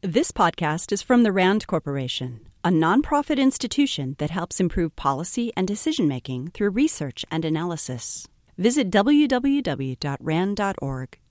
This 0.00 0.30
podcast 0.30 0.92
is 0.92 1.02
from 1.02 1.24
the 1.24 1.32
RAND 1.32 1.66
Corporation, 1.66 2.42
a 2.62 2.68
nonprofit 2.68 3.36
institution 3.36 4.14
that 4.20 4.30
helps 4.30 4.60
improve 4.60 4.94
policy 4.94 5.52
and 5.56 5.66
decision 5.66 6.06
making 6.06 6.52
through 6.52 6.70
research 6.70 7.24
and 7.32 7.44
analysis. 7.44 8.28
Visit 8.56 8.90
www.rand.org 8.90 9.98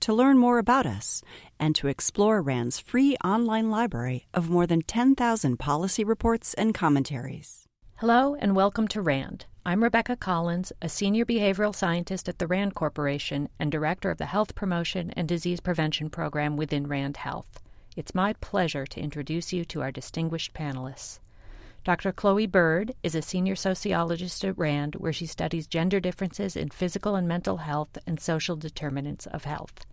to 0.00 0.12
learn 0.12 0.36
more 0.36 0.58
about 0.58 0.84
us 0.84 1.22
and 1.58 1.74
to 1.76 1.88
explore 1.88 2.42
RAND's 2.42 2.78
free 2.78 3.16
online 3.24 3.70
library 3.70 4.26
of 4.34 4.50
more 4.50 4.66
than 4.66 4.82
10,000 4.82 5.56
policy 5.58 6.04
reports 6.04 6.52
and 6.52 6.74
commentaries. 6.74 7.64
Hello, 7.96 8.34
and 8.34 8.54
welcome 8.54 8.86
to 8.88 9.00
RAND. 9.00 9.46
I'm 9.64 9.82
Rebecca 9.82 10.14
Collins, 10.14 10.74
a 10.82 10.90
senior 10.90 11.24
behavioral 11.24 11.74
scientist 11.74 12.28
at 12.28 12.38
the 12.38 12.46
RAND 12.46 12.74
Corporation 12.74 13.48
and 13.58 13.72
director 13.72 14.10
of 14.10 14.18
the 14.18 14.26
Health 14.26 14.54
Promotion 14.54 15.10
and 15.12 15.26
Disease 15.26 15.60
Prevention 15.60 16.10
Program 16.10 16.58
within 16.58 16.86
RAND 16.86 17.16
Health. 17.16 17.62
It's 17.96 18.14
my 18.14 18.32
pleasure 18.34 18.86
to 18.86 19.00
introduce 19.00 19.52
you 19.52 19.64
to 19.66 19.82
our 19.82 19.90
distinguished 19.90 20.54
panelists. 20.54 21.20
Dr. 21.84 22.12
Chloe 22.12 22.46
Bird 22.46 22.94
is 23.02 23.14
a 23.14 23.22
senior 23.22 23.56
sociologist 23.56 24.44
at 24.44 24.58
RAND, 24.58 24.96
where 24.96 25.12
she 25.12 25.26
studies 25.26 25.66
gender 25.66 26.00
differences 26.00 26.54
in 26.56 26.68
physical 26.68 27.14
and 27.14 27.26
mental 27.26 27.58
health 27.58 27.96
and 28.06 28.20
social 28.20 28.56
determinants 28.56 29.26
of 29.26 29.44
health. 29.44 29.86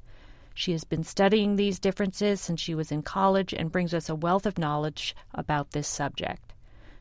She 0.53 0.71
has 0.71 0.83
been 0.83 1.03
studying 1.03 1.55
these 1.55 1.79
differences 1.79 2.41
since 2.41 2.61
she 2.61 2.75
was 2.75 2.91
in 2.91 3.01
college 3.01 3.53
and 3.53 3.71
brings 3.71 3.93
us 3.93 4.09
a 4.09 4.15
wealth 4.15 4.45
of 4.45 4.57
knowledge 4.57 5.15
about 5.33 5.71
this 5.71 5.87
subject. 5.87 6.53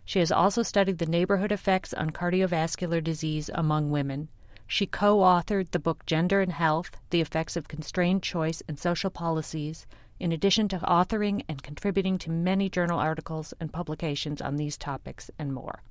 She 0.05 0.19
has 0.19 0.31
also 0.31 0.63
studied 0.63 0.99
the 0.99 1.07
neighborhood 1.07 1.53
effects 1.53 1.95
on 1.95 2.11
cardiovascular 2.11 3.03
disease 3.03 3.51
among 3.55 3.91
women. 3.91 4.29
She 4.67 4.87
co 4.87 5.19
authored 5.19 5.71
the 5.71 5.79
book 5.79 6.05
Gender 6.05 6.41
and 6.41 6.53
Health 6.53 6.97
The 7.11 7.21
Effects 7.21 7.57
of 7.57 7.69
Constrained 7.69 8.23
Choice 8.23 8.63
and 8.69 8.79
Social 8.79 9.11
Policies, 9.11 9.87
in 10.19 10.33
addition 10.33 10.69
to 10.69 10.79
authoring 10.79 11.45
and 11.49 11.63
contributing 11.63 12.19
to 12.19 12.31
many 12.31 12.69
journal 12.69 12.99
articles 12.99 13.55
and 13.61 13.73
publications 13.73 14.41
on 14.41 14.57
these 14.57 14.77
topics 14.77 15.31
and 15.39 15.53
more. 15.53 15.83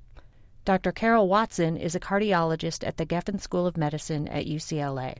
Dr. 0.64 0.92
Karol 0.92 1.28
Watson 1.28 1.76
is 1.76 1.94
a 1.94 2.00
cardiologist 2.00 2.86
at 2.86 2.96
the 2.96 3.04
Geffen 3.04 3.38
School 3.38 3.66
of 3.66 3.76
Medicine 3.76 4.26
at 4.28 4.46
UCLA. 4.46 5.18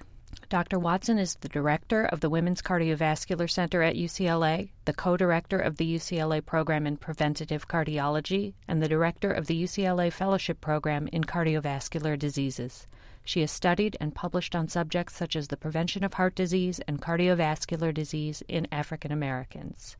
Dr. 0.48 0.78
Watson 0.78 1.18
is 1.18 1.36
the 1.36 1.48
director 1.48 2.04
of 2.06 2.20
the 2.20 2.28
Women's 2.28 2.60
Cardiovascular 2.60 3.48
Center 3.48 3.82
at 3.82 3.94
UCLA, 3.94 4.70
the 4.84 4.92
co 4.92 5.16
director 5.16 5.58
of 5.58 5.76
the 5.76 5.94
UCLA 5.94 6.44
Program 6.44 6.86
in 6.86 6.96
Preventative 6.96 7.68
Cardiology, 7.68 8.54
and 8.66 8.82
the 8.82 8.88
director 8.88 9.30
of 9.30 9.46
the 9.46 9.62
UCLA 9.62 10.12
Fellowship 10.12 10.60
Program 10.60 11.08
in 11.12 11.24
Cardiovascular 11.24 12.18
Diseases. 12.18 12.86
She 13.24 13.40
has 13.40 13.50
studied 13.50 13.96
and 14.00 14.14
published 14.14 14.54
on 14.54 14.68
subjects 14.68 15.16
such 15.16 15.34
as 15.34 15.48
the 15.48 15.56
prevention 15.56 16.04
of 16.04 16.14
heart 16.14 16.34
disease 16.34 16.80
and 16.86 17.00
cardiovascular 17.00 17.92
disease 17.92 18.42
in 18.48 18.68
African 18.70 19.10
Americans. 19.10 19.96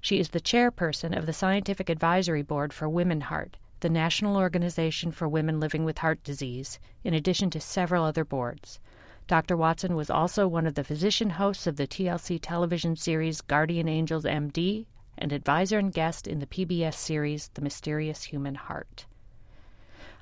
She 0.00 0.18
is 0.18 0.30
the 0.30 0.40
chairperson 0.40 1.16
of 1.16 1.26
the 1.26 1.32
Scientific 1.32 1.90
Advisory 1.90 2.42
Board 2.42 2.72
for 2.72 2.88
WomenHeart, 2.88 3.54
the 3.80 3.90
national 3.90 4.36
organization 4.36 5.12
for 5.12 5.28
women 5.28 5.60
living 5.60 5.84
with 5.84 5.98
heart 5.98 6.22
disease, 6.24 6.78
in 7.04 7.12
addition 7.12 7.50
to 7.50 7.60
several 7.60 8.04
other 8.04 8.24
boards. 8.24 8.80
Dr. 9.26 9.56
Watson 9.56 9.96
was 9.96 10.08
also 10.08 10.46
one 10.46 10.66
of 10.66 10.74
the 10.74 10.84
physician 10.84 11.30
hosts 11.30 11.66
of 11.66 11.76
the 11.76 11.86
TLC 11.86 12.38
television 12.40 12.96
series 12.96 13.40
Guardian 13.40 13.88
Angels 13.88 14.24
MD 14.24 14.86
and 15.18 15.32
advisor 15.32 15.78
and 15.78 15.92
guest 15.92 16.26
in 16.26 16.38
the 16.38 16.46
PBS 16.46 16.94
series 16.94 17.50
The 17.54 17.62
Mysterious 17.62 18.24
Human 18.24 18.54
Heart. 18.54 19.06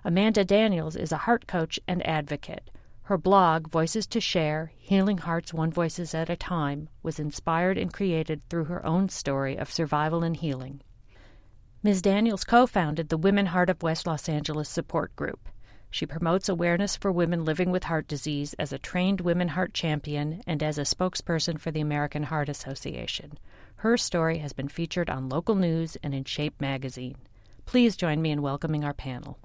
Amanda 0.06 0.44
Daniels 0.44 0.96
is 0.96 1.12
a 1.12 1.16
heart 1.16 1.46
coach 1.46 1.80
and 1.88 2.06
advocate. 2.06 2.70
Her 3.04 3.16
blog, 3.16 3.68
Voices 3.68 4.06
to 4.08 4.20
Share 4.20 4.70
Healing 4.76 5.16
Hearts 5.16 5.54
One 5.54 5.70
Voices 5.70 6.14
at 6.14 6.28
a 6.28 6.36
Time, 6.36 6.90
was 7.02 7.18
inspired 7.18 7.78
and 7.78 7.90
created 7.90 8.42
through 8.50 8.64
her 8.64 8.84
own 8.84 9.08
story 9.08 9.56
of 9.56 9.72
survival 9.72 10.22
and 10.22 10.36
healing. 10.36 10.82
Ms. 11.82 12.02
Daniels 12.02 12.44
co 12.44 12.66
founded 12.66 13.08
the 13.08 13.18
WomenHeart 13.18 13.70
of 13.70 13.82
West 13.82 14.06
Los 14.06 14.28
Angeles 14.28 14.68
support 14.68 15.16
group. 15.16 15.48
She 15.90 16.04
promotes 16.04 16.50
awareness 16.50 16.96
for 16.96 17.10
women 17.10 17.46
living 17.46 17.70
with 17.70 17.84
heart 17.84 18.06
disease 18.06 18.52
as 18.58 18.74
a 18.74 18.78
trained 18.78 19.24
WomenHeart 19.24 19.72
champion 19.72 20.42
and 20.46 20.62
as 20.62 20.76
a 20.76 20.82
spokesperson 20.82 21.58
for 21.58 21.70
the 21.70 21.80
American 21.80 22.24
Heart 22.24 22.50
Association. 22.50 23.38
Her 23.76 23.96
story 23.96 24.36
has 24.38 24.52
been 24.52 24.68
featured 24.68 25.08
on 25.08 25.30
local 25.30 25.54
news 25.54 25.96
and 26.02 26.14
in 26.14 26.24
Shape 26.24 26.60
magazine. 26.60 27.16
Please 27.64 27.96
join 27.96 28.20
me 28.20 28.32
in 28.32 28.42
welcoming 28.42 28.84
our 28.84 28.92
panel. 28.92 29.38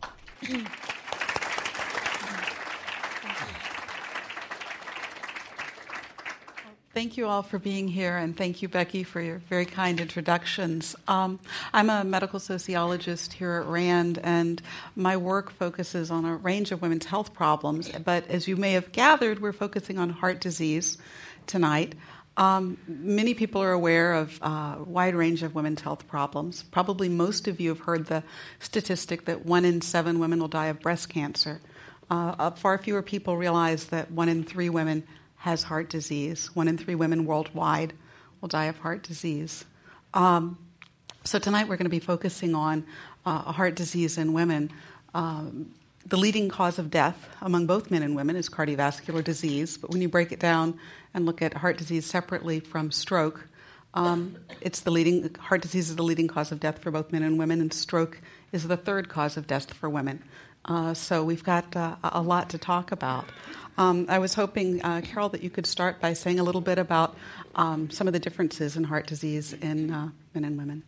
Thank 6.91 7.17
you 7.17 7.27
all 7.27 7.43
for 7.43 7.59
being 7.59 7.87
here, 7.87 8.17
and 8.17 8.35
thank 8.35 8.61
you, 8.61 8.67
Becky, 8.67 9.03
for 9.03 9.21
your 9.21 9.37
very 9.37 9.65
kind 9.65 10.01
introductions. 10.01 10.95
Um, 11.07 11.39
I'm 11.71 11.89
a 11.89 12.03
medical 12.03 12.39
sociologist 12.39 13.31
here 13.31 13.53
at 13.53 13.67
RAND, 13.67 14.19
and 14.21 14.61
my 14.95 15.15
work 15.15 15.51
focuses 15.51 16.11
on 16.11 16.25
a 16.25 16.35
range 16.35 16.71
of 16.71 16.81
women's 16.81 17.05
health 17.05 17.33
problems. 17.33 17.89
But 17.89 18.27
as 18.27 18.47
you 18.47 18.57
may 18.57 18.73
have 18.73 18.91
gathered, 18.91 19.41
we're 19.41 19.53
focusing 19.53 19.97
on 19.97 20.09
heart 20.09 20.41
disease 20.41 20.97
tonight. 21.47 21.95
Um, 22.39 22.77
many 22.87 23.33
people 23.33 23.61
are 23.61 23.73
aware 23.73 24.13
of 24.13 24.41
uh, 24.41 24.77
a 24.79 24.83
wide 24.85 25.13
range 25.13 25.43
of 25.43 25.55
women's 25.55 25.81
health 25.81 26.07
problems. 26.07 26.63
Probably 26.63 27.09
most 27.09 27.49
of 27.49 27.59
you 27.59 27.67
have 27.67 27.81
heard 27.81 28.05
the 28.05 28.23
statistic 28.59 29.25
that 29.25 29.45
one 29.45 29.65
in 29.65 29.81
seven 29.81 30.19
women 30.19 30.39
will 30.39 30.47
die 30.47 30.67
of 30.67 30.79
breast 30.79 31.09
cancer. 31.09 31.59
Uh, 32.09 32.35
uh, 32.39 32.51
far 32.51 32.77
fewer 32.77 33.01
people 33.01 33.35
realize 33.35 33.87
that 33.87 34.09
one 34.09 34.29
in 34.29 34.45
three 34.45 34.69
women 34.69 35.05
has 35.35 35.63
heart 35.63 35.89
disease. 35.89 36.49
One 36.55 36.69
in 36.69 36.77
three 36.77 36.95
women 36.95 37.25
worldwide 37.25 37.91
will 38.39 38.47
die 38.47 38.65
of 38.65 38.77
heart 38.77 39.03
disease. 39.03 39.65
Um, 40.13 40.57
so 41.25 41.39
tonight 41.39 41.67
we're 41.67 41.75
going 41.75 41.87
to 41.87 41.89
be 41.89 41.99
focusing 41.99 42.55
on 42.55 42.85
uh, 43.25 43.51
heart 43.51 43.75
disease 43.75 44.17
in 44.17 44.31
women. 44.31 44.71
Um, 45.13 45.73
the 46.05 46.17
leading 46.17 46.49
cause 46.49 46.79
of 46.79 46.89
death 46.89 47.29
among 47.41 47.65
both 47.65 47.91
men 47.91 48.03
and 48.03 48.15
women 48.15 48.35
is 48.35 48.49
cardiovascular 48.49 49.23
disease, 49.23 49.77
but 49.77 49.89
when 49.91 50.01
you 50.01 50.09
break 50.09 50.31
it 50.31 50.39
down 50.39 50.79
and 51.13 51.25
look 51.25 51.41
at 51.41 51.53
heart 51.53 51.77
disease 51.77 52.05
separately 52.05 52.59
from 52.59 52.91
stroke, 52.91 53.47
um, 53.93 54.37
it's 54.61 54.81
the 54.81 54.91
leading 54.91 55.33
heart 55.35 55.61
disease 55.61 55.89
is 55.89 55.95
the 55.95 56.03
leading 56.03 56.27
cause 56.27 56.51
of 56.51 56.59
death 56.59 56.79
for 56.79 56.91
both 56.91 57.11
men 57.11 57.23
and 57.23 57.39
women, 57.39 57.59
and 57.59 57.73
stroke 57.73 58.21
is 58.51 58.67
the 58.67 58.77
third 58.77 59.09
cause 59.09 59.37
of 59.37 59.47
death 59.47 59.73
for 59.73 59.89
women. 59.89 60.23
Uh, 60.65 60.93
so 60.93 61.23
we've 61.23 61.43
got 61.43 61.75
uh, 61.75 61.95
a 62.03 62.21
lot 62.21 62.49
to 62.49 62.57
talk 62.57 62.91
about. 62.91 63.25
Um, 63.77 64.05
I 64.09 64.19
was 64.19 64.33
hoping, 64.33 64.83
uh, 64.83 65.01
Karol, 65.03 65.29
that 65.29 65.41
you 65.41 65.49
could 65.49 65.65
start 65.65 66.01
by 66.01 66.13
saying 66.13 66.39
a 66.39 66.43
little 66.43 66.61
bit 66.61 66.77
about 66.77 67.15
um, 67.55 67.89
some 67.89 68.07
of 68.07 68.13
the 68.13 68.19
differences 68.19 68.75
in 68.75 68.83
heart 68.83 69.07
disease 69.07 69.53
in 69.53 69.91
uh, 69.91 70.09
men 70.33 70.43
and 70.43 70.57
women. 70.57 70.83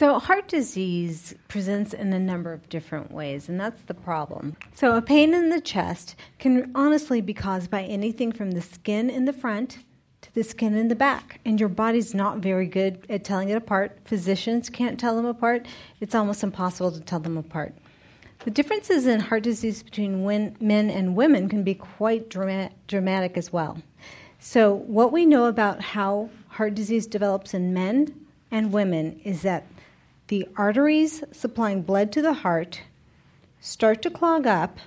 So, 0.00 0.18
heart 0.18 0.48
disease 0.48 1.34
presents 1.48 1.92
in 1.92 2.10
a 2.14 2.18
number 2.18 2.54
of 2.54 2.66
different 2.70 3.12
ways, 3.12 3.50
and 3.50 3.60
that's 3.60 3.82
the 3.82 3.92
problem. 3.92 4.56
So, 4.74 4.96
a 4.96 5.02
pain 5.02 5.34
in 5.34 5.50
the 5.50 5.60
chest 5.60 6.16
can 6.38 6.72
honestly 6.74 7.20
be 7.20 7.34
caused 7.34 7.70
by 7.70 7.82
anything 7.82 8.32
from 8.32 8.52
the 8.52 8.62
skin 8.62 9.10
in 9.10 9.26
the 9.26 9.34
front 9.34 9.80
to 10.22 10.34
the 10.34 10.42
skin 10.42 10.74
in 10.74 10.88
the 10.88 10.94
back, 10.94 11.38
and 11.44 11.60
your 11.60 11.68
body's 11.68 12.14
not 12.14 12.38
very 12.38 12.64
good 12.64 13.04
at 13.10 13.24
telling 13.24 13.50
it 13.50 13.56
apart. 13.56 13.98
Physicians 14.06 14.70
can't 14.70 14.98
tell 14.98 15.16
them 15.16 15.26
apart, 15.26 15.66
it's 16.00 16.14
almost 16.14 16.42
impossible 16.42 16.92
to 16.92 17.00
tell 17.02 17.20
them 17.20 17.36
apart. 17.36 17.74
The 18.46 18.50
differences 18.50 19.06
in 19.06 19.20
heart 19.20 19.42
disease 19.42 19.82
between 19.82 20.24
men 20.62 20.88
and 20.88 21.14
women 21.14 21.46
can 21.46 21.62
be 21.62 21.74
quite 21.74 22.30
dramatic 22.30 23.36
as 23.36 23.52
well. 23.52 23.76
So, 24.38 24.72
what 24.72 25.12
we 25.12 25.26
know 25.26 25.44
about 25.44 25.82
how 25.82 26.30
heart 26.48 26.74
disease 26.74 27.06
develops 27.06 27.52
in 27.52 27.74
men 27.74 28.14
and 28.50 28.72
women 28.72 29.20
is 29.24 29.42
that 29.42 29.66
the 30.30 30.46
arteries 30.56 31.24
supplying 31.32 31.82
blood 31.82 32.12
to 32.12 32.22
the 32.22 32.32
heart 32.32 32.82
start 33.60 34.00
to 34.00 34.08
clog 34.08 34.46
up, 34.46 34.78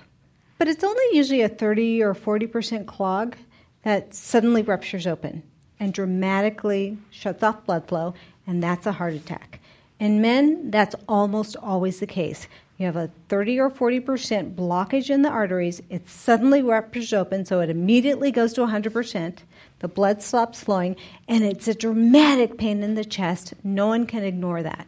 but 0.56 0.68
it's 0.68 0.82
only 0.82 1.04
usually 1.12 1.42
a 1.42 1.48
30 1.50 2.02
or 2.02 2.14
40% 2.14 2.86
clog 2.86 3.36
that 3.82 4.14
suddenly 4.14 4.62
ruptures 4.62 5.06
open 5.06 5.42
and 5.78 5.92
dramatically 5.92 6.96
shuts 7.10 7.42
off 7.42 7.66
blood 7.66 7.86
flow, 7.86 8.14
and 8.46 8.62
that's 8.62 8.86
a 8.86 8.92
heart 8.92 9.12
attack. 9.12 9.60
In 10.00 10.22
men, 10.22 10.70
that's 10.70 10.96
almost 11.06 11.56
always 11.56 12.00
the 12.00 12.06
case. 12.06 12.48
You 12.78 12.86
have 12.86 12.96
a 12.96 13.10
30 13.28 13.60
or 13.60 13.70
40% 13.70 14.54
blockage 14.54 15.10
in 15.10 15.20
the 15.20 15.28
arteries, 15.28 15.82
it 15.90 16.08
suddenly 16.08 16.62
ruptures 16.62 17.12
open, 17.12 17.44
so 17.44 17.60
it 17.60 17.68
immediately 17.68 18.30
goes 18.30 18.54
to 18.54 18.62
100%. 18.62 19.36
The 19.80 19.88
blood 19.88 20.22
stops 20.22 20.64
flowing, 20.64 20.96
and 21.28 21.44
it's 21.44 21.68
a 21.68 21.74
dramatic 21.74 22.56
pain 22.56 22.82
in 22.82 22.94
the 22.94 23.04
chest. 23.04 23.52
No 23.62 23.88
one 23.88 24.06
can 24.06 24.24
ignore 24.24 24.62
that. 24.62 24.86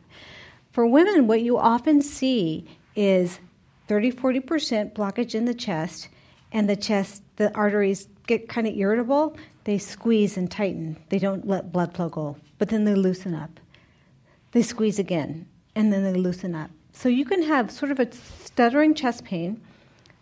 For 0.76 0.86
women, 0.86 1.26
what 1.26 1.40
you 1.40 1.56
often 1.56 2.02
see 2.02 2.66
is 2.94 3.40
30 3.88 4.12
40% 4.12 4.92
blockage 4.92 5.34
in 5.34 5.46
the 5.46 5.54
chest, 5.54 6.10
and 6.52 6.68
the 6.68 6.76
chest, 6.76 7.22
the 7.36 7.50
arteries 7.54 8.08
get 8.26 8.50
kind 8.50 8.66
of 8.66 8.76
irritable. 8.76 9.38
They 9.64 9.78
squeeze 9.78 10.36
and 10.36 10.50
tighten. 10.50 10.98
They 11.08 11.18
don't 11.18 11.48
let 11.48 11.72
blood 11.72 11.94
flow 11.94 12.10
go, 12.10 12.36
but 12.58 12.68
then 12.68 12.84
they 12.84 12.94
loosen 12.94 13.34
up. 13.34 13.58
They 14.52 14.60
squeeze 14.60 14.98
again, 14.98 15.46
and 15.74 15.90
then 15.90 16.04
they 16.04 16.12
loosen 16.12 16.54
up. 16.54 16.70
So 16.92 17.08
you 17.08 17.24
can 17.24 17.44
have 17.44 17.70
sort 17.70 17.90
of 17.90 17.98
a 17.98 18.12
stuttering 18.12 18.92
chest 18.94 19.24
pain 19.24 19.62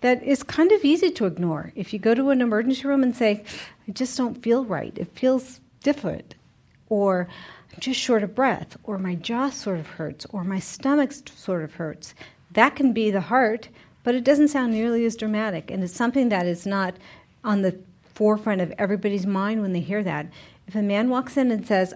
that 0.03 0.23
is 0.23 0.45
kind 0.45 0.71
of 0.71 0.85
easy 0.85 1.11
to 1.11 1.27
ignore. 1.27 1.73
If 1.75 1.93
you 1.93 1.99
go 1.99 2.15
to 2.15 2.31
an 2.31 2.41
emergency 2.41 2.87
room 2.87 3.03
and 3.03 3.17
say, 3.17 3.43
I 3.89 3.91
just 3.91 4.17
don't 4.17 4.41
feel 4.41 4.65
right, 4.65 4.97
it 4.97 5.19
feels 5.19 5.59
different. 5.83 6.37
Or 6.89 7.29
I'm 7.73 7.81
just 7.81 8.01
short 8.01 8.23
of 8.23 8.35
breath, 8.35 8.77
or 8.85 8.99
my 8.99 9.15
jaw 9.15 9.51
sort 9.51 9.79
of 9.81 9.87
hurts, 9.87 10.27
or 10.31 10.45
my 10.45 10.59
stomach 10.59 11.13
sort 11.13 11.63
of 11.63 11.75
hurts. 11.75 12.15
That 12.53 12.77
can 12.77 12.93
be 12.93 13.11
the 13.11 13.21
heart, 13.21 13.69
but 14.03 14.15
it 14.15 14.25
doesn't 14.25 14.49
sound 14.49 14.73
nearly 14.73 15.05
as 15.05 15.17
dramatic, 15.17 15.71
and 15.71 15.83
it's 15.83 15.95
something 15.95 16.29
that 16.29 16.47
is 16.47 16.67
not 16.67 16.95
on 17.43 17.63
the 17.63 17.79
forefront 18.03 18.61
of 18.61 18.73
everybody's 18.79 19.27
mind 19.27 19.61
when 19.61 19.73
they 19.73 19.81
hear 19.81 20.03
that. 20.05 20.29
If 20.67 20.75
a 20.75 20.83
man 20.83 21.11
walks 21.11 21.37
in 21.37 21.51
and 21.51 21.67
says, 21.67 21.95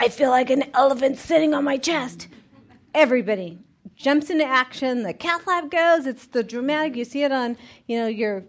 I 0.00 0.08
feel 0.08 0.30
like 0.30 0.50
an 0.50 0.64
elephant 0.74 1.18
sitting 1.18 1.54
on 1.54 1.64
my 1.64 1.76
chest, 1.76 2.28
everybody 2.94 3.58
jumps 3.96 4.30
into 4.30 4.44
action. 4.44 5.02
The 5.02 5.12
cath 5.12 5.46
lab 5.46 5.70
goes. 5.70 6.06
It's 6.06 6.26
the 6.26 6.42
dramatic. 6.42 6.96
You 6.96 7.04
see 7.04 7.22
it 7.22 7.32
on, 7.32 7.56
you 7.86 7.98
know, 7.98 8.06
your 8.06 8.42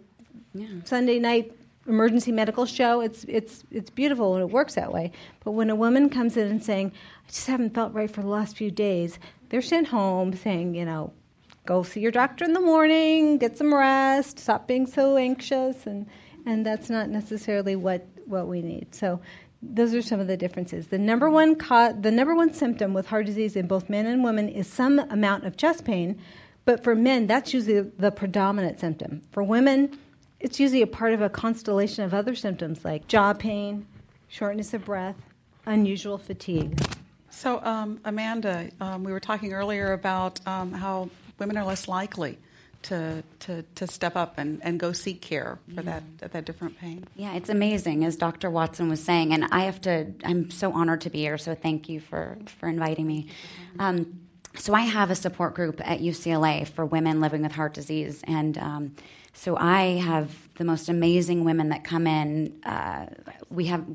yeah. 0.54 0.68
Sunday 0.84 1.20
night 1.20 1.54
emergency 1.88 2.31
medical 2.31 2.66
show. 2.66 3.01
It's 3.01 3.24
it's 3.28 3.63
it's 3.72 3.89
beautiful 3.89 4.36
and 4.36 4.44
it 4.44 4.51
works 4.51 4.75
that 4.75 4.92
way. 4.92 5.12
But 5.44 5.51
when 5.51 5.69
a 5.69 5.75
woman 5.75 6.10
comes 6.10 6.38
in 6.38 6.48
and 6.48 6.63
saying, 6.63 6.92
"I 7.25 7.28
just 7.28 7.48
haven't 7.48 7.74
felt 7.74 7.94
right 7.94 8.10
for 8.10 8.22
the 8.22 8.28
last 8.28 8.56
few 8.57 8.72
days," 8.72 9.19
they're 9.50 9.62
sent 9.62 9.88
home 9.88 10.33
saying, 10.33 10.75
you 10.75 10.86
know, 10.86 11.13
go 11.66 11.83
see 11.83 12.00
your 12.00 12.12
doctor 12.12 12.45
in 12.45 12.54
the 12.54 12.62
morning, 12.62 13.38
get 13.38 13.57
some 13.57 13.74
rest, 13.74 14.39
stop 14.39 14.68
being 14.68 14.86
so 14.86 15.18
anxious, 15.18 15.86
and 15.86 16.06
and 16.45 16.66
that's 16.66 16.89
not 16.89 17.10
necessarily 17.10 17.75
what 17.75 18.06
what 18.25 18.48
we 18.48 18.62
need. 18.62 18.94
So. 18.94 19.19
Those 19.63 19.94
are 19.94 20.01
some 20.01 20.19
of 20.19 20.25
the 20.25 20.38
differences. 20.38 20.88
The 20.88 20.98
number 20.98 21.30
one 21.30 21.54
co- 21.54 21.94
the 21.94 22.10
number 22.10 22.33
one 22.33 22.51
symptom 22.51 22.95
with 22.95 23.06
heart 23.06 23.28
disease 23.28 23.56
in 23.56 23.68
both 23.68 23.92
men 23.92 24.07
and 24.07 24.24
women 24.24 24.50
is 24.50 24.66
some 24.66 24.98
amount 24.98 25.45
of 25.45 25.56
chest 25.56 25.86
pain, 25.86 26.19
but 26.66 26.83
for 26.83 26.95
men 26.95 27.28
that's 27.28 27.54
usually 27.54 27.81
the 27.81 28.10
predominant 28.10 28.80
symptom. 28.80 29.22
For 29.31 29.44
women, 29.44 30.00
it's 30.42 30.60
usually 30.60 30.82
a 30.82 30.88
part 30.88 31.14
of 31.14 31.22
a 31.22 31.30
constellation 31.30 32.04
of 32.04 32.14
other 32.14 32.36
symptoms 32.36 32.84
like 32.84 33.08
jaw 33.08 33.34
pain, 33.34 33.86
shortness 34.28 34.74
of 34.74 34.86
breath, 34.86 35.16
unusual 35.66 36.18
fatigue. 36.18 36.80
So, 37.30 37.64
um, 37.64 38.00
Amanda, 38.04 38.70
um, 38.82 39.04
we 39.04 39.12
were 39.12 39.20
talking 39.20 39.54
earlier 39.54 39.94
about 39.94 40.46
um, 40.48 40.74
how 40.74 41.10
women 41.40 41.58
are 41.58 41.64
less 41.64 41.88
likely 41.88 42.38
to, 42.84 43.24
to, 43.42 43.64
to 43.76 43.88
step 43.88 44.16
up 44.16 44.38
and, 44.38 44.60
and 44.64 44.80
go 44.80 44.92
seek 44.92 45.22
care 45.22 45.60
for 45.74 45.82
yeah. 45.84 46.02
that, 46.20 46.32
that 46.32 46.46
different 46.46 46.78
pain. 46.78 47.06
Yeah, 47.16 47.36
it's 47.36 47.50
amazing, 47.50 48.04
as 48.04 48.16
Dr. 48.16 48.50
Watson 48.50 48.90
was 48.90 49.02
saying. 49.02 49.34
And 49.34 49.46
I 49.52 49.62
have 49.62 49.80
to, 49.82 50.12
I'm 50.24 50.50
so 50.50 50.74
honored 50.74 51.02
to 51.02 51.10
be 51.10 51.20
here, 51.20 51.38
so 51.38 51.56
thank 51.56 51.88
you 51.88 52.00
for, 52.00 52.38
for 52.60 52.68
inviting 52.68 53.08
me. 53.08 53.28
Um, 53.80 54.20
so, 54.56 54.74
I 54.74 54.82
have 54.82 55.12
a 55.12 55.16
support 55.16 55.54
group 55.54 55.80
at 55.88 56.00
UCLA 56.02 56.68
for 56.68 56.86
women 56.86 57.22
living 57.22 57.44
with 57.44 57.54
heart 57.54 57.74
disease. 57.74 58.22
And 58.26 58.58
um, 58.58 58.96
so 59.33 59.56
I 59.57 60.00
have 60.00 60.31
the 60.56 60.63
most 60.63 60.89
amazing 60.89 61.44
women 61.44 61.69
that 61.69 61.83
come 61.83 62.07
in. 62.07 62.62
Uh, 62.63 63.07
we 63.50 63.66
have 63.68 63.86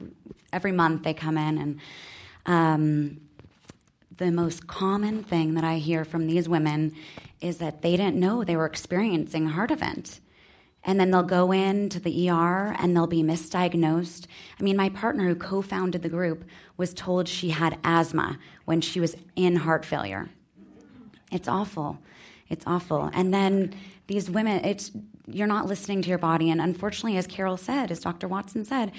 every 0.53 0.73
month 0.73 1.03
they 1.03 1.15
come 1.15 1.39
in, 1.39 1.59
and 1.59 1.81
um, 2.47 3.21
the 4.17 4.31
most 4.31 4.67
common 4.67 5.23
thing 5.23 5.55
that 5.55 5.65
I 5.65 5.77
hear 5.77 6.05
from 6.05 6.27
these 6.27 6.49
women 6.49 6.95
is 7.41 7.59
that 7.59 7.83
they 7.83 7.97
didn't 7.97 8.17
know 8.17 8.45
they 8.45 8.57
were 8.57 8.67
experiencing 8.67 9.47
a 9.47 9.51
heart 9.51 9.71
event. 9.71 10.21
And 10.85 11.01
then 11.01 11.11
they'll 11.11 11.25
go 11.25 11.51
into 11.51 11.99
the 11.99 12.31
ER 12.31 12.75
and 12.79 12.95
they'll 12.95 13.09
be 13.09 13.23
misdiagnosed. 13.25 14.27
I 14.59 14.63
mean, 14.63 14.77
my 14.77 14.89
partner 14.91 15.27
who 15.27 15.35
co 15.35 15.61
founded 15.61 16.03
the 16.03 16.09
group 16.09 16.45
was 16.77 16.95
told 16.95 17.27
she 17.27 17.51
had 17.51 17.79
asthma 17.83 18.39
when 18.67 18.81
she 18.81 19.01
was 19.01 19.17
in 19.35 19.57
heart 19.57 19.85
failure. 19.85 20.31
It's 21.33 21.49
awful. 21.49 21.99
It's 22.49 22.65
awful. 22.69 23.11
And 23.13 23.35
then 23.35 23.75
these 24.07 24.31
women, 24.31 24.65
it's 24.65 24.91
you're 25.27 25.47
not 25.47 25.67
listening 25.67 26.03
to 26.03 26.09
your 26.09 26.19
body. 26.19 26.51
And 26.51 26.61
unfortunately, 26.61 27.19
as 27.19 27.27
Karol 27.27 27.57
said, 27.57 27.91
as 27.91 28.01
Dr. 28.01 28.29
Watson 28.29 28.65
said, 28.65 28.93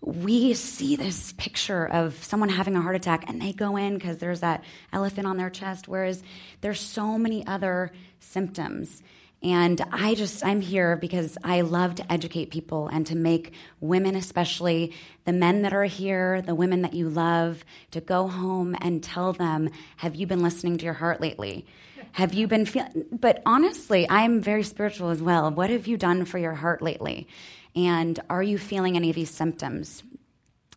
we 0.00 0.52
see 0.54 0.96
this 0.96 1.32
picture 1.32 1.86
of 1.86 2.22
someone 2.22 2.50
having 2.50 2.76
a 2.76 2.82
heart 2.82 2.94
attack 2.94 3.24
and 3.26 3.40
they 3.40 3.52
go 3.52 3.76
in 3.76 3.94
because 3.94 4.18
there's 4.18 4.40
that 4.40 4.62
elephant 4.92 5.26
on 5.26 5.38
their 5.38 5.50
chest, 5.50 5.88
whereas 5.88 6.22
there's 6.60 6.80
so 6.80 7.16
many 7.16 7.46
other 7.46 7.90
symptoms. 8.20 9.02
And 9.42 9.82
I 9.92 10.14
just, 10.14 10.44
I'm 10.44 10.62
here 10.62 10.96
because 10.96 11.36
I 11.44 11.62
love 11.62 11.96
to 11.96 12.12
educate 12.12 12.50
people 12.50 12.88
and 12.88 13.06
to 13.08 13.14
make 13.14 13.52
women, 13.80 14.14
especially 14.14 14.94
the 15.24 15.34
men 15.34 15.62
that 15.62 15.74
are 15.74 15.84
here, 15.84 16.40
the 16.40 16.54
women 16.54 16.82
that 16.82 16.94
you 16.94 17.10
love, 17.10 17.62
to 17.90 18.00
go 18.00 18.26
home 18.26 18.74
and 18.80 19.02
tell 19.02 19.34
them, 19.34 19.68
Have 19.96 20.14
you 20.14 20.26
been 20.26 20.42
listening 20.42 20.78
to 20.78 20.84
your 20.84 20.94
heart 20.94 21.20
lately? 21.20 21.66
Have 22.14 22.32
you 22.32 22.46
been 22.46 22.64
feeling? 22.64 23.06
But 23.10 23.42
honestly, 23.44 24.06
I'm 24.08 24.40
very 24.40 24.62
spiritual 24.62 25.10
as 25.10 25.20
well. 25.20 25.50
What 25.50 25.70
have 25.70 25.88
you 25.88 25.96
done 25.96 26.26
for 26.26 26.38
your 26.38 26.54
heart 26.54 26.80
lately? 26.80 27.26
And 27.74 28.20
are 28.30 28.42
you 28.42 28.56
feeling 28.56 28.94
any 28.94 29.10
of 29.10 29.16
these 29.16 29.30
symptoms? 29.30 30.04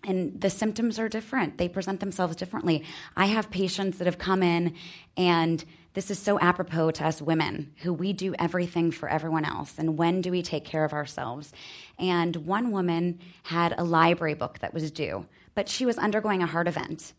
And 0.04 0.42
the 0.42 0.50
symptoms 0.50 0.98
are 0.98 1.07
different. 1.07 1.60
They 1.60 1.69
present 1.69 2.00
themselves 2.00 2.38
differently. 2.38 2.86
I 3.16 3.28
have 3.28 3.51
patients 3.51 4.00
that 4.00 4.06
have 4.06 4.18
come 4.18 4.42
in, 4.42 4.74
and 5.16 5.63
this 5.94 6.10
is 6.10 6.18
so 6.18 6.39
apropos 6.39 6.89
to 6.92 7.06
us 7.06 7.22
women 7.22 7.72
who 7.83 7.94
we 7.94 8.13
do 8.13 8.33
everything 8.40 8.90
for 8.90 9.07
everyone 9.07 9.45
else. 9.45 9.75
And 9.78 9.95
when 9.95 10.22
do 10.22 10.31
we 10.31 10.42
take 10.42 10.66
care 10.66 10.86
of 10.86 10.94
ourselves? 10.94 11.54
And 12.00 12.36
one 12.48 12.72
woman 12.72 13.19
had 13.44 13.75
a 13.78 13.83
library 13.83 14.33
book 14.33 14.57
that 14.62 14.74
was 14.74 14.90
due, 14.90 15.28
but 15.54 15.69
she 15.69 15.86
was 15.86 16.00
undergoing 16.00 16.42
a 16.42 16.48
heart 16.48 16.68
event 16.68 17.13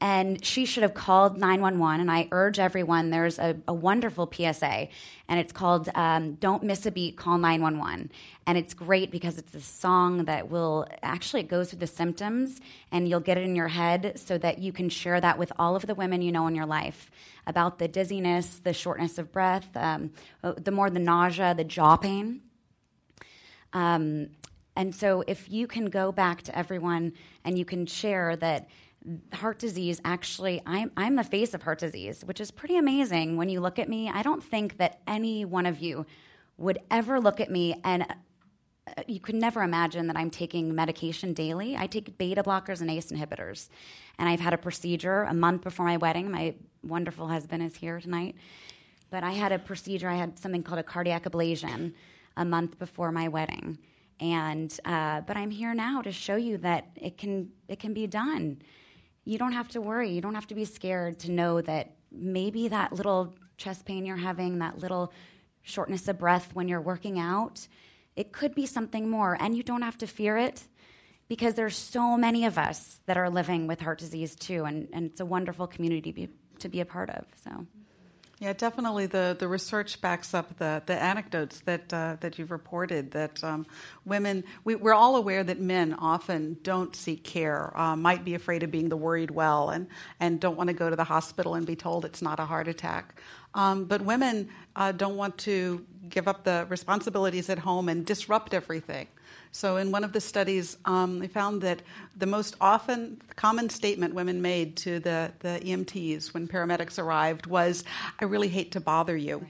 and 0.00 0.44
she 0.44 0.66
should 0.66 0.82
have 0.82 0.94
called 0.94 1.38
911 1.38 2.00
and 2.00 2.10
i 2.10 2.28
urge 2.32 2.58
everyone 2.58 3.10
there's 3.10 3.38
a, 3.38 3.56
a 3.66 3.72
wonderful 3.72 4.30
psa 4.32 4.88
and 5.28 5.40
it's 5.40 5.52
called 5.52 5.88
um, 5.94 6.34
don't 6.34 6.62
miss 6.62 6.84
a 6.86 6.90
beat 6.90 7.16
call 7.16 7.38
911 7.38 8.10
and 8.46 8.58
it's 8.58 8.74
great 8.74 9.10
because 9.10 9.38
it's 9.38 9.54
a 9.54 9.60
song 9.60 10.24
that 10.24 10.50
will 10.50 10.86
actually 11.02 11.40
it 11.40 11.48
goes 11.48 11.70
through 11.70 11.78
the 11.78 11.86
symptoms 11.86 12.60
and 12.92 13.08
you'll 13.08 13.20
get 13.20 13.38
it 13.38 13.44
in 13.44 13.56
your 13.56 13.68
head 13.68 14.12
so 14.16 14.36
that 14.38 14.58
you 14.58 14.72
can 14.72 14.88
share 14.88 15.20
that 15.20 15.38
with 15.38 15.52
all 15.58 15.76
of 15.76 15.86
the 15.86 15.94
women 15.94 16.22
you 16.22 16.32
know 16.32 16.46
in 16.46 16.54
your 16.54 16.66
life 16.66 17.10
about 17.46 17.78
the 17.78 17.88
dizziness 17.88 18.60
the 18.64 18.72
shortness 18.72 19.18
of 19.18 19.32
breath 19.32 19.68
um, 19.76 20.10
the 20.42 20.70
more 20.70 20.90
the 20.90 20.98
nausea 20.98 21.54
the 21.54 21.64
jaw 21.64 21.96
pain. 21.96 22.40
Um, 23.72 24.28
and 24.76 24.94
so 24.94 25.24
if 25.26 25.50
you 25.50 25.66
can 25.66 25.86
go 25.86 26.12
back 26.12 26.42
to 26.42 26.56
everyone 26.56 27.12
and 27.44 27.58
you 27.58 27.64
can 27.64 27.86
share 27.86 28.36
that 28.36 28.68
heart 29.34 29.58
disease 29.58 30.00
actually 30.04 30.62
I'm, 30.64 30.90
I'm 30.96 31.16
the 31.16 31.24
face 31.24 31.52
of 31.52 31.62
heart 31.62 31.78
disease 31.78 32.24
which 32.24 32.40
is 32.40 32.50
pretty 32.50 32.76
amazing 32.76 33.36
when 33.36 33.48
you 33.48 33.60
look 33.60 33.78
at 33.78 33.88
me. 33.88 34.08
I 34.08 34.22
don't 34.22 34.42
think 34.42 34.78
that 34.78 35.00
any 35.06 35.44
one 35.44 35.66
of 35.66 35.80
you 35.80 36.06
would 36.56 36.78
ever 36.90 37.20
look 37.20 37.40
at 37.40 37.50
me 37.50 37.74
and 37.84 38.02
uh, 38.02 39.02
you 39.06 39.20
could 39.20 39.34
never 39.34 39.62
imagine 39.62 40.06
that 40.06 40.16
i'm 40.16 40.30
taking 40.30 40.74
medication 40.74 41.34
daily. 41.34 41.76
I 41.76 41.86
take 41.86 42.16
beta 42.16 42.42
blockers 42.42 42.80
and 42.80 42.90
ace 42.90 43.10
inhibitors. 43.12 43.68
And 44.18 44.28
i've 44.28 44.40
had 44.40 44.54
a 44.54 44.58
procedure 44.58 45.24
a 45.24 45.34
month 45.34 45.62
before 45.62 45.84
my 45.84 45.98
wedding. 45.98 46.30
My 46.30 46.54
wonderful 46.82 47.28
husband 47.28 47.62
is 47.62 47.76
here 47.76 48.00
tonight. 48.00 48.36
But 49.10 49.22
i 49.22 49.32
had 49.32 49.52
a 49.52 49.58
procedure 49.58 50.08
i 50.08 50.16
had 50.16 50.38
something 50.38 50.62
called 50.62 50.78
a 50.78 50.82
cardiac 50.82 51.24
ablation 51.24 51.92
a 52.38 52.44
month 52.44 52.78
before 52.78 53.12
my 53.12 53.28
wedding. 53.28 53.76
And 54.20 54.74
uh, 54.86 55.20
but 55.22 55.36
i'm 55.36 55.50
here 55.50 55.74
now 55.74 56.00
to 56.00 56.10
show 56.10 56.36
you 56.36 56.56
that 56.58 56.86
it 56.96 57.18
can 57.18 57.50
it 57.68 57.78
can 57.80 57.92
be 57.92 58.06
done 58.06 58.62
you 59.24 59.38
don't 59.38 59.52
have 59.52 59.68
to 59.68 59.80
worry. 59.80 60.10
You 60.10 60.20
don't 60.20 60.34
have 60.34 60.46
to 60.48 60.54
be 60.54 60.64
scared 60.64 61.18
to 61.20 61.30
know 61.30 61.60
that 61.60 61.96
maybe 62.12 62.68
that 62.68 62.92
little 62.92 63.34
chest 63.56 63.84
pain 63.84 64.04
you're 64.04 64.16
having, 64.16 64.58
that 64.58 64.78
little 64.78 65.12
shortness 65.62 66.06
of 66.08 66.18
breath 66.18 66.50
when 66.54 66.68
you're 66.68 66.80
working 66.80 67.18
out, 67.18 67.66
it 68.16 68.32
could 68.32 68.54
be 68.54 68.66
something 68.66 69.08
more. 69.08 69.36
And 69.40 69.56
you 69.56 69.62
don't 69.62 69.82
have 69.82 69.98
to 69.98 70.06
fear 70.06 70.36
it 70.36 70.62
because 71.28 71.54
there's 71.54 71.76
so 71.76 72.16
many 72.16 72.44
of 72.44 72.58
us 72.58 73.00
that 73.06 73.16
are 73.16 73.30
living 73.30 73.66
with 73.66 73.80
heart 73.80 73.98
disease 73.98 74.36
too. 74.36 74.64
And, 74.64 74.88
and 74.92 75.06
it's 75.06 75.20
a 75.20 75.26
wonderful 75.26 75.66
community 75.66 76.12
to 76.12 76.14
be, 76.14 76.28
to 76.60 76.68
be 76.68 76.80
a 76.80 76.84
part 76.84 77.10
of. 77.10 77.24
So. 77.42 77.66
Yeah, 78.40 78.52
definitely. 78.52 79.06
The, 79.06 79.36
the 79.38 79.46
research 79.46 80.00
backs 80.00 80.34
up 80.34 80.58
the, 80.58 80.82
the 80.86 81.00
anecdotes 81.00 81.60
that 81.60 81.92
uh, 81.94 82.16
that 82.20 82.38
you've 82.38 82.50
reported. 82.50 83.12
That 83.12 83.42
um, 83.44 83.64
women, 84.04 84.42
we, 84.64 84.74
are 84.74 84.92
all 84.92 85.16
aware 85.16 85.44
that 85.44 85.60
men 85.60 85.94
often 85.94 86.58
don't 86.62 86.94
seek 86.96 87.22
care, 87.22 87.72
uh, 87.78 87.94
might 87.94 88.24
be 88.24 88.34
afraid 88.34 88.64
of 88.64 88.72
being 88.72 88.88
the 88.88 88.96
worried 88.96 89.30
well, 89.30 89.70
and 89.70 89.86
and 90.18 90.40
don't 90.40 90.56
want 90.56 90.68
to 90.68 90.74
go 90.74 90.90
to 90.90 90.96
the 90.96 91.04
hospital 91.04 91.54
and 91.54 91.64
be 91.64 91.76
told 91.76 92.04
it's 92.04 92.22
not 92.22 92.40
a 92.40 92.44
heart 92.44 92.66
attack. 92.66 93.20
Um, 93.54 93.84
but 93.84 94.02
women 94.02 94.48
uh, 94.74 94.90
don't 94.90 95.16
want 95.16 95.38
to 95.38 95.86
give 96.08 96.26
up 96.26 96.42
the 96.42 96.66
responsibilities 96.68 97.48
at 97.48 97.60
home 97.60 97.88
and 97.88 98.04
disrupt 98.04 98.52
everything. 98.52 99.06
So, 99.56 99.76
in 99.76 99.92
one 99.92 100.02
of 100.02 100.12
the 100.12 100.20
studies, 100.20 100.76
um, 100.84 101.20
they 101.20 101.28
found 101.28 101.62
that 101.62 101.80
the 102.16 102.26
most 102.26 102.56
often 102.60 103.22
common 103.36 103.70
statement 103.70 104.12
women 104.12 104.42
made 104.42 104.76
to 104.78 104.98
the, 104.98 105.30
the 105.38 105.60
EMTs 105.62 106.34
when 106.34 106.48
paramedics 106.48 106.98
arrived 106.98 107.46
was, 107.46 107.84
I 108.20 108.24
really 108.24 108.48
hate 108.48 108.72
to 108.72 108.80
bother 108.80 109.16
you. 109.16 109.46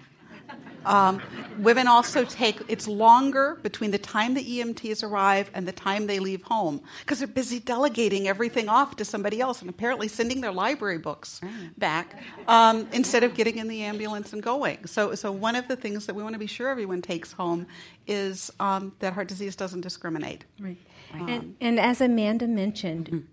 Um, 0.84 1.22
women 1.58 1.86
also 1.86 2.24
take, 2.24 2.60
it's 2.68 2.86
longer 2.86 3.58
between 3.62 3.90
the 3.90 3.98
time 3.98 4.34
the 4.34 4.44
EMTs 4.44 5.02
arrive 5.02 5.50
and 5.54 5.66
the 5.66 5.72
time 5.72 6.06
they 6.06 6.18
leave 6.18 6.42
home 6.42 6.82
because 7.00 7.18
they're 7.18 7.28
busy 7.28 7.58
delegating 7.58 8.28
everything 8.28 8.68
off 8.68 8.96
to 8.96 9.04
somebody 9.04 9.40
else 9.40 9.60
and 9.60 9.70
apparently 9.70 10.08
sending 10.08 10.40
their 10.40 10.52
library 10.52 10.98
books 10.98 11.40
back 11.78 12.22
um, 12.48 12.86
instead 12.92 13.24
of 13.24 13.34
getting 13.34 13.58
in 13.58 13.68
the 13.68 13.82
ambulance 13.82 14.32
and 14.32 14.42
going. 14.42 14.84
So, 14.86 15.14
so, 15.14 15.32
one 15.32 15.56
of 15.56 15.68
the 15.68 15.76
things 15.76 16.06
that 16.06 16.14
we 16.14 16.22
want 16.22 16.34
to 16.34 16.38
be 16.38 16.46
sure 16.46 16.68
everyone 16.68 17.02
takes 17.02 17.32
home 17.32 17.66
is 18.06 18.50
um, 18.60 18.92
that 18.98 19.14
heart 19.14 19.28
disease 19.28 19.56
doesn't 19.56 19.80
discriminate. 19.80 20.44
Right. 20.60 20.78
Um, 21.12 21.28
and, 21.28 21.56
and, 21.60 21.80
as 21.80 22.00
Amanda 22.00 22.46
mentioned, 22.46 23.26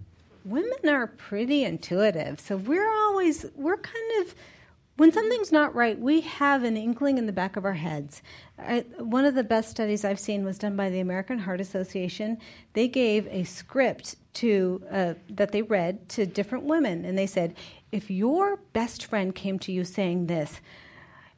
women 0.46 0.88
are 0.88 1.08
pretty 1.08 1.63
intuitive. 1.63 2.40
So 2.40 2.58
we're 2.58 2.90
always, 2.90 3.46
we're 3.56 3.78
kind 3.78 4.22
of, 4.22 4.36
when 5.01 5.12
something's 5.12 5.51
not 5.51 5.74
right, 5.74 6.00
we 6.00 6.22
have 6.22 6.63
an 6.63 6.77
inkling 6.77 7.17
in 7.17 7.25
the 7.25 7.31
back 7.31 7.55
of 7.55 7.65
our 7.65 7.74
heads. 7.74 8.22
I, 8.60 8.81
one 9.00 9.25
of 9.25 9.34
the 9.34 9.43
best 9.43 9.72
studies 9.72 10.05
I've 10.05 10.20
seen 10.20 10.46
was 10.46 10.60
done 10.60 10.75
by 10.75 10.91
the 10.91 11.00
American 11.00 11.39
Heart 11.39 11.60
Association. 11.60 12.38
They 12.74 12.88
gave 12.88 13.25
a 13.25 13.43
script 13.43 14.17
to 14.36 14.84
uh, 14.91 15.13
that 15.31 15.53
they 15.53 15.63
read 15.63 16.08
to 16.10 16.27
different 16.27 16.65
women, 16.65 17.03
and 17.03 17.17
they 17.17 17.25
said, 17.25 17.55
if 17.91 18.12
your 18.12 18.58
best 18.74 19.03
friend 19.08 19.34
came 19.34 19.58
to 19.58 19.72
you 19.72 19.86
saying 19.86 20.27
this, 20.27 20.62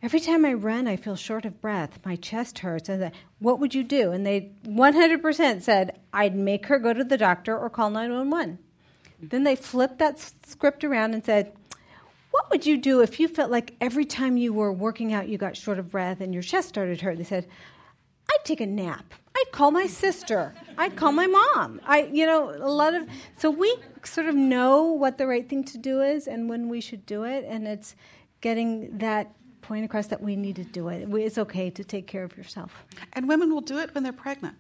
every 0.01 0.20
time 0.20 0.43
I 0.43 0.55
run, 0.55 0.86
I 0.86 0.98
feel 0.98 1.15
short 1.15 1.46
of 1.46 1.62
breath, 1.62 2.00
my 2.03 2.17
chest 2.17 2.60
hurts, 2.60 2.89
and 2.89 3.13
what 3.39 3.62
would 3.62 3.74
you 3.74 3.86
do? 3.86 4.12
And 4.12 4.25
they 4.25 4.51
100% 4.65 5.62
said, 5.62 6.01
I'd 6.12 6.36
make 6.36 6.65
her 6.65 6.79
go 6.79 6.91
to 6.91 7.05
the 7.05 7.17
doctor 7.17 7.58
or 7.58 7.70
call 7.70 7.91
911. 7.91 8.60
Then 9.22 9.43
they 9.43 9.55
flipped 9.55 10.00
that 10.00 10.20
script 10.46 10.84
around 10.84 11.13
and 11.13 11.24
said, 11.24 11.53
what 12.34 12.50
would 12.50 12.66
you 12.66 12.78
do 12.78 13.02
if 13.02 13.20
you 13.20 13.28
felt 13.28 13.52
like 13.52 13.75
every 13.80 14.06
time 14.06 14.38
you 14.38 14.54
were 14.54 14.74
working 14.74 15.13
out 15.13 15.30
you 15.30 15.38
got 15.38 15.56
short 15.56 15.78
of 15.78 15.92
breath 15.92 16.20
and 16.20 16.34
your 16.34 16.42
chest 16.42 16.68
started 16.68 17.00
hurt? 17.00 17.20
They 17.20 17.24
said, 17.24 17.48
I'd 18.28 18.44
take 18.44 18.60
a 18.60 18.66
nap. 18.66 19.13
I'd 19.38 19.52
call 19.52 19.70
my 19.70 19.86
sister. 19.86 20.56
I'd 20.75 20.96
call 20.96 21.12
my 21.12 21.28
mom. 21.28 21.80
I, 21.86 22.10
you 22.12 22.25
know, 22.25 22.50
a 22.50 22.72
lot 22.72 22.96
of 22.96 23.08
so 23.38 23.52
we 23.52 23.78
sort 24.04 24.25
of 24.25 24.34
know 24.34 24.86
what 24.86 25.20
the 25.20 25.28
right 25.28 25.48
thing 25.48 25.63
to 25.66 25.78
do 25.78 26.02
is 26.02 26.28
and 26.28 26.50
when 26.50 26.70
we 26.70 26.82
should 26.82 27.06
do 27.06 27.24
it, 27.24 27.46
and 27.48 27.68
it's 27.68 27.96
getting 28.42 28.98
that 28.98 29.36
point 29.62 29.86
across 29.86 30.08
that 30.08 30.22
we 30.22 30.36
need 30.36 30.56
to 30.56 30.63
do 30.63 30.88
it. 30.88 31.08
It's 31.13 31.38
okay 31.38 31.70
to 31.70 31.84
take 31.84 32.08
care 32.08 32.24
of 32.24 32.36
yourself. 32.36 32.84
And 33.13 33.30
women 33.30 33.54
will 33.54 33.62
do 33.62 33.78
it 33.78 33.94
when 33.94 34.04
they're 34.04 34.12
pregnant. 34.12 34.56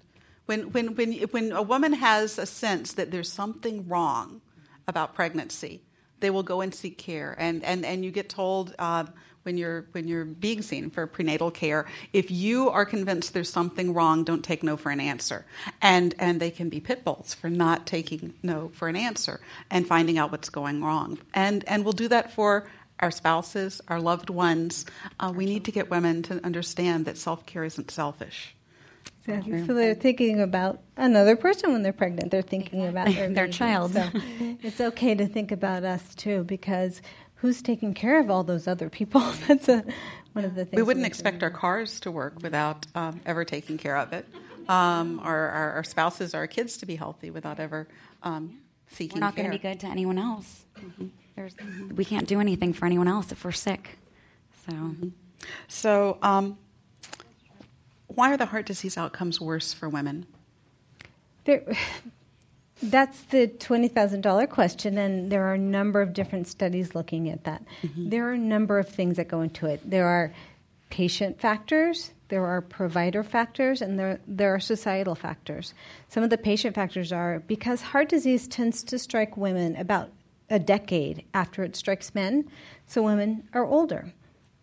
When 0.45 0.71
when 0.73 0.93
when 0.93 1.13
when 1.31 1.51
a 1.51 1.63
woman 1.63 1.93
has 1.93 2.37
a 2.37 2.45
sense 2.45 2.93
that 2.93 3.09
there's 3.09 3.31
something 3.31 3.87
wrong 3.87 4.41
about 4.87 5.15
pregnancy, 5.15 5.81
they 6.23 6.29
will 6.29 6.43
go 6.43 6.61
and 6.61 6.73
seek 6.73 6.97
care. 6.97 7.35
And, 7.37 7.63
and, 7.63 7.85
and 7.85 8.03
you 8.03 8.09
get 8.09 8.29
told 8.29 8.73
uh, 8.79 9.03
when, 9.43 9.57
you're, 9.57 9.85
when 9.91 10.07
you're 10.07 10.23
being 10.23 10.61
seen 10.61 10.89
for 10.89 11.05
prenatal 11.05 11.51
care, 11.51 11.85
if 12.13 12.31
you 12.31 12.69
are 12.69 12.85
convinced 12.85 13.33
there's 13.33 13.49
something 13.49 13.93
wrong, 13.93 14.23
don't 14.23 14.43
take 14.43 14.63
no 14.63 14.77
for 14.77 14.89
an 14.89 15.01
answer. 15.01 15.45
And, 15.81 16.15
and 16.17 16.39
they 16.39 16.49
can 16.49 16.69
be 16.69 16.79
pit 16.79 17.03
bulls 17.03 17.33
for 17.33 17.49
not 17.49 17.85
taking 17.85 18.33
no 18.41 18.69
for 18.69 18.87
an 18.87 18.95
answer 18.95 19.41
and 19.69 19.85
finding 19.85 20.17
out 20.17 20.31
what's 20.31 20.49
going 20.49 20.81
wrong. 20.81 21.19
And, 21.33 21.65
and 21.67 21.83
we'll 21.83 21.91
do 21.91 22.07
that 22.07 22.31
for 22.31 22.67
our 22.99 23.11
spouses, 23.11 23.81
our 23.89 23.99
loved 23.99 24.29
ones. 24.29 24.85
Uh, 25.19 25.33
we 25.35 25.45
need 25.45 25.65
to 25.65 25.71
get 25.73 25.89
women 25.91 26.23
to 26.23 26.43
understand 26.45 27.05
that 27.05 27.17
self 27.17 27.45
care 27.45 27.65
isn't 27.65 27.91
selfish. 27.91 28.55
So, 29.25 29.41
so 29.41 29.73
they're 29.73 29.95
thinking 29.95 30.41
about 30.41 30.81
another 30.97 31.37
person 31.37 31.71
when 31.71 31.81
they're 31.81 31.93
pregnant. 31.93 32.29
They're 32.29 32.41
thinking 32.41 32.85
about 32.85 33.07
their, 33.07 33.29
their 33.33 33.47
child. 33.47 33.93
So 33.93 34.09
it's 34.61 34.81
okay 34.81 35.15
to 35.15 35.27
think 35.27 35.51
about 35.51 35.83
us 35.85 36.13
too, 36.15 36.43
because 36.43 37.01
who's 37.35 37.61
taking 37.61 37.93
care 37.93 38.19
of 38.19 38.29
all 38.29 38.43
those 38.43 38.67
other 38.67 38.89
people? 38.89 39.21
That's 39.47 39.69
a, 39.69 39.85
one 40.33 40.43
of 40.43 40.55
the 40.55 40.65
things. 40.65 40.75
We 40.75 40.83
wouldn't 40.83 41.05
expect 41.05 41.41
our 41.41 41.51
cars 41.51 42.01
to 42.01 42.11
work 42.11 42.41
without 42.41 42.85
um, 42.95 43.21
ever 43.25 43.45
taking 43.45 43.77
care 43.77 43.97
of 43.97 44.11
it. 44.11 44.25
Um, 44.67 45.19
our, 45.19 45.49
our, 45.49 45.71
our, 45.71 45.83
spouses, 45.83 46.33
our 46.33 46.47
kids 46.47 46.77
to 46.77 46.85
be 46.85 46.95
healthy 46.95 47.31
without 47.31 47.59
ever 47.59 47.87
um, 48.23 48.59
seeking. 48.87 49.19
We're 49.19 49.25
not 49.25 49.35
going 49.35 49.51
to 49.51 49.57
be 49.57 49.61
good 49.61 49.81
to 49.81 49.87
anyone 49.87 50.17
else. 50.17 50.65
Mm-hmm. 50.79 51.95
We 51.95 52.05
can't 52.05 52.27
do 52.27 52.39
anything 52.39 52.71
for 52.71 52.85
anyone 52.85 53.09
else 53.09 53.31
if 53.31 53.43
we're 53.43 53.51
sick. 53.51 53.97
So. 54.65 54.73
Mm-hmm. 54.73 55.09
So 55.67 56.17
um, 56.21 56.57
why 58.15 58.33
are 58.33 58.37
the 58.37 58.47
heart 58.47 58.65
disease 58.65 58.97
outcomes 58.97 59.39
worse 59.39 59.73
for 59.73 59.89
women? 59.89 60.25
There, 61.45 61.63
that's 62.81 63.21
the 63.23 63.47
$20,000 63.47 64.49
question, 64.49 64.97
and 64.97 65.31
there 65.31 65.43
are 65.43 65.53
a 65.53 65.59
number 65.59 66.01
of 66.01 66.13
different 66.13 66.47
studies 66.47 66.95
looking 66.95 67.29
at 67.29 67.43
that. 67.45 67.63
Mm-hmm. 67.81 68.09
There 68.09 68.27
are 68.27 68.33
a 68.33 68.37
number 68.37 68.79
of 68.79 68.89
things 68.89 69.17
that 69.17 69.27
go 69.27 69.41
into 69.41 69.65
it. 69.67 69.81
There 69.89 70.07
are 70.07 70.33
patient 70.89 71.39
factors, 71.39 72.11
there 72.27 72.45
are 72.45 72.61
provider 72.61 73.23
factors, 73.23 73.81
and 73.81 73.97
there, 73.97 74.19
there 74.27 74.53
are 74.53 74.59
societal 74.59 75.15
factors. 75.15 75.73
Some 76.07 76.23
of 76.23 76.29
the 76.29 76.37
patient 76.37 76.75
factors 76.75 77.11
are 77.11 77.39
because 77.47 77.81
heart 77.81 78.09
disease 78.09 78.47
tends 78.47 78.83
to 78.83 78.99
strike 78.99 79.37
women 79.37 79.75
about 79.75 80.11
a 80.49 80.59
decade 80.59 81.23
after 81.33 81.63
it 81.63 81.75
strikes 81.75 82.13
men, 82.13 82.49
so 82.85 83.01
women 83.01 83.47
are 83.53 83.65
older. 83.65 84.13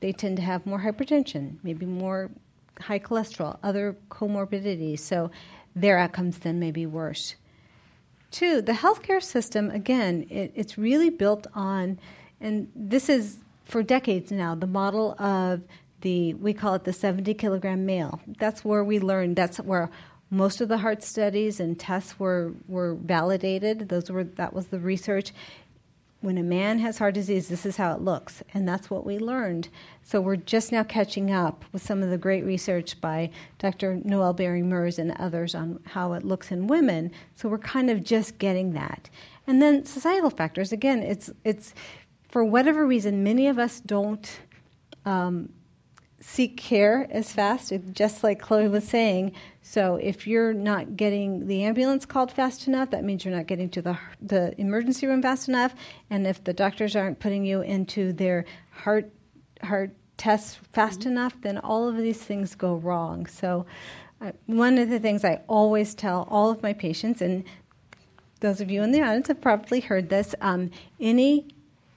They 0.00 0.12
tend 0.12 0.36
to 0.36 0.42
have 0.42 0.66
more 0.66 0.80
hypertension, 0.80 1.56
maybe 1.62 1.86
more 1.86 2.30
high 2.80 2.98
cholesterol, 2.98 3.58
other 3.62 3.96
comorbidities, 4.10 5.00
so 5.00 5.30
their 5.74 5.98
outcomes 5.98 6.38
then 6.38 6.58
may 6.58 6.70
be 6.70 6.86
worse. 6.86 7.36
Two, 8.30 8.62
the 8.62 8.72
healthcare 8.72 9.22
system, 9.22 9.70
again, 9.70 10.26
it, 10.30 10.52
it's 10.54 10.78
really 10.78 11.10
built 11.10 11.46
on, 11.54 11.98
and 12.40 12.70
this 12.74 13.08
is 13.08 13.38
for 13.64 13.82
decades 13.82 14.30
now, 14.32 14.54
the 14.54 14.66
model 14.66 15.20
of 15.20 15.62
the, 16.00 16.34
we 16.34 16.52
call 16.52 16.74
it 16.74 16.84
the 16.84 16.92
70 16.92 17.34
kilogram 17.34 17.86
male. 17.86 18.20
That's 18.38 18.64
where 18.64 18.84
we 18.84 18.98
learned, 19.00 19.36
that's 19.36 19.58
where 19.58 19.90
most 20.30 20.60
of 20.60 20.68
the 20.68 20.78
heart 20.78 21.02
studies 21.02 21.58
and 21.58 21.78
tests 21.78 22.18
were, 22.18 22.52
were 22.68 22.94
validated. 22.94 23.88
Those 23.88 24.10
were, 24.10 24.24
that 24.24 24.52
was 24.52 24.66
the 24.66 24.78
research 24.78 25.32
when 26.20 26.36
a 26.36 26.42
man 26.42 26.78
has 26.80 26.98
heart 26.98 27.14
disease, 27.14 27.48
this 27.48 27.64
is 27.64 27.76
how 27.76 27.94
it 27.94 28.02
looks. 28.02 28.42
And 28.52 28.68
that's 28.68 28.90
what 28.90 29.06
we 29.06 29.18
learned. 29.18 29.68
So 30.02 30.20
we're 30.20 30.36
just 30.36 30.70
now 30.70 30.82
catching 30.82 31.30
up 31.30 31.64
with 31.72 31.82
some 31.82 32.02
of 32.02 32.10
the 32.10 32.18
great 32.18 32.44
research 32.44 33.00
by 33.00 33.30
Dr. 33.58 34.00
Noel 34.04 34.34
Bairey 34.34 34.62
Merz 34.62 34.98
and 34.98 35.12
others 35.12 35.54
on 35.54 35.80
how 35.86 36.12
it 36.12 36.24
looks 36.24 36.52
in 36.52 36.66
women. 36.66 37.10
So 37.34 37.48
we're 37.48 37.58
kind 37.58 37.88
of 37.88 38.04
just 38.04 38.38
getting 38.38 38.74
that. 38.74 39.08
And 39.46 39.62
then 39.62 39.84
societal 39.86 40.30
factors, 40.30 40.72
again, 40.72 41.02
it's, 41.02 41.30
it's 41.42 41.74
for 42.28 42.44
whatever 42.44 42.86
reason, 42.86 43.24
many 43.24 43.48
of 43.48 43.58
us 43.58 43.80
don't 43.80 44.40
um, 45.06 45.48
seek 46.20 46.58
care 46.58 47.08
as 47.10 47.32
fast, 47.32 47.72
just 47.92 48.22
like 48.22 48.40
Chloe 48.40 48.68
was 48.68 48.86
saying. 48.86 49.32
So 49.70 49.94
if 50.02 50.26
you're 50.26 50.52
not 50.52 50.96
getting 50.96 51.46
the 51.46 51.62
ambulance 51.62 52.04
called 52.04 52.32
fast 52.32 52.66
enough, 52.66 52.90
that 52.90 53.04
means 53.04 53.24
you're 53.24 53.32
not 53.32 53.46
getting 53.46 53.68
to 53.68 53.80
the 53.80 53.96
the 54.20 54.60
emergency 54.60 55.06
room 55.06 55.22
fast 55.22 55.48
enough. 55.48 55.76
And 56.10 56.26
if 56.26 56.42
the 56.42 56.52
doctors 56.52 56.96
aren't 56.96 57.20
putting 57.20 57.44
you 57.44 57.60
into 57.60 58.12
their 58.12 58.46
heart 58.72 59.12
heart 59.62 59.92
tests 60.16 60.58
fast 60.72 61.00
mm-hmm. 61.00 61.10
enough, 61.10 61.34
then 61.42 61.56
all 61.58 61.86
of 61.86 61.96
these 61.96 62.18
things 62.20 62.56
go 62.56 62.74
wrong. 62.74 63.26
So 63.26 63.64
uh, 64.20 64.32
one 64.46 64.76
of 64.76 64.90
the 64.90 64.98
things 64.98 65.24
I 65.24 65.40
always 65.46 65.94
tell 65.94 66.26
all 66.28 66.50
of 66.50 66.64
my 66.64 66.72
patients, 66.72 67.22
and 67.22 67.44
those 68.40 68.60
of 68.60 68.72
you 68.72 68.82
in 68.82 68.90
the 68.90 69.02
audience 69.02 69.28
have 69.28 69.40
probably 69.40 69.78
heard 69.78 70.08
this, 70.08 70.34
um, 70.40 70.72
any 70.98 71.46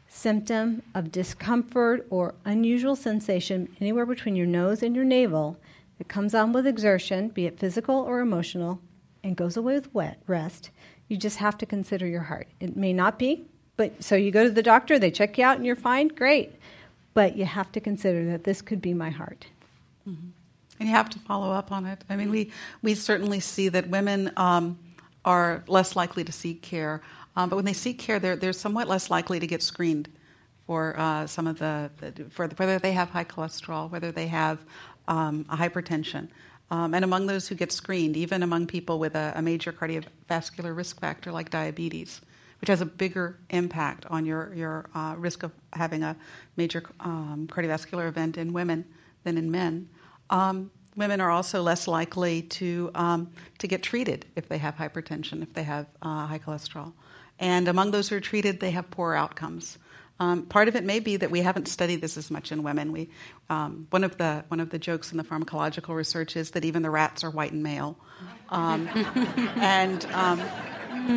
symptom 0.07 0.83
of 0.93 1.11
discomfort 1.11 2.05
or 2.11 2.35
unusual 2.45 2.95
sensation 2.95 3.75
anywhere 3.81 4.05
between 4.05 4.35
your 4.35 4.45
nose 4.45 4.83
and 4.83 4.95
your 4.95 5.05
navel 5.05 5.57
it 6.03 6.09
comes 6.09 6.35
on 6.35 6.51
with 6.51 6.67
exertion, 6.67 7.29
be 7.29 7.45
it 7.45 7.57
physical 7.57 7.95
or 7.95 8.19
emotional, 8.19 8.81
and 9.23 9.37
goes 9.37 9.55
away 9.55 9.75
with 9.75 9.93
wet 9.93 10.21
rest. 10.27 10.69
You 11.07 11.15
just 11.15 11.37
have 11.37 11.57
to 11.59 11.65
consider 11.65 12.05
your 12.05 12.23
heart. 12.23 12.49
It 12.59 12.75
may 12.75 12.91
not 12.91 13.17
be, 13.17 13.45
but 13.77 14.03
so 14.03 14.15
you 14.17 14.29
go 14.29 14.43
to 14.43 14.49
the 14.49 14.61
doctor, 14.61 14.99
they 14.99 15.11
check 15.11 15.37
you 15.37 15.45
out, 15.45 15.55
and 15.55 15.65
you're 15.65 15.77
fine. 15.77 16.09
Great, 16.09 16.55
but 17.13 17.37
you 17.37 17.45
have 17.45 17.71
to 17.71 17.79
consider 17.79 18.25
that 18.31 18.43
this 18.43 18.61
could 18.61 18.81
be 18.81 18.93
my 18.93 19.11
heart. 19.11 19.45
Mm-hmm. 20.05 20.31
And 20.81 20.89
you 20.89 20.93
have 20.93 21.09
to 21.11 21.19
follow 21.19 21.53
up 21.53 21.71
on 21.71 21.85
it. 21.85 22.03
I 22.09 22.17
mean, 22.17 22.29
we 22.29 22.51
we 22.81 22.95
certainly 22.95 23.39
see 23.39 23.69
that 23.69 23.87
women 23.87 24.29
um, 24.35 24.77
are 25.23 25.63
less 25.67 25.95
likely 25.95 26.25
to 26.25 26.33
seek 26.33 26.61
care, 26.61 27.01
um, 27.37 27.47
but 27.47 27.55
when 27.55 27.63
they 27.63 27.71
seek 27.71 27.97
care, 27.97 28.19
they're 28.19 28.35
they're 28.35 28.51
somewhat 28.51 28.89
less 28.89 29.09
likely 29.09 29.39
to 29.39 29.47
get 29.47 29.63
screened 29.63 30.09
for 30.67 30.97
uh, 30.97 31.27
some 31.27 31.47
of 31.47 31.59
the, 31.59 31.91
the 31.97 32.25
for 32.29 32.47
the, 32.47 32.55
whether 32.55 32.79
they 32.79 32.91
have 32.91 33.09
high 33.09 33.23
cholesterol, 33.23 33.89
whether 33.89 34.11
they 34.11 34.27
have 34.27 34.59
um, 35.07 35.45
hypertension. 35.45 36.29
Um, 36.71 36.93
and 36.93 37.05
among 37.05 37.27
those 37.27 37.47
who 37.47 37.55
get 37.55 37.71
screened, 37.71 38.17
even 38.17 38.41
among 38.41 38.67
people 38.67 38.97
with 38.97 39.15
a, 39.15 39.33
a, 39.35 39.41
major 39.41 39.71
cardiovascular 39.71 40.75
risk 40.75 40.99
factor 40.99 41.31
like 41.31 41.51
diabetes, 41.51 42.21
which 42.61 42.69
has 42.69 42.81
a 42.81 42.85
bigger 42.85 43.37
impact 43.49 44.05
on 44.07 44.25
your, 44.25 44.51
your 44.55 44.89
uh, 44.95 45.13
risk 45.17 45.43
of 45.43 45.51
having 45.73 46.01
a 46.03 46.15
major 46.55 46.83
um, 46.99 47.47
cardiovascular 47.51 48.07
event 48.07 48.37
in 48.37 48.53
women 48.53 48.85
than 49.23 49.37
in 49.37 49.51
men. 49.51 49.87
Um, 50.29 50.71
women 50.95 51.21
are 51.21 51.29
also 51.29 51.61
less 51.61 51.87
likely 51.87 52.43
to, 52.43 52.89
um, 52.95 53.31
to 53.59 53.67
get 53.67 53.83
treated 53.83 54.25
if 54.35 54.47
they 54.49 54.57
have 54.57 54.75
hypertension, 54.75 55.43
if 55.43 55.53
they 55.53 55.63
have 55.63 55.85
uh, 56.01 56.25
high 56.25 56.39
cholesterol. 56.39 56.93
And 57.39 57.67
among 57.67 57.91
those 57.91 58.09
who 58.09 58.15
are 58.15 58.21
treated, 58.21 58.59
they 58.59 58.71
have 58.71 58.89
poor 58.89 59.13
outcomes. 59.13 59.77
Um, 60.19 60.43
part 60.43 60.67
of 60.67 60.75
it 60.75 60.83
may 60.83 60.99
be 60.99 61.17
that 61.17 61.31
we 61.31 61.41
haven't 61.41 61.67
studied 61.67 62.01
this 62.01 62.17
as 62.17 62.29
much 62.29 62.51
in 62.51 62.63
women. 62.63 62.91
We, 62.91 63.09
um, 63.49 63.87
one 63.89 64.03
of 64.03 64.17
the 64.17 64.45
one 64.47 64.59
of 64.59 64.69
the 64.69 64.79
jokes 64.79 65.11
in 65.11 65.17
the 65.17 65.23
pharmacological 65.23 65.95
research 65.95 66.35
is 66.35 66.51
that 66.51 66.63
even 66.63 66.81
the 66.81 66.89
rats 66.89 67.23
are 67.23 67.31
white 67.31 67.51
and 67.51 67.63
male, 67.63 67.97
um, 68.49 68.87
and 69.55 70.05
um, 70.07 70.39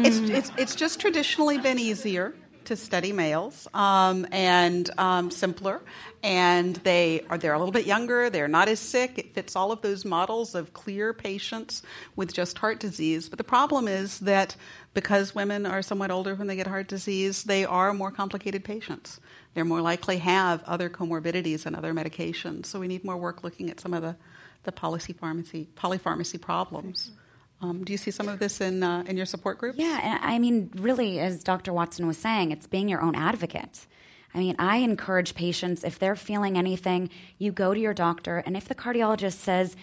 it's, 0.04 0.18
it's 0.18 0.52
it's 0.56 0.74
just 0.74 0.98
traditionally 0.98 1.58
been 1.58 1.78
easier 1.78 2.34
to 2.66 2.76
study 2.76 3.12
males 3.12 3.66
um, 3.74 4.26
and 4.30 4.88
um, 4.98 5.30
simpler, 5.30 5.82
and 6.22 6.76
they 6.76 7.24
are 7.30 7.38
they're 7.38 7.54
a 7.54 7.58
little 7.58 7.72
bit 7.72 7.86
younger. 7.86 8.30
They're 8.30 8.48
not 8.48 8.68
as 8.68 8.80
sick. 8.80 9.18
It 9.18 9.34
fits 9.34 9.56
all 9.56 9.72
of 9.72 9.82
those 9.82 10.04
models 10.04 10.54
of 10.54 10.72
clear 10.72 11.12
patients 11.12 11.82
with 12.14 12.32
just 12.32 12.58
heart 12.58 12.80
disease. 12.80 13.28
But 13.28 13.38
the 13.38 13.44
problem 13.44 13.88
is 13.88 14.18
that 14.20 14.56
because 14.94 15.34
women 15.34 15.66
are 15.66 15.82
somewhat 15.82 16.10
older 16.10 16.34
when 16.34 16.46
they 16.46 16.56
get 16.56 16.66
heart 16.66 16.88
disease, 16.88 17.44
they 17.44 17.64
are 17.64 17.92
more 17.92 18.10
complicated 18.10 18.64
patients. 18.64 19.20
They're 19.54 19.64
more 19.64 19.80
likely 19.80 20.18
have 20.18 20.62
other 20.64 20.90
comorbidities 20.90 21.66
and 21.66 21.74
other 21.74 21.92
medications. 21.92 22.66
So 22.66 22.80
we 22.80 22.88
need 22.88 23.04
more 23.04 23.16
work 23.16 23.42
looking 23.42 23.70
at 23.70 23.80
some 23.80 23.94
of 23.94 24.02
the 24.02 24.16
the 24.64 24.72
policy 24.72 25.12
pharmacy 25.12 25.68
polypharmacy 25.76 26.40
problems. 26.40 27.12
Um, 27.60 27.84
do 27.84 27.92
you 27.92 27.96
see 27.96 28.10
some 28.10 28.28
of 28.28 28.38
this 28.38 28.60
in 28.60 28.82
uh, 28.82 29.04
in 29.06 29.16
your 29.16 29.26
support 29.26 29.58
group? 29.58 29.76
Yeah, 29.78 30.18
I 30.20 30.38
mean, 30.38 30.70
really, 30.76 31.18
as 31.20 31.42
Dr. 31.42 31.72
Watson 31.72 32.06
was 32.06 32.18
saying, 32.18 32.50
it's 32.52 32.66
being 32.66 32.88
your 32.88 33.00
own 33.00 33.14
advocate. 33.14 33.86
I 34.34 34.38
mean, 34.38 34.56
I 34.58 34.78
encourage 34.78 35.34
patients 35.34 35.82
if 35.82 35.98
they're 35.98 36.16
feeling 36.16 36.58
anything, 36.58 37.08
you 37.38 37.52
go 37.52 37.72
to 37.72 37.80
your 37.80 37.94
doctor, 37.94 38.38
and 38.38 38.56
if 38.56 38.68
the 38.68 38.74
cardiologist 38.74 39.34
says 39.34 39.74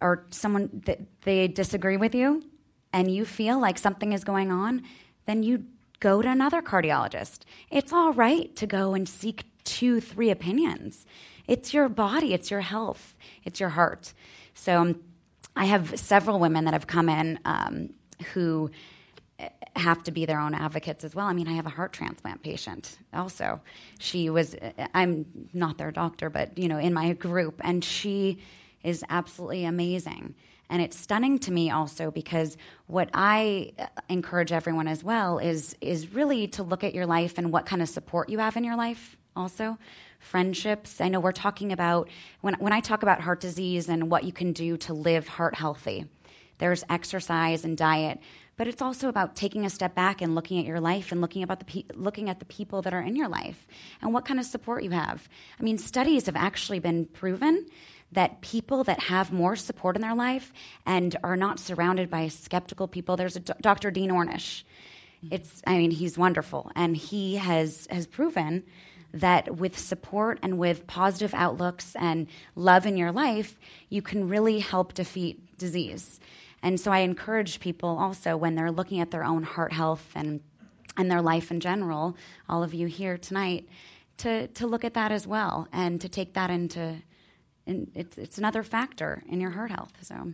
or 0.00 0.26
someone 0.30 0.84
they 1.22 1.48
disagree 1.48 1.96
with 1.96 2.14
you, 2.14 2.42
and 2.92 3.10
you 3.10 3.24
feel 3.24 3.58
like 3.58 3.78
something 3.78 4.12
is 4.12 4.24
going 4.24 4.50
on, 4.50 4.82
then 5.26 5.42
you 5.42 5.64
go 6.00 6.20
to 6.20 6.28
another 6.28 6.60
cardiologist. 6.60 7.40
It's 7.70 7.92
all 7.92 8.12
right 8.12 8.54
to 8.56 8.66
go 8.66 8.92
and 8.94 9.08
seek 9.08 9.44
two, 9.64 10.00
three 10.00 10.30
opinions. 10.30 11.06
It's 11.46 11.72
your 11.72 11.88
body, 11.88 12.34
it's 12.34 12.50
your 12.50 12.60
health, 12.60 13.14
it's 13.44 13.60
your 13.60 13.70
heart. 13.70 14.12
So 14.54 14.96
I 15.54 15.66
have 15.66 15.98
several 15.98 16.38
women 16.38 16.64
that 16.64 16.74
have 16.74 16.86
come 16.86 17.08
in 17.08 17.38
um, 17.44 17.90
who 18.32 18.70
have 19.74 20.02
to 20.04 20.10
be 20.10 20.26
their 20.26 20.38
own 20.38 20.54
advocates 20.54 21.04
as 21.04 21.14
well. 21.14 21.26
I 21.26 21.32
mean, 21.32 21.48
I 21.48 21.52
have 21.52 21.66
a 21.66 21.70
heart 21.70 21.92
transplant 21.92 22.42
patient 22.42 22.98
also. 23.12 23.60
She 23.98 24.30
was, 24.30 24.54
I'm 24.94 25.48
not 25.52 25.78
their 25.78 25.90
doctor, 25.90 26.30
but, 26.30 26.56
you 26.58 26.68
know, 26.68 26.78
in 26.78 26.92
my 26.92 27.12
group, 27.14 27.60
and 27.64 27.82
she 27.82 28.38
is 28.82 29.04
absolutely 29.08 29.64
amazing. 29.64 30.34
And 30.68 30.80
it's 30.80 30.98
stunning 30.98 31.38
to 31.40 31.52
me 31.52 31.70
also 31.70 32.10
because 32.10 32.56
what 32.86 33.10
I 33.12 33.72
encourage 34.08 34.52
everyone 34.52 34.88
as 34.88 35.04
well 35.04 35.38
is, 35.38 35.76
is 35.80 36.12
really 36.12 36.48
to 36.48 36.62
look 36.62 36.84
at 36.84 36.94
your 36.94 37.06
life 37.06 37.38
and 37.38 37.52
what 37.52 37.66
kind 37.66 37.82
of 37.82 37.88
support 37.88 38.28
you 38.28 38.38
have 38.38 38.56
in 38.56 38.64
your 38.64 38.76
life 38.76 39.16
also 39.34 39.78
friendships. 40.22 41.00
I 41.00 41.08
know 41.08 41.20
we're 41.20 41.32
talking 41.32 41.72
about, 41.72 42.08
when, 42.40 42.54
when 42.54 42.72
I 42.72 42.80
talk 42.80 43.02
about 43.02 43.20
heart 43.20 43.40
disease 43.40 43.88
and 43.88 44.10
what 44.10 44.24
you 44.24 44.32
can 44.32 44.52
do 44.52 44.76
to 44.78 44.94
live 44.94 45.26
heart 45.26 45.54
healthy, 45.54 46.06
there's 46.58 46.84
exercise 46.88 47.64
and 47.64 47.76
diet, 47.76 48.20
but 48.56 48.68
it's 48.68 48.80
also 48.80 49.08
about 49.08 49.34
taking 49.34 49.66
a 49.66 49.70
step 49.70 49.94
back 49.94 50.22
and 50.22 50.34
looking 50.34 50.60
at 50.60 50.64
your 50.64 50.80
life 50.80 51.10
and 51.10 51.20
looking 51.20 51.42
about 51.42 51.58
the 51.58 51.64
pe- 51.64 51.94
looking 51.94 52.30
at 52.30 52.38
the 52.38 52.44
people 52.44 52.82
that 52.82 52.94
are 52.94 53.00
in 53.00 53.16
your 53.16 53.28
life 53.28 53.66
and 54.00 54.14
what 54.14 54.24
kind 54.24 54.38
of 54.38 54.46
support 54.46 54.84
you 54.84 54.90
have. 54.90 55.28
I 55.58 55.62
mean, 55.64 55.76
studies 55.76 56.26
have 56.26 56.36
actually 56.36 56.78
been 56.78 57.06
proven 57.06 57.66
that 58.12 58.42
people 58.42 58.84
that 58.84 59.00
have 59.00 59.32
more 59.32 59.56
support 59.56 59.96
in 59.96 60.02
their 60.02 60.14
life 60.14 60.52
and 60.86 61.16
are 61.24 61.36
not 61.36 61.58
surrounded 61.58 62.10
by 62.10 62.28
skeptical 62.28 62.86
people. 62.86 63.16
There's 63.16 63.36
a 63.36 63.40
D- 63.40 63.52
Dr. 63.60 63.90
Dean 63.90 64.10
Ornish. 64.10 64.62
It's 65.30 65.62
I 65.66 65.78
mean, 65.78 65.90
he's 65.90 66.16
wonderful 66.16 66.70
and 66.76 66.96
he 66.96 67.36
has 67.36 67.88
has 67.90 68.06
proven 68.06 68.64
that 69.12 69.56
with 69.56 69.78
support 69.78 70.38
and 70.42 70.58
with 70.58 70.86
positive 70.86 71.34
outlooks 71.34 71.94
and 71.96 72.26
love 72.54 72.86
in 72.86 72.96
your 72.96 73.12
life, 73.12 73.58
you 73.88 74.02
can 74.02 74.28
really 74.28 74.58
help 74.58 74.94
defeat 74.94 75.56
disease. 75.58 76.18
And 76.62 76.78
so 76.78 76.90
I 76.92 76.98
encourage 76.98 77.60
people 77.60 77.88
also 77.88 78.36
when 78.36 78.54
they're 78.54 78.70
looking 78.70 79.00
at 79.00 79.10
their 79.10 79.24
own 79.24 79.42
heart 79.42 79.72
health 79.72 80.10
and 80.14 80.40
and 80.96 81.10
their 81.10 81.22
life 81.22 81.50
in 81.50 81.58
general, 81.60 82.16
all 82.50 82.62
of 82.62 82.74
you 82.74 82.86
here 82.86 83.16
tonight, 83.16 83.68
to 84.18 84.46
to 84.48 84.66
look 84.66 84.84
at 84.84 84.94
that 84.94 85.10
as 85.10 85.26
well 85.26 85.68
and 85.72 86.00
to 86.00 86.08
take 86.08 86.34
that 86.34 86.50
into 86.50 86.96
it's 87.66 88.16
it's 88.18 88.38
another 88.38 88.62
factor 88.62 89.22
in 89.28 89.40
your 89.40 89.50
heart 89.50 89.70
health. 89.70 89.92
So 90.02 90.32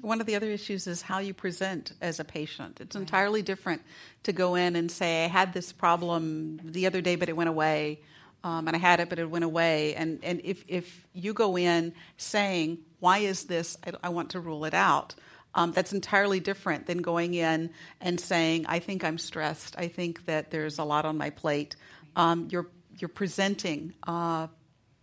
one 0.00 0.20
of 0.20 0.26
the 0.26 0.36
other 0.36 0.50
issues 0.50 0.86
is 0.86 1.02
how 1.02 1.18
you 1.18 1.34
present 1.34 1.92
as 2.00 2.20
a 2.20 2.24
patient. 2.24 2.78
It's 2.80 2.96
entirely 2.96 3.42
different 3.42 3.82
to 4.24 4.32
go 4.32 4.54
in 4.54 4.76
and 4.76 4.90
say, 4.90 5.24
I 5.24 5.28
had 5.28 5.52
this 5.52 5.72
problem 5.72 6.60
the 6.64 6.86
other 6.86 7.00
day, 7.00 7.16
but 7.16 7.28
it 7.28 7.36
went 7.36 7.48
away. 7.48 8.00
Um, 8.44 8.68
and 8.68 8.76
I 8.76 8.78
had 8.78 9.00
it, 9.00 9.08
but 9.08 9.18
it 9.18 9.28
went 9.28 9.44
away. 9.44 9.94
And, 9.94 10.20
and 10.22 10.40
if, 10.44 10.64
if 10.68 11.06
you 11.12 11.32
go 11.32 11.56
in 11.56 11.94
saying, 12.16 12.78
Why 13.00 13.18
is 13.18 13.44
this? 13.44 13.76
I, 13.86 13.92
I 14.04 14.08
want 14.10 14.30
to 14.30 14.40
rule 14.40 14.64
it 14.64 14.74
out. 14.74 15.14
Um, 15.54 15.72
that's 15.72 15.94
entirely 15.94 16.38
different 16.38 16.86
than 16.86 16.98
going 16.98 17.32
in 17.32 17.70
and 18.00 18.20
saying, 18.20 18.66
I 18.68 18.78
think 18.78 19.04
I'm 19.04 19.16
stressed. 19.16 19.74
I 19.78 19.88
think 19.88 20.26
that 20.26 20.50
there's 20.50 20.78
a 20.78 20.84
lot 20.84 21.06
on 21.06 21.16
my 21.16 21.30
plate. 21.30 21.76
Um, 22.14 22.48
you're, 22.50 22.68
you're 22.98 23.08
presenting 23.08 23.94
uh, 24.06 24.48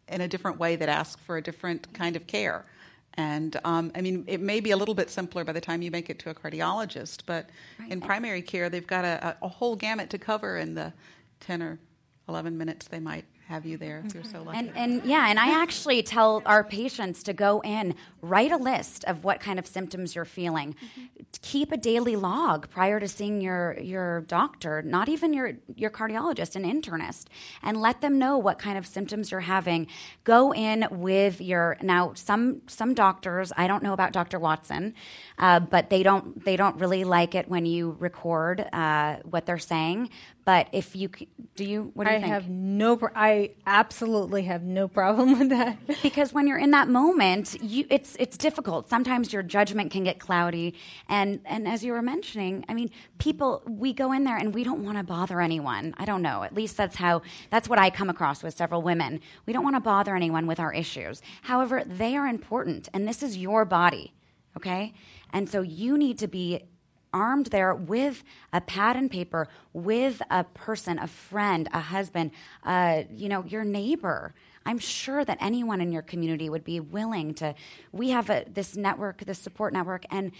in 0.07 0.21
a 0.21 0.27
different 0.27 0.59
way 0.59 0.75
that 0.75 0.89
asks 0.89 1.19
for 1.23 1.37
a 1.37 1.41
different 1.41 1.91
kind 1.93 2.15
of 2.15 2.27
care. 2.27 2.65
And 3.15 3.59
um, 3.63 3.91
I 3.93 4.01
mean, 4.01 4.23
it 4.27 4.41
may 4.41 4.59
be 4.59 4.71
a 4.71 4.77
little 4.77 4.95
bit 4.95 5.09
simpler 5.09 5.43
by 5.43 5.51
the 5.51 5.61
time 5.61 5.81
you 5.81 5.91
make 5.91 6.09
it 6.09 6.19
to 6.19 6.29
a 6.29 6.33
cardiologist, 6.33 7.21
but 7.25 7.49
right. 7.79 7.91
in 7.91 8.01
primary 8.01 8.41
care, 8.41 8.69
they've 8.69 8.87
got 8.87 9.05
a, 9.05 9.37
a, 9.41 9.47
whole 9.47 9.75
gamut 9.75 10.09
to 10.09 10.17
cover 10.17 10.57
in 10.57 10.73
the 10.73 10.93
10 11.41 11.61
or 11.61 11.79
11 12.27 12.57
minutes 12.57 12.87
they 12.87 12.99
might 12.99 13.25
have 13.47 13.65
you 13.65 13.77
there 13.77 14.01
if 14.05 14.13
you're 14.13 14.23
so 14.23 14.41
lucky. 14.41 14.57
And, 14.57 14.71
and 14.75 15.05
yeah, 15.05 15.29
and 15.29 15.39
I 15.39 15.61
actually 15.61 16.01
tell 16.01 16.41
our 16.45 16.63
patients 16.63 17.23
to 17.23 17.33
go 17.33 17.61
in, 17.61 17.95
write 18.21 18.51
a 18.51 18.57
list 18.57 19.03
of 19.05 19.23
what 19.23 19.39
kind 19.39 19.59
of 19.59 19.67
symptoms 19.67 20.15
you're 20.15 20.25
feeling. 20.25 20.73
Mm-hmm. 20.73 21.05
Keep 21.41 21.71
a 21.71 21.77
daily 21.77 22.15
log 22.15 22.69
prior 22.69 22.99
to 22.99 23.07
seeing 23.07 23.41
your, 23.41 23.77
your 23.79 24.21
doctor, 24.21 24.81
not 24.81 25.09
even 25.09 25.33
your, 25.33 25.53
your 25.75 25.89
cardiologist, 25.89 26.55
an 26.55 26.63
internist, 26.63 27.25
and 27.61 27.77
let 27.77 28.01
them 28.01 28.17
know 28.17 28.37
what 28.37 28.59
kind 28.59 28.77
of 28.77 28.85
symptoms 28.85 29.31
you're 29.31 29.41
having. 29.41 29.87
Go 30.23 30.53
in 30.53 30.87
with 30.91 31.41
your 31.41 31.77
now 31.81 32.13
some 32.13 32.61
some 32.67 32.93
doctors, 32.93 33.51
I 33.55 33.67
don't 33.67 33.83
know 33.83 33.93
about 33.93 34.13
Dr. 34.13 34.39
Watson, 34.39 34.93
uh, 35.37 35.59
but 35.59 35.89
they 35.89 36.03
don't 36.03 36.43
they 36.43 36.55
don't 36.55 36.77
really 36.77 37.03
like 37.03 37.35
it 37.35 37.49
when 37.49 37.65
you 37.65 37.95
record 37.99 38.67
uh, 38.73 39.17
what 39.23 39.45
they're 39.45 39.57
saying. 39.57 40.09
But 40.45 40.67
if 40.73 40.95
you 40.95 41.09
do, 41.55 41.63
you 41.63 41.91
what 41.93 42.05
do 42.05 42.13
you 42.13 42.19
think? 42.19 42.25
I 42.25 42.39
think? 42.39 42.43
have 42.43 42.49
no. 42.49 42.99
I 43.15 43.51
absolutely 43.65 44.43
have 44.43 44.63
no 44.63 44.87
problem 44.87 45.39
with 45.39 45.49
that 45.49 45.77
because 46.03 46.33
when 46.33 46.47
you're 46.47 46.57
in 46.57 46.71
that 46.71 46.89
moment, 46.89 47.61
you 47.61 47.85
it's 47.89 48.15
it's 48.19 48.37
difficult. 48.37 48.89
Sometimes 48.89 49.31
your 49.31 49.43
judgment 49.43 49.91
can 49.91 50.03
get 50.03 50.19
cloudy, 50.19 50.75
and 51.07 51.39
and 51.45 51.67
as 51.67 51.83
you 51.83 51.93
were 51.93 52.01
mentioning, 52.01 52.65
I 52.67 52.73
mean, 52.73 52.91
people 53.19 53.63
we 53.67 53.93
go 53.93 54.11
in 54.11 54.25
there 54.25 54.37
and 54.37 54.53
we 54.53 54.63
don't 54.63 54.83
want 54.83 54.97
to 54.97 55.03
bother 55.03 55.39
anyone. 55.39 55.93
I 55.97 56.05
don't 56.05 56.21
know. 56.21 56.43
At 56.43 56.53
least 56.53 56.75
that's 56.75 56.95
how 56.95 57.21
that's 57.49 57.69
what 57.69 57.79
I 57.79 57.89
come 57.89 58.09
across 58.09 58.43
with 58.43 58.55
several 58.55 58.81
women. 58.81 59.21
We 59.45 59.53
don't 59.53 59.63
want 59.63 59.77
to 59.77 59.81
bother 59.81 60.15
anyone 60.15 60.45
with 60.45 60.59
our 60.59 60.73
issues. 60.73 61.21
However, 61.43 61.83
they 61.85 62.17
are 62.17 62.27
important, 62.27 62.89
and 62.93 63.07
this 63.07 63.23
is 63.23 63.37
your 63.37 63.63
body, 63.63 64.13
okay? 64.57 64.93
And 65.31 65.49
so 65.49 65.61
you 65.61 65.97
need 65.97 66.19
to 66.19 66.27
be 66.27 66.63
armed 67.13 67.47
there 67.47 67.73
with 67.73 68.23
a 68.51 68.59
pad 68.59 68.95
and 68.95 69.09
paper, 69.09 69.47
with 69.71 70.21
a 70.29 70.43
person, 70.43 70.99
a 70.99 71.07
friend, 71.07 71.69
a 71.71 71.79
husband, 71.79 72.31
uh, 72.63 73.03
you 73.11 73.29
know, 73.29 73.45
your 73.45 73.63
neighbor. 73.63 74.33
I'm 74.65 74.79
sure 74.79 75.23
that 75.23 75.37
anyone 75.41 75.81
in 75.81 75.91
your 75.91 76.01
community 76.01 76.49
would 76.49 76.63
be 76.63 76.79
willing 76.79 77.33
to. 77.35 77.53
We 77.91 78.09
have 78.09 78.29
a, 78.29 78.45
this 78.47 78.75
network, 78.75 79.25
this 79.25 79.39
support 79.39 79.73
network, 79.73 80.05
and 80.09 80.31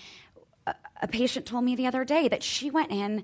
a, 0.66 0.76
a 1.02 1.08
patient 1.08 1.46
told 1.46 1.64
me 1.64 1.76
the 1.76 1.88
other 1.88 2.04
day 2.04 2.28
that 2.28 2.42
she 2.42 2.72
went 2.72 2.92
in 2.92 3.24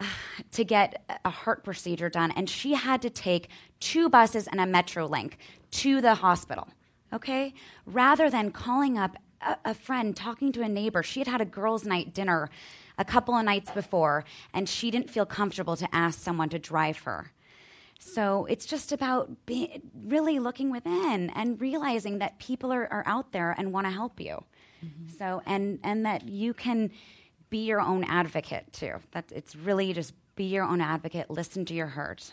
uh, 0.00 0.04
to 0.52 0.64
get 0.64 1.20
a 1.24 1.30
heart 1.30 1.64
procedure 1.64 2.08
done, 2.08 2.32
and 2.32 2.48
she 2.48 2.74
had 2.74 3.02
to 3.02 3.10
take 3.10 3.48
two 3.80 4.08
buses 4.08 4.46
and 4.46 4.60
a 4.60 4.64
Metrolink 4.64 5.34
to 5.70 6.00
the 6.00 6.14
hospital. 6.14 6.68
Okay, 7.10 7.54
rather 7.86 8.28
than 8.28 8.50
calling 8.50 8.98
up 8.98 9.16
a, 9.40 9.56
a 9.66 9.74
friend 9.74 10.16
talking 10.16 10.52
to 10.52 10.62
a 10.62 10.68
neighbor. 10.68 11.02
She 11.02 11.20
had 11.20 11.28
had 11.28 11.40
a 11.40 11.44
girls' 11.44 11.84
night 11.84 12.14
dinner 12.14 12.50
a 12.98 13.04
couple 13.04 13.34
of 13.34 13.44
nights 13.44 13.70
before, 13.70 14.24
and 14.52 14.68
she 14.68 14.90
didn't 14.90 15.10
feel 15.10 15.26
comfortable 15.26 15.76
to 15.76 15.88
ask 15.94 16.20
someone 16.20 16.48
to 16.50 16.58
drive 16.58 16.98
her. 16.98 17.32
So 17.98 18.46
it's 18.46 18.64
just 18.66 18.92
about 18.92 19.46
be, 19.46 19.82
really 20.04 20.38
looking 20.38 20.70
within 20.70 21.30
and 21.30 21.60
realizing 21.60 22.18
that 22.18 22.38
people 22.38 22.72
are, 22.72 22.86
are 22.92 23.02
out 23.06 23.32
there 23.32 23.54
and 23.58 23.72
want 23.72 23.86
to 23.86 23.92
help 23.92 24.20
you. 24.20 24.44
Mm-hmm. 24.84 25.16
So 25.18 25.42
and 25.46 25.80
and 25.82 26.06
that 26.06 26.28
you 26.28 26.54
can 26.54 26.92
be 27.50 27.64
your 27.64 27.80
own 27.80 28.04
advocate 28.04 28.72
too. 28.72 28.94
That 29.12 29.32
it's 29.34 29.56
really 29.56 29.92
just 29.92 30.14
be 30.36 30.44
your 30.44 30.64
own 30.64 30.80
advocate. 30.80 31.28
Listen 31.28 31.64
to 31.66 31.74
your 31.74 31.88
heart. 31.88 32.30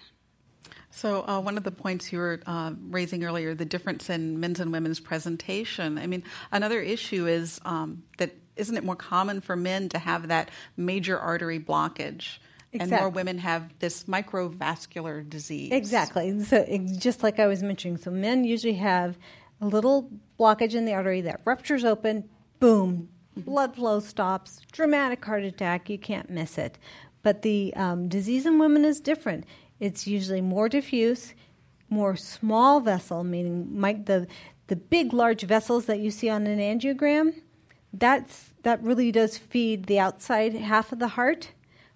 So, 0.91 1.28
uh, 1.28 1.41
one 1.41 1.58
of 1.58 1.63
the 1.63 1.71
points 1.71 2.13
you 2.13 2.19
were 2.19 2.39
uh, 2.45 2.71
raising 2.89 3.23
earlier, 3.23 3.54
the 3.54 3.65
difference 3.65 4.10
in 4.10 4.39
men's 4.39 4.60
and 4.60 4.71
women's 4.71 4.99
presentation. 4.99 5.97
I 5.97 6.08
mean, 6.08 6.23
another 6.51 6.80
issue 6.80 7.28
is 7.28 7.60
um, 7.65 8.04
that 8.17 8.32
isn't 8.55 8.75
it 8.75 8.83
more 8.83 8.95
common 8.95 9.41
for 9.41 9.55
men 9.55 9.89
to 9.89 9.99
have 9.99 10.27
that 10.29 10.49
major 10.77 11.19
artery 11.19 11.59
blockage? 11.59 12.37
Exactly. 12.71 12.95
And 12.95 13.01
more 13.03 13.09
women 13.09 13.37
have 13.37 13.73
this 13.79 14.03
microvascular 14.03 15.27
disease. 15.27 15.71
Exactly. 15.71 16.43
So, 16.43 16.65
just 16.97 17.23
like 17.23 17.39
I 17.39 17.47
was 17.47 17.63
mentioning, 17.63 17.97
so 17.97 18.11
men 18.11 18.43
usually 18.43 18.73
have 18.73 19.17
a 19.61 19.65
little 19.65 20.09
blockage 20.39 20.75
in 20.75 20.85
the 20.85 20.93
artery 20.93 21.21
that 21.21 21.41
ruptures 21.45 21.85
open, 21.85 22.27
boom, 22.59 23.09
blood 23.37 23.75
flow 23.75 23.99
stops, 23.99 24.61
dramatic 24.71 25.23
heart 25.23 25.43
attack, 25.43 25.89
you 25.89 25.97
can't 25.97 26.29
miss 26.29 26.57
it. 26.57 26.77
But 27.23 27.41
the 27.41 27.73
um, 27.75 28.07
disease 28.07 28.45
in 28.45 28.59
women 28.59 28.85
is 28.85 28.99
different 28.99 29.45
It's 29.79 30.05
usually 30.05 30.41
more 30.41 30.69
diffuse, 30.69 31.33
more 31.89 32.15
small 32.15 32.81
vessel, 32.81 33.23
meaning 33.23 33.79
the 34.05 34.27
the 34.67 34.75
big 34.75 35.13
large 35.13 35.43
vessels 35.43 35.85
that 35.85 35.99
you 35.99 36.11
see 36.11 36.29
on 36.29 36.47
an 36.47 36.59
angiogram. 36.59 37.33
That's 37.97 38.51
that 38.63 38.84
really 38.84 39.12
does 39.12 39.38
feed 39.38 39.86
the 39.86 39.99
outside 39.99 40.53
half 40.53 40.91
of 40.91 40.99
the 40.99 41.08
heart, 41.08 41.51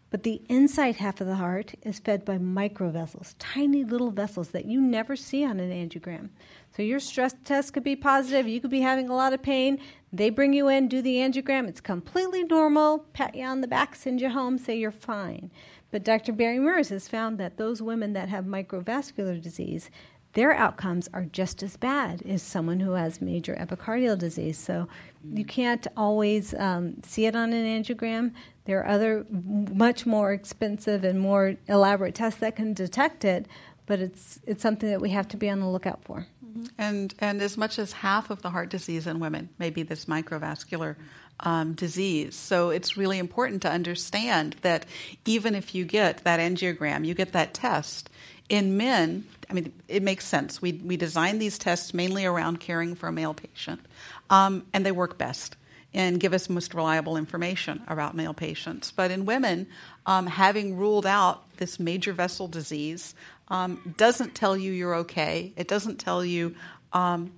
but 0.10 0.24
the 0.24 0.42
inside 0.48 0.96
half 0.96 1.20
of 1.20 1.28
the 1.28 1.36
heart 1.36 1.74
is 1.84 2.00
fed 2.00 2.24
by 2.24 2.38
microvessels, 2.38 3.36
tiny 3.38 3.84
little 3.84 4.12
vessels 4.12 4.50
that 4.50 4.66
you 4.66 4.80
never 4.80 5.18
see 5.18 5.44
on 5.44 5.60
an 5.60 5.72
angiogram. 5.72 6.30
So 6.74 6.84
your 6.84 7.02
stress 7.02 7.36
test 7.44 7.74
could 7.74 7.84
be 7.84 7.98
positive, 7.98 8.48
you 8.48 8.62
could 8.62 8.72
be 8.72 8.80
having 8.80 9.10
a 9.10 9.16
lot 9.16 9.34
of 9.34 9.42
pain. 9.42 9.78
They 10.14 10.30
bring 10.30 10.54
you 10.54 10.70
in, 10.70 10.88
do 10.88 11.02
the 11.02 11.18
angiogram, 11.18 11.68
it's 11.68 11.82
completely 11.82 12.46
normal, 12.46 13.00
pat 13.12 13.36
you 13.36 13.44
on 13.44 13.60
the 13.60 13.68
back, 13.68 13.94
send 13.94 14.22
you 14.22 14.30
home, 14.30 14.58
say 14.58 14.78
you're 14.78 14.92
fine. 14.92 15.52
But 15.92 16.06
Dr. 16.06 16.32
Bairey 16.32 16.62
Merz 16.62 16.90
has 16.90 17.10
found 17.10 17.38
that 17.40 17.58
those 17.58 17.82
women 17.82 18.14
that 18.14 18.30
have 18.30 18.46
microvascular 18.46 19.42
disease, 19.42 19.90
their 20.34 20.54
outcomes 20.54 21.10
are 21.14 21.26
just 21.26 21.64
as 21.64 21.76
bad 21.78 22.22
as 22.24 22.44
someone 22.44 22.80
who 22.80 22.92
has 22.92 23.22
major 23.22 23.56
epicardial 23.56 24.18
disease. 24.18 24.58
So 24.58 24.88
you 25.34 25.44
can't 25.44 25.88
always 25.98 26.54
um, 26.54 27.02
see 27.04 27.26
it 27.26 27.36
on 27.36 27.52
an 27.52 27.66
angiogram. 27.66 28.34
There 28.66 28.80
are 28.80 28.88
other 28.88 29.26
much 29.30 30.06
more 30.06 30.32
expensive 30.32 31.04
and 31.04 31.20
more 31.20 31.56
elaborate 31.68 32.16
tests 32.16 32.40
that 32.42 32.56
can 32.56 32.74
detect 32.74 33.26
it, 33.26 33.48
but 33.88 34.00
it's 34.00 34.40
it's 34.46 34.62
something 34.62 34.90
that 34.90 35.02
we 35.02 35.10
have 35.10 35.28
to 35.30 35.38
be 35.38 35.50
on 35.50 35.60
the 35.60 35.68
lookout 35.68 36.04
for. 36.04 36.28
Mm-hmm. 36.46 36.66
And 36.78 37.14
and 37.20 37.42
as 37.42 37.58
much 37.58 37.80
as 37.80 37.92
half 37.92 38.30
of 38.30 38.44
the 38.44 38.52
heart 38.52 38.70
disease 38.70 39.08
in 39.08 39.20
women 39.20 39.50
may 39.58 39.72
be 39.72 39.82
this 39.82 40.06
microvascular 40.06 40.96
um, 41.40 41.74
disease. 41.74 42.36
So 42.36 42.70
it's 42.70 42.98
really 42.98 43.18
important 43.18 43.64
to 43.64 43.72
understand 43.72 44.58
that 44.62 44.86
even 45.26 45.56
if 45.56 45.74
you 45.74 45.86
get 45.86 46.24
that 46.24 46.40
angiogram, 46.40 47.06
you 47.06 47.16
get 47.16 47.32
that 47.34 47.54
test. 47.54 48.10
In 48.50 48.78
men, 48.78 49.26
I 49.50 49.54
mean, 49.54 49.74
it 49.88 50.04
makes 50.04 50.26
sense. 50.26 50.62
We 50.62 50.74
we 50.74 50.98
design 50.98 51.40
these 51.40 51.58
tests 51.58 51.94
mainly 51.94 52.26
around 52.26 52.60
caring 52.60 52.96
for 52.96 53.08
a 53.08 53.12
male 53.12 53.34
patient, 53.34 53.82
um, 54.30 54.66
and 54.74 54.86
they 54.86 54.92
work 54.92 55.18
best 55.18 55.56
and 55.94 56.20
give 56.20 56.34
us 56.34 56.50
most 56.50 56.74
reliable 56.74 57.18
information 57.18 57.82
about 57.88 58.16
male 58.16 58.34
patients. 58.34 58.92
But 58.92 59.12
in 59.12 59.26
women, 59.26 59.68
um, 60.06 60.28
having 60.28 60.78
ruled 60.78 61.06
out 61.06 61.44
this 61.58 61.80
major 61.80 62.14
vessel 62.14 62.48
disease 62.48 63.16
um, 63.48 63.96
doesn't 63.98 64.36
tell 64.36 64.56
you 64.56 64.72
you're 64.72 64.96
okay. 64.96 65.52
It 65.56 65.68
doesn't 65.68 65.98
tell 65.98 66.24
you, 66.24 66.56
um, 66.94 67.32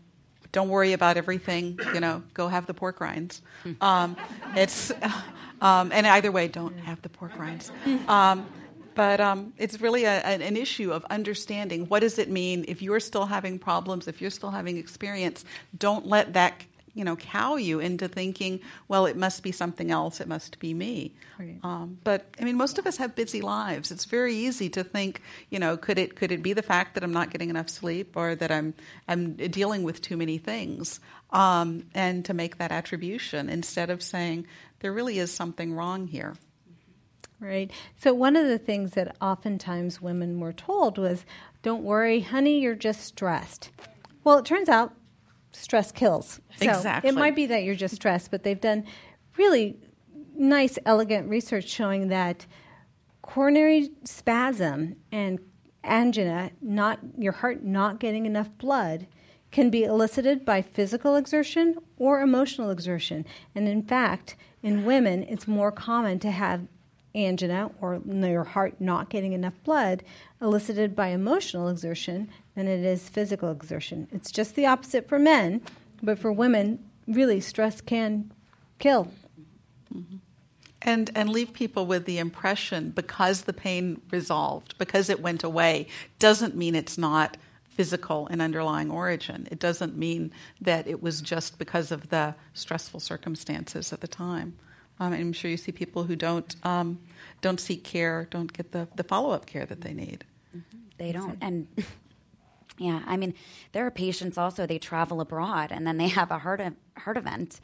don't 0.51 0.67
worry 0.67 0.91
about 0.91 1.15
everything, 1.15 1.79
you 1.93 2.01
know, 2.01 2.23
go 2.33 2.49
have 2.49 2.65
the 2.65 2.73
pork 2.73 2.99
rinds. 2.99 3.41
Um, 3.79 4.17
it's, 4.55 4.91
um, 5.61 5.91
and 5.93 6.05
either 6.05 6.31
way, 6.31 6.49
don't 6.49 6.77
have 6.79 7.01
the 7.01 7.09
pork 7.09 7.37
rinds. 7.39 7.71
But 8.93 9.19
um, 9.19 9.53
it's 9.57 9.79
really 9.79 10.03
a, 10.05 10.19
an 10.19 10.57
issue 10.57 10.91
of 10.91 11.05
understanding 11.05 11.85
what 11.87 12.01
does 12.01 12.19
it 12.19 12.29
mean 12.29 12.65
if 12.67 12.81
you're 12.81 12.99
still 12.99 13.25
having 13.25 13.59
problems, 13.59 14.07
if 14.07 14.21
you're 14.21 14.31
still 14.31 14.51
having 14.51 14.77
experience. 14.77 15.45
Don't 15.77 16.07
let 16.07 16.33
that 16.33 16.53
you 16.93 17.03
know 17.03 17.15
cow 17.15 17.55
you 17.55 17.79
into 17.79 18.07
thinking, 18.07 18.59
well, 18.87 19.05
it 19.05 19.15
must 19.15 19.43
be 19.43 19.51
something 19.51 19.91
else. 19.91 20.19
It 20.19 20.27
must 20.27 20.59
be 20.59 20.73
me. 20.73 21.15
Right. 21.39 21.57
Um, 21.63 21.97
but 22.03 22.25
I 22.39 22.43
mean, 22.43 22.57
most 22.57 22.77
of 22.77 22.85
us 22.85 22.97
have 22.97 23.15
busy 23.15 23.41
lives. 23.41 23.91
It's 23.91 24.05
very 24.05 24.35
easy 24.35 24.69
to 24.69 24.83
think, 24.83 25.21
you 25.49 25.59
know, 25.59 25.77
could 25.77 25.97
it 25.97 26.15
could 26.15 26.31
it 26.31 26.43
be 26.43 26.53
the 26.53 26.61
fact 26.61 26.95
that 26.95 27.03
I'm 27.03 27.13
not 27.13 27.29
getting 27.29 27.49
enough 27.49 27.69
sleep 27.69 28.17
or 28.17 28.35
that 28.35 28.51
I'm 28.51 28.73
I'm 29.07 29.33
dealing 29.35 29.83
with 29.83 30.01
too 30.01 30.17
many 30.17 30.37
things, 30.37 30.99
um, 31.31 31.85
and 31.93 32.25
to 32.25 32.33
make 32.33 32.57
that 32.57 32.71
attribution 32.71 33.49
instead 33.49 33.89
of 33.89 34.01
saying 34.03 34.47
there 34.79 34.91
really 34.91 35.19
is 35.19 35.31
something 35.31 35.73
wrong 35.73 36.07
here. 36.07 36.35
Right. 37.41 37.71
So 37.97 38.13
one 38.13 38.35
of 38.35 38.47
the 38.47 38.59
things 38.59 38.91
that 38.91 39.17
oftentimes 39.19 39.99
women 39.99 40.39
were 40.39 40.53
told 40.53 40.99
was, 40.99 41.25
"Don't 41.63 41.83
worry, 41.83 42.21
honey, 42.21 42.61
you're 42.61 42.75
just 42.75 43.01
stressed." 43.01 43.71
Well, 44.23 44.37
it 44.37 44.45
turns 44.45 44.69
out 44.69 44.93
stress 45.51 45.91
kills. 45.91 46.39
So 46.55 46.69
exactly. 46.69 47.09
It 47.09 47.15
might 47.15 47.35
be 47.35 47.47
that 47.47 47.63
you're 47.63 47.75
just 47.75 47.95
stressed, 47.95 48.29
but 48.29 48.43
they've 48.43 48.61
done 48.61 48.85
really 49.37 49.79
nice, 50.35 50.77
elegant 50.85 51.29
research 51.29 51.67
showing 51.67 52.09
that 52.09 52.45
coronary 53.23 53.89
spasm 54.03 54.95
and 55.11 55.39
angina, 55.83 56.51
not 56.61 56.99
your 57.17 57.33
heart 57.33 57.63
not 57.63 57.99
getting 57.99 58.27
enough 58.27 58.55
blood, 58.59 59.07
can 59.51 59.71
be 59.71 59.83
elicited 59.83 60.45
by 60.45 60.61
physical 60.61 61.15
exertion 61.15 61.75
or 61.97 62.21
emotional 62.21 62.69
exertion. 62.69 63.25
And 63.55 63.67
in 63.67 63.81
fact, 63.81 64.35
in 64.61 64.85
women, 64.85 65.23
it's 65.23 65.47
more 65.47 65.71
common 65.71 66.19
to 66.19 66.29
have 66.31 66.67
angina 67.15 67.71
or 67.81 68.01
your 68.05 68.43
heart 68.43 68.79
not 68.79 69.09
getting 69.09 69.33
enough 69.33 69.53
blood 69.63 70.03
elicited 70.41 70.95
by 70.95 71.07
emotional 71.07 71.67
exertion 71.67 72.29
than 72.55 72.67
it 72.67 72.83
is 72.83 73.09
physical 73.09 73.51
exertion. 73.51 74.07
It's 74.11 74.31
just 74.31 74.55
the 74.55 74.65
opposite 74.65 75.07
for 75.07 75.19
men, 75.19 75.61
but 76.01 76.19
for 76.19 76.31
women, 76.31 76.79
really, 77.07 77.39
stress 77.39 77.81
can 77.81 78.31
kill. 78.79 79.11
Mm-hmm. 79.93 80.17
And, 80.83 81.11
and 81.13 81.29
leave 81.29 81.53
people 81.53 81.85
with 81.85 82.05
the 82.05 82.17
impression 82.17 82.89
because 82.89 83.41
the 83.41 83.53
pain 83.53 84.01
resolved, 84.09 84.77
because 84.79 85.09
it 85.09 85.21
went 85.21 85.43
away, 85.43 85.87
doesn't 86.17 86.55
mean 86.55 86.73
it's 86.73 86.97
not 86.97 87.37
physical 87.69 88.27
and 88.27 88.41
underlying 88.41 88.89
origin. 88.89 89.47
It 89.51 89.59
doesn't 89.59 89.95
mean 89.95 90.31
that 90.59 90.87
it 90.87 91.01
was 91.01 91.21
just 91.21 91.59
because 91.59 91.91
of 91.91 92.09
the 92.09 92.33
stressful 92.53 92.99
circumstances 92.99 93.93
at 93.93 94.01
the 94.01 94.07
time. 94.07 94.57
Um, 95.01 95.13
I'm 95.13 95.33
sure 95.33 95.49
you 95.49 95.57
see 95.57 95.71
people 95.71 96.03
who 96.03 96.15
don't 96.15 96.55
um, 96.63 96.99
don't 97.41 97.59
seek 97.59 97.83
care, 97.83 98.27
don't 98.29 98.53
get 98.53 98.71
the, 98.71 98.87
the 98.95 99.03
follow 99.03 99.31
up 99.31 99.47
care 99.47 99.65
that 99.65 99.81
they 99.81 99.93
need. 99.93 100.23
Mm-hmm. 100.55 100.77
They 100.99 101.11
don't, 101.11 101.39
and 101.41 101.67
yeah, 102.77 103.01
I 103.07 103.17
mean, 103.17 103.33
there 103.71 103.87
are 103.87 103.91
patients 103.91 104.37
also. 104.37 104.67
They 104.67 104.77
travel 104.77 105.19
abroad 105.19 105.71
and 105.71 105.87
then 105.87 105.97
they 105.97 106.09
have 106.09 106.29
a 106.29 106.37
heart 106.37 106.61
heart 106.95 107.17
event, 107.17 107.59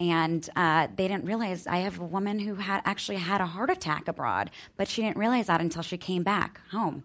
and 0.00 0.46
uh, 0.56 0.88
they 0.96 1.06
didn't 1.06 1.24
realize. 1.24 1.68
I 1.68 1.78
have 1.78 2.00
a 2.00 2.04
woman 2.04 2.40
who 2.40 2.56
had 2.56 2.82
actually 2.84 3.18
had 3.18 3.40
a 3.40 3.46
heart 3.46 3.70
attack 3.70 4.08
abroad, 4.08 4.50
but 4.76 4.88
she 4.88 5.02
didn't 5.02 5.18
realize 5.18 5.46
that 5.46 5.60
until 5.60 5.82
she 5.82 5.96
came 5.96 6.24
back 6.24 6.60
home. 6.72 7.04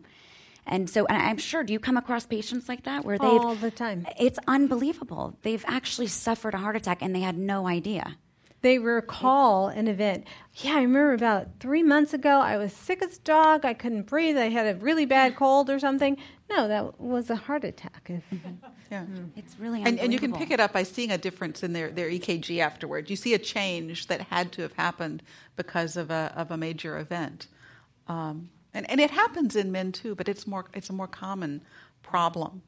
And 0.66 0.90
so, 0.90 1.06
and 1.06 1.22
I'm 1.22 1.38
sure, 1.38 1.63
do 1.63 1.72
you 1.72 1.80
come 1.80 1.98
across 1.98 2.26
patients 2.26 2.68
like 2.68 2.86
that 2.86 3.06
where 3.06 3.20
they've 3.20 3.30
all 3.30 3.54
the 3.54 3.72
time? 3.72 4.08
It's 4.20 4.40
unbelievable. 4.48 5.38
They've 5.44 5.63
actually 5.68 6.08
suffered 6.08 6.56
a 6.56 6.58
heart 6.58 6.76
attack 6.76 7.02
and 7.02 7.16
they 7.16 7.22
had 7.22 7.38
no 7.38 7.68
idea 7.68 8.18
they 8.67 8.80
recall 8.80 9.69
an 9.69 9.88
event. 9.88 10.27
Yeah, 10.56 10.73
I 10.73 10.82
remember 10.82 11.13
about 11.13 11.47
three 11.62 11.84
months 11.84 12.13
ago, 12.13 12.39
I 12.39 12.58
was 12.58 12.73
sick 12.73 13.01
as 13.01 13.17
a 13.17 13.21
dog. 13.21 13.63
I 13.63 13.73
couldn't 13.73 14.03
breathe. 14.03 14.38
I 14.38 14.49
had 14.49 14.75
a 14.75 14.77
really 14.80 15.06
bad 15.06 15.38
cold 15.38 15.69
or 15.69 15.80
something. 15.80 16.17
No, 16.49 16.67
that 16.67 16.99
was 16.99 17.30
a 17.30 17.38
heart 17.38 17.63
attack. 17.63 18.10
Mm-hmm. 18.10 18.49
Yeah, 18.89 19.03
mm. 19.03 19.32
it's 19.36 19.60
really 19.60 19.84
and, 19.84 19.99
and, 19.99 20.13
you 20.13 20.19
can 20.19 20.32
pick 20.32 20.49
it 20.49 20.62
up 20.62 20.71
by 20.71 20.84
seeing 20.84 21.12
a 21.12 21.17
difference 21.17 21.62
in 21.62 21.73
their, 21.73 21.89
their 21.89 22.10
EKG 22.10 22.60
afterward. 22.60 23.10
You 23.10 23.17
see 23.17 23.34
a 23.34 23.38
change 23.38 24.08
that 24.08 24.21
had 24.21 24.53
to 24.53 24.62
have 24.62 24.71
happened 24.71 25.23
because 25.58 25.97
of 25.97 26.10
a 26.10 26.32
of 26.38 26.51
a 26.51 26.58
major 26.58 26.97
event, 26.97 27.47
um, 28.08 28.49
and 28.73 28.89
and 28.89 29.01
it 29.01 29.12
happens 29.12 29.58
in 29.58 29.73
men 29.73 29.91
too, 29.91 30.15
but 30.15 30.30
it's 30.30 30.47
more 30.47 30.67
it's 30.73 30.89
a 30.89 30.93
more 30.93 31.06
common 31.06 31.63
problem 32.01 32.62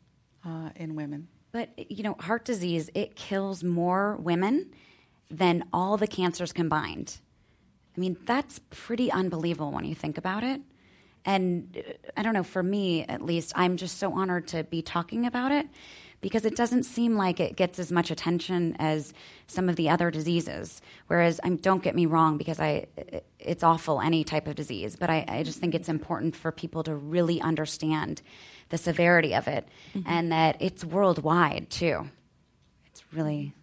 uh, 0.45 0.71
in 0.75 0.97
women. 0.97 1.29
But 1.53 1.69
you 1.89 2.03
know, 2.03 2.17
heart 2.19 2.43
disease 2.43 2.89
it 2.93 3.15
kills 3.15 3.63
more 3.63 4.17
women 4.17 4.73
than 5.29 5.63
all 5.71 5.97
the 5.97 6.07
cancers 6.07 6.51
combined. 6.51 7.17
I 7.95 7.99
mean, 7.99 8.17
that's 8.25 8.59
pretty 8.69 9.11
unbelievable 9.11 9.71
when 9.71 9.85
you 9.85 9.95
think 9.95 10.17
about 10.17 10.43
it. 10.43 10.61
And 11.25 11.77
uh, 11.77 11.93
I 12.15 12.23
don't 12.23 12.33
know, 12.33 12.43
for 12.43 12.63
me 12.63 13.03
at 13.03 13.21
least, 13.21 13.51
I'm 13.55 13.77
just 13.77 13.97
so 13.97 14.13
honored 14.13 14.47
to 14.47 14.63
be 14.63 14.81
talking 14.81 15.25
about 15.25 15.51
it 15.51 15.67
because 16.21 16.45
it 16.45 16.55
doesn't 16.55 16.83
seem 16.83 17.15
like 17.15 17.39
it 17.39 17.55
gets 17.55 17.79
as 17.79 17.91
much 17.91 18.11
attention 18.11 18.75
as 18.79 19.13
some 19.47 19.69
of 19.69 19.75
the 19.75 19.89
other 19.89 20.11
diseases. 20.11 20.81
Whereas, 21.07 21.39
I'm, 21.43 21.57
don't 21.57 21.83
get 21.83 21.95
me 21.95 22.05
wrong, 22.05 22.37
because 22.37 22.59
I, 22.59 22.87
it's 23.39 23.63
awful 23.63 24.01
any 24.01 24.23
type 24.23 24.47
of 24.47 24.55
disease, 24.55 24.95
but 24.95 25.09
I, 25.09 25.25
I 25.27 25.43
just 25.43 25.59
think 25.59 25.75
it's 25.75 25.89
important 25.89 26.35
for 26.35 26.51
people 26.51 26.83
to 26.83 26.95
really 26.95 27.39
understand 27.39 28.21
the 28.69 28.77
severity 28.77 29.33
of 29.33 29.47
it 29.47 29.67
mm-hmm. 29.93 30.09
and 30.09 30.31
that 30.31 30.57
it's 30.59 30.83
worldwide 30.83 31.69
too. 31.69 32.07
It's 32.87 33.03
really 33.13 33.53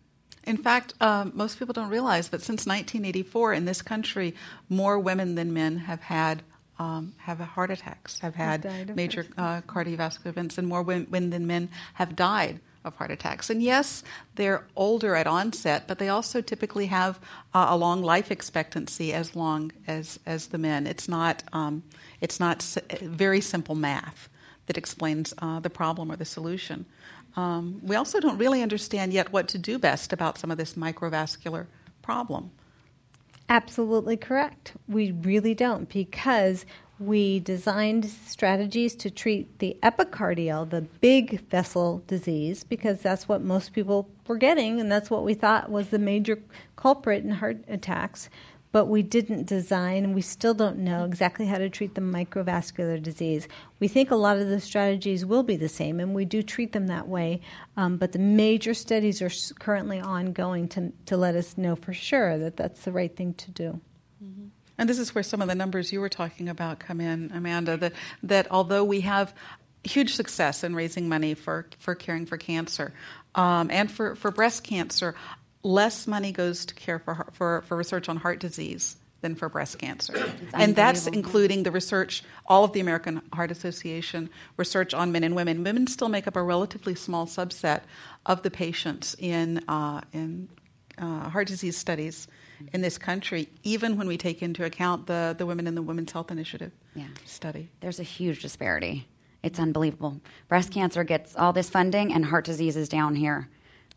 in 0.47 0.57
fact, 0.57 0.95
um, 1.01 1.33
most 1.35 1.59
people 1.59 1.73
don't 1.73 1.91
realize, 1.91 2.29
but 2.29 2.41
since 2.41 2.67
1984 2.67 3.53
in 3.53 3.65
this 3.65 3.83
country, 3.83 4.35
more 4.69 4.99
women 4.99 5.35
than 5.35 5.53
men 5.53 5.79
have 5.79 6.01
had 6.01 6.43
um, 6.79 7.15
have 7.17 7.39
heart 7.39 7.71
attacks, 7.71 8.21
have 8.21 8.35
had 8.35 8.95
major 8.95 9.27
uh, 9.39 9.63
cardiovascular 9.63 10.27
events, 10.27 10.59
and 10.59 10.69
more 10.69 10.83
women 10.83 11.31
than 11.31 11.47
men 11.47 11.71
have 11.95 12.15
died 12.15 12.61
of 12.85 12.95
heart 12.95 13.11
attacks. 13.11 13.49
And 13.51 13.63
yes, 13.63 14.05
they're 14.35 14.63
older 14.77 15.17
at 15.17 15.27
onset, 15.27 15.89
but 15.89 15.99
they 15.99 16.11
also 16.11 16.43
typically 16.43 16.87
have 16.87 17.19
uh, 17.55 17.67
a 17.71 17.77
long 17.77 18.03
life 18.03 18.31
expectancy 18.31 19.13
as 19.13 19.35
long 19.35 19.73
as 19.87 20.21
as 20.27 20.49
the 20.49 20.59
men. 20.59 20.87
It's 20.87 21.09
not 21.09 21.43
um, 21.53 21.83
it's 22.21 22.39
not 22.39 22.63
very 23.03 23.41
simple 23.41 23.75
math 23.75 24.29
that 24.67 24.77
explains 24.77 25.33
uh, 25.39 25.61
the 25.61 25.71
problem 25.71 26.13
or 26.13 26.17
the 26.17 26.25
solution. 26.25 26.87
Um, 27.37 27.81
we 27.83 27.97
also 27.97 28.19
don't 28.19 28.39
really 28.39 28.63
understand 28.63 29.13
yet 29.13 29.33
what 29.33 29.49
to 29.49 29.59
do 29.59 29.79
best 29.79 30.13
about 30.13 30.39
some 30.39 30.51
of 30.51 30.57
this 30.57 30.75
microvascular 30.75 31.67
problem. 32.03 32.51
Absolutely 33.49 34.17
correct. 34.17 34.73
We 34.89 35.13
really 35.13 35.55
don't 35.55 35.89
because 35.89 36.65
we 36.99 37.41
designed 37.41 38.07
strategies 38.27 38.95
to 38.97 39.11
treat 39.11 39.59
the 39.59 39.77
epicardial, 39.83 40.69
the 40.69 40.81
big 40.81 41.47
vessel 41.51 42.03
disease, 42.07 42.65
because 42.65 43.01
that's 43.03 43.29
what 43.29 43.43
most 43.43 43.75
people 43.75 44.09
were 44.27 44.39
getting, 44.39 44.81
and 44.81 44.91
that's 44.91 45.11
what 45.11 45.23
we 45.23 45.35
thought 45.35 45.71
was 45.71 45.89
the 45.89 45.99
major 45.99 46.43
culprit 46.77 47.23
in 47.23 47.31
heart 47.33 47.59
attacks. 47.69 48.31
But 48.77 48.89
we 48.89 49.01
didn't 49.01 49.47
design, 49.47 50.05
and 50.05 50.15
we 50.15 50.21
still 50.21 50.53
don't 50.53 50.81
know 50.81 51.07
exactly 51.07 51.47
how 51.47 51.57
to 51.57 51.71
treat 51.71 51.95
the 51.95 52.03
microvascular 52.03 53.03
disease. 53.03 53.49
We 53.81 53.89
think 53.89 54.11
a 54.11 54.17
lot 54.17 54.37
of 54.37 54.49
the 54.49 54.61
strategies 54.61 55.25
will 55.25 55.43
be 55.43 55.57
the 55.57 55.67
same, 55.67 55.99
and 55.99 56.15
we 56.15 56.27
do 56.27 56.43
treat 56.43 56.73
them 56.75 56.89
that 56.89 57.09
way. 57.09 57.41
Um, 57.79 57.97
but 57.97 58.13
the 58.13 58.19
major 58.19 58.75
studies 58.75 59.23
are 59.23 59.31
currently 59.59 59.99
ongoing 59.99 60.69
to, 60.69 60.93
to 61.07 61.17
let 61.17 61.37
us 61.37 61.57
know 61.57 61.75
for 61.75 61.95
sure 61.95 62.37
that 62.37 62.59
that's 62.59 62.83
the 62.83 62.93
right 62.93 63.17
thing 63.17 63.33
to 63.33 63.51
do. 63.51 63.81
Mm-hmm. 64.23 64.49
And 64.77 64.91
this 64.91 64.99
is 64.99 65.15
where 65.15 65.25
some 65.25 65.41
of 65.41 65.49
the 65.49 65.55
numbers 65.55 65.91
you 65.91 66.03
were 66.03 66.11
talking 66.11 66.51
about 66.51 66.79
come 66.79 67.01
in, 67.01 67.31
Amanda, 67.33 67.79
that, 67.79 67.95
that 68.25 68.47
although 68.51 68.85
we 68.85 69.01
have 69.01 69.33
huge 69.85 70.15
success 70.15 70.63
in 70.63 70.75
raising 70.75 71.09
money 71.09 71.33
for, 71.33 71.65
for 71.79 71.95
caring 71.95 72.27
for 72.27 72.37
cancer 72.37 72.93
um, 73.35 73.71
and 73.71 73.91
for, 73.91 74.17
for 74.17 74.31
breast 74.31 74.65
cancer, 74.65 75.15
less 75.67 76.07
money 76.07 76.33
goes 76.33 76.67
to 76.67 76.75
care 76.75 76.99
for, 76.99 77.27
for, 77.33 77.63
for 77.63 77.77
research 77.77 78.09
on 78.09 78.17
heart 78.17 78.41
disease 78.41 78.97
than 79.21 79.35
for 79.35 79.49
breast 79.49 79.79
cancer. 79.79 80.33
And 80.53 80.77
that's 80.77 81.07
including 81.07 81.63
the 81.63 81.71
research, 81.71 82.23
all 82.47 82.65
of 82.65 82.73
the 82.73 82.81
American 82.81 83.23
Heart 83.33 83.51
Association 83.51 84.31
research 84.57 84.95
on 84.95 85.11
men 85.11 85.25
and 85.25 85.35
women. 85.35 85.65
Women 85.65 85.87
still 85.87 86.09
make 86.09 86.27
up 86.27 86.37
a 86.37 86.43
relatively 86.43 86.95
small 86.95 87.27
subset 87.27 87.81
of 88.25 88.43
the 88.43 88.51
patients 88.51 89.17
in, 89.19 89.59
uh, 89.69 90.03
in 90.13 90.49
uh, 90.99 91.29
heart 91.31 91.49
disease 91.49 91.77
studies 91.77 92.29
in 92.73 92.81
this 92.81 92.99
country, 92.99 93.49
even 93.63 93.97
when 93.97 94.07
we 94.07 94.17
take 94.17 94.43
into 94.43 94.65
account 94.65 95.07
the, 95.07 95.35
the 95.37 95.47
Women 95.47 95.67
in 95.67 95.75
the 95.75 95.83
Women's 95.83 96.13
Health 96.13 96.31
Initiative 96.31 96.73
yeah. 96.95 97.05
study. 97.25 97.71
There's 97.81 98.01
a 98.01 98.05
huge 98.05 98.43
disparity. 98.43 99.09
It's 99.43 99.59
unbelievable. 99.59 100.21
Breast 100.49 100.73
cancer 100.73 101.05
gets 101.05 101.37
all 101.37 101.53
this 101.53 101.71
funding, 101.71 102.13
and 102.13 102.25
heart 102.25 102.45
disease 102.45 102.77
is 102.77 102.89
down 102.89 103.15
here, 103.15 103.49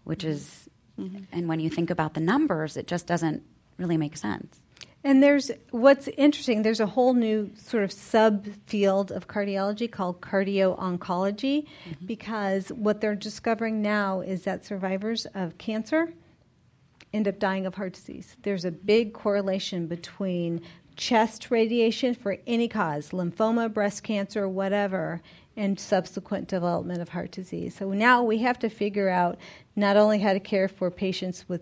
which 0.03 0.23
is, 0.23 0.68
mm-hmm. 1.00 1.24
and 1.32 1.48
when 1.48 1.60
you 1.60 1.70
think 1.70 1.90
about 1.90 2.14
the 2.14 2.20
numbers, 2.20 2.78
it 2.78 2.88
just 2.88 3.08
doesn't 3.08 3.44
really 3.78 3.98
make 3.98 4.18
sense. 4.18 4.60
And 5.04 5.24
there's 5.24 5.50
what's 5.72 6.10
interesting, 6.10 6.62
there's 6.62 6.82
a 6.82 6.86
whole 6.86 7.14
new 7.14 7.52
sort 7.56 7.84
of 7.84 7.92
subfield 7.92 9.12
of 9.12 9.28
cardiology 9.28 9.90
called 9.90 10.20
cardio 10.20 10.78
oncology 10.78 11.66
mm-hmm. 11.66 12.06
because 12.06 12.70
what 12.70 13.00
they're 13.00 13.16
discovering 13.16 13.82
now 13.82 14.20
is 14.20 14.44
that 14.44 14.66
survivors 14.66 15.26
of 15.34 15.58
cancer 15.58 16.14
end 17.14 17.28
up 17.28 17.40
dying 17.40 17.66
of 17.66 17.76
heart 17.76 17.94
disease. 17.94 18.36
There's 18.44 18.66
a 18.66 18.72
big 18.72 19.14
correlation 19.14 19.88
between 19.88 20.62
chest 20.96 21.50
radiation 21.50 22.14
for 22.14 22.38
any 22.46 22.68
cause, 22.68 23.10
lymphoma, 23.12 23.74
breast 23.74 24.04
cancer, 24.04 24.48
whatever, 24.50 25.22
and 25.60 25.78
subsequent 25.78 26.48
development 26.48 27.02
of 27.02 27.10
heart 27.10 27.32
disease. 27.32 27.76
So 27.76 27.91
now 27.91 28.24
we 28.24 28.38
have 28.39 28.58
to 28.60 28.69
figure 28.69 29.10
out 29.10 29.38
not 29.76 29.98
only 29.98 30.17
how 30.17 30.32
to 30.32 30.39
care 30.39 30.69
for 30.69 30.89
patients 30.89 31.48
with 31.50 31.62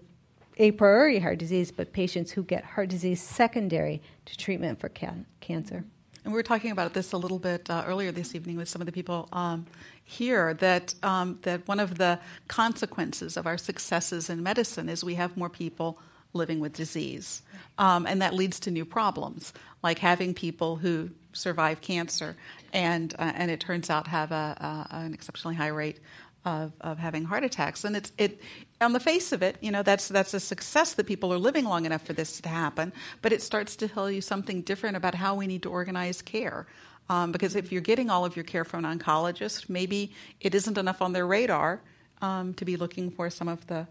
a 0.57 0.71
priori 0.71 1.19
heart 1.19 1.39
disease, 1.39 1.71
but 1.71 1.91
patients 1.93 2.31
who 2.31 2.43
get 2.43 2.63
heart 2.63 2.89
disease 2.89 3.19
secondary 3.21 4.01
to 4.25 4.38
treatment 4.38 4.79
for 4.79 4.89
can- 4.89 5.25
cancer. 5.41 5.83
And 6.23 6.33
we 6.33 6.38
were 6.38 6.43
talking 6.43 6.71
about 6.71 6.93
this 6.93 7.12
a 7.13 7.17
little 7.17 7.39
bit 7.39 7.69
uh, 7.69 7.86
earlier 7.88 8.12
this 8.12 8.36
evening 8.36 8.57
with 8.57 8.69
some 8.69 8.81
of 8.81 8.86
the 8.86 8.91
people 8.91 9.29
um, 9.31 9.65
here 10.03 10.53
that 10.55 10.93
um, 11.01 11.39
that 11.41 11.67
one 11.67 11.79
of 11.79 11.97
the 11.97 12.19
consequences 12.47 13.36
of 13.36 13.47
our 13.47 13.57
successes 13.57 14.29
in 14.29 14.43
medicine 14.43 14.89
is 14.89 15.03
we 15.03 15.15
have 15.15 15.36
more 15.38 15.49
people 15.49 15.99
living 16.38 16.60
with 16.60 16.73
disease, 16.73 17.41
um, 17.78 18.06
and 18.06 18.21
that 18.21 18.34
leads 18.34 18.60
to 18.62 18.71
new 18.71 18.86
problems 18.86 19.54
like 19.84 20.00
having 20.00 20.34
people 20.34 20.76
who 20.76 21.10
survive 21.34 21.82
cancer 21.82 22.36
and 22.73 23.13
uh, 23.19 23.32
and 23.36 23.52
it 23.52 23.60
turns 23.60 23.89
out 23.89 24.08
have 24.08 24.32
a, 24.32 24.88
an 24.91 25.13
exceptionally 25.13 25.56
high 25.56 25.67
rate 25.67 26.00
of, 26.45 26.71
of 26.82 26.97
having 26.97 27.26
heart 27.26 27.43
attacks. 27.43 27.84
And 27.84 27.95
it's 27.95 28.12
it 28.17 28.41
on 28.80 28.93
the 28.93 29.00
face 29.00 29.32
of 29.32 29.41
it, 29.41 29.58
you 29.62 29.71
know, 29.71 29.84
that's 29.84 30.08
that's 30.08 30.34
a 30.34 30.39
success 30.39 30.93
that 30.93 31.06
people 31.06 31.34
are 31.34 31.38
living 31.38 31.65
long 31.65 31.86
enough 31.86 32.04
for 32.04 32.13
this 32.13 32.39
to 32.41 32.50
happen. 32.50 32.93
But 33.21 33.34
it 33.34 33.41
starts 33.41 33.76
to 33.78 33.88
tell 33.88 34.10
you 34.10 34.21
something 34.21 34.62
different 34.62 34.97
about 34.97 35.15
how 35.15 35.36
we 35.36 35.47
need 35.47 35.63
to 35.63 35.69
organize 35.69 36.21
care. 36.21 36.65
Um, 37.10 37.32
because 37.32 37.56
if 37.56 37.71
you're 37.71 37.82
getting 37.82 38.10
all 38.10 38.26
of 38.26 38.36
your 38.36 38.43
care 38.43 38.65
from 38.65 38.84
an 38.84 39.00
oncologist, 39.00 39.69
maybe 39.69 40.13
it 40.41 40.54
isn't 40.54 40.78
enough 40.78 41.02
on 41.02 41.13
their 41.13 41.26
radar 41.26 41.82
um, 42.21 42.54
to 42.56 42.65
be 42.65 42.76
looking 42.76 43.12
for 43.12 43.30
some 43.30 43.47
of 43.47 43.65
the 43.67 43.88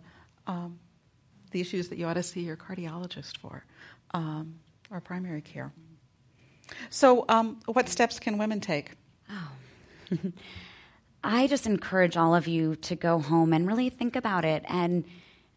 um, 0.47 0.79
the 1.51 1.61
issues 1.61 1.89
that 1.89 1.99
you 1.99 2.07
ought 2.07 2.15
to 2.15 2.23
see 2.23 2.41
your 2.41 2.57
cardiologist 2.57 3.39
for, 3.39 3.65
um, 4.13 4.55
or 4.91 5.01
primary 5.01 5.41
care. 5.41 5.73
So, 6.91 7.25
um, 7.29 7.61
what 7.67 7.89
steps 7.89 8.19
can 8.19 8.39
women 8.39 8.61
take? 8.61 8.93
Oh. 9.31 9.53
I 11.25 11.49
just 11.49 11.67
encourage 11.67 12.17
all 12.17 12.35
of 12.35 12.47
you 12.47 12.77
to 12.77 12.95
go 12.95 13.19
home 13.19 13.53
and 13.53 13.67
really 13.67 13.91
think 13.91 14.15
about 14.15 14.45
it 14.45 14.65
and 14.69 15.05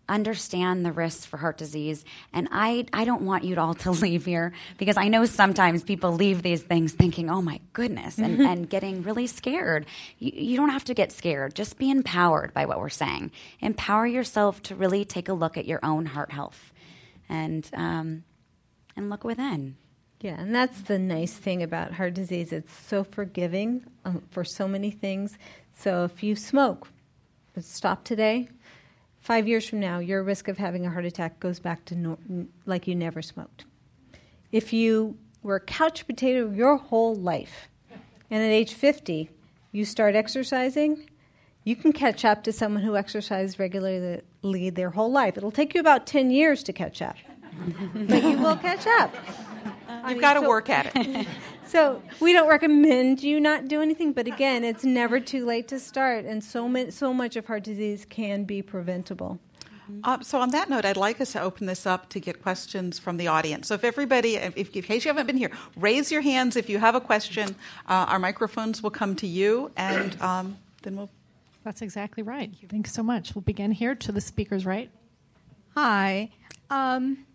understand 0.09 0.85
the 0.85 0.91
risks 0.91 1.25
for 1.25 1.37
heart 1.37 1.57
disease. 1.57 2.03
And 2.33 2.49
I, 2.51 2.85
I 2.91 3.05
don't 3.05 3.21
want 3.21 3.43
you 3.43 3.57
all 3.57 3.73
to 3.85 3.91
leave 3.91 4.25
here 4.25 4.53
because 4.77 4.97
I 4.97 5.07
know 5.07 5.25
sometimes 5.25 5.83
people 5.83 6.11
leave 6.11 6.41
these 6.41 6.61
things 6.61 6.93
thinking, 6.93 7.29
oh 7.29 7.41
my 7.41 7.59
goodness, 7.73 8.17
and, 8.17 8.41
and 8.41 8.69
getting 8.69 9.03
really 9.03 9.27
scared. 9.27 9.85
You, 10.17 10.31
you 10.33 10.57
don't 10.57 10.69
have 10.69 10.85
to 10.85 10.93
get 10.93 11.11
scared. 11.11 11.55
Just 11.55 11.77
be 11.77 11.89
empowered 11.89 12.53
by 12.53 12.65
what 12.65 12.79
we're 12.79 12.89
saying. 12.89 13.31
Empower 13.61 14.07
yourself 14.07 14.61
to 14.63 14.75
really 14.75 15.05
take 15.05 15.29
a 15.29 15.33
look 15.33 15.57
at 15.57 15.65
your 15.65 15.79
own 15.83 16.05
heart 16.05 16.31
health 16.31 16.73
and, 17.29 17.69
um, 17.73 18.23
and 18.95 19.09
look 19.09 19.23
within. 19.23 19.77
Yeah, 20.21 20.35
and 20.37 20.53
that's 20.53 20.81
the 20.81 20.99
nice 20.99 21.31
thing 21.33 21.63
about 21.63 21.93
heart 21.93 22.13
disease. 22.13 22.51
It's 22.51 22.73
so 22.87 23.05
forgiving 23.05 23.85
um, 24.03 24.21
for 24.31 24.43
so 24.43 24.67
many 24.67 24.91
things. 24.91 25.37
So 25.77 26.03
if 26.03 26.23
you 26.23 26.35
smoke, 26.35 26.89
stop 27.61 28.03
today. 28.03 28.49
Five 29.19 29.47
years 29.47 29.67
from 29.67 29.79
now, 29.79 29.99
your 29.99 30.23
risk 30.23 30.47
of 30.47 30.57
having 30.57 30.85
a 30.85 30.89
heart 30.89 31.05
attack 31.05 31.39
goes 31.39 31.59
back 31.59 31.85
to 31.85 31.95
no, 31.95 32.17
like 32.65 32.87
you 32.87 32.95
never 32.95 33.21
smoked. 33.21 33.65
If 34.51 34.73
you 34.73 35.17
were 35.43 35.57
a 35.57 35.61
couch 35.61 36.07
potato 36.07 36.49
your 36.49 36.77
whole 36.77 37.15
life, 37.15 37.69
and 38.31 38.43
at 38.43 38.49
age 38.49 38.73
50, 38.73 39.29
you 39.71 39.85
start 39.85 40.15
exercising, 40.15 41.09
you 41.63 41.75
can 41.75 41.91
catch 41.91 42.25
up 42.25 42.43
to 42.43 42.51
someone 42.51 42.81
who 42.81 42.95
exercised 42.95 43.59
regularly 43.59 44.69
their 44.69 44.89
whole 44.89 45.11
life. 45.11 45.37
It'll 45.37 45.51
take 45.51 45.73
you 45.73 45.81
about 45.81 46.07
10 46.07 46.31
years 46.31 46.63
to 46.63 46.73
catch 46.73 47.01
up, 47.01 47.17
but 47.93 48.23
you 48.23 48.37
will 48.37 48.55
catch 48.55 48.87
up. 48.87 49.13
You've 50.07 50.21
got 50.21 50.35
to 50.35 50.41
so, 50.41 50.47
work 50.47 50.69
at 50.69 50.91
it. 50.95 51.27
so 51.69 52.01
we 52.19 52.33
don't 52.33 52.49
recommend 52.49 53.21
you 53.23 53.39
not 53.39 53.67
do 53.67 53.81
anything, 53.81 54.13
but 54.13 54.27
again, 54.27 54.63
it's 54.63 54.83
never 54.83 55.19
too 55.19 55.45
late 55.45 55.67
to 55.69 55.79
start, 55.79 56.25
and 56.25 56.43
so 56.43 56.67
much, 56.67 56.91
so 56.91 57.13
much 57.13 57.35
of 57.35 57.45
heart 57.45 57.63
disease 57.63 58.05
can 58.09 58.43
be 58.43 58.61
preventable. 58.61 59.39
Uh, 60.03 60.19
so 60.21 60.39
on 60.39 60.51
that 60.51 60.69
note, 60.69 60.85
I'd 60.85 60.97
like 60.97 61.19
us 61.19 61.31
to 61.31 61.41
open 61.41 61.65
this 61.65 61.85
up 61.85 62.09
to 62.09 62.19
get 62.19 62.41
questions 62.41 62.99
from 62.99 63.17
the 63.17 63.27
audience. 63.27 63.67
So 63.67 63.73
if 63.73 63.83
everybody, 63.83 64.35
if, 64.35 64.55
if 64.55 64.75
in 64.75 64.81
case 64.83 65.05
you 65.05 65.09
haven't 65.09 65.27
been 65.27 65.37
here, 65.37 65.51
raise 65.75 66.11
your 66.11 66.21
hands 66.21 66.55
if 66.55 66.69
you 66.69 66.77
have 66.79 66.95
a 66.95 67.01
question. 67.01 67.55
Uh, 67.87 68.05
our 68.07 68.19
microphones 68.19 68.83
will 68.83 68.91
come 68.91 69.15
to 69.17 69.27
you, 69.27 69.71
and 69.77 70.19
um, 70.21 70.57
then 70.83 70.95
we'll. 70.95 71.09
That's 71.63 71.81
exactly 71.81 72.23
right. 72.23 72.51
Thanks 72.69 72.93
so 72.93 73.03
much. 73.03 73.35
We'll 73.35 73.41
begin 73.41 73.71
here 73.71 73.93
to 73.95 74.11
the 74.11 74.21
speaker's 74.21 74.65
right. 74.65 74.89
Hi. 75.75 76.29
Um, 76.69 77.25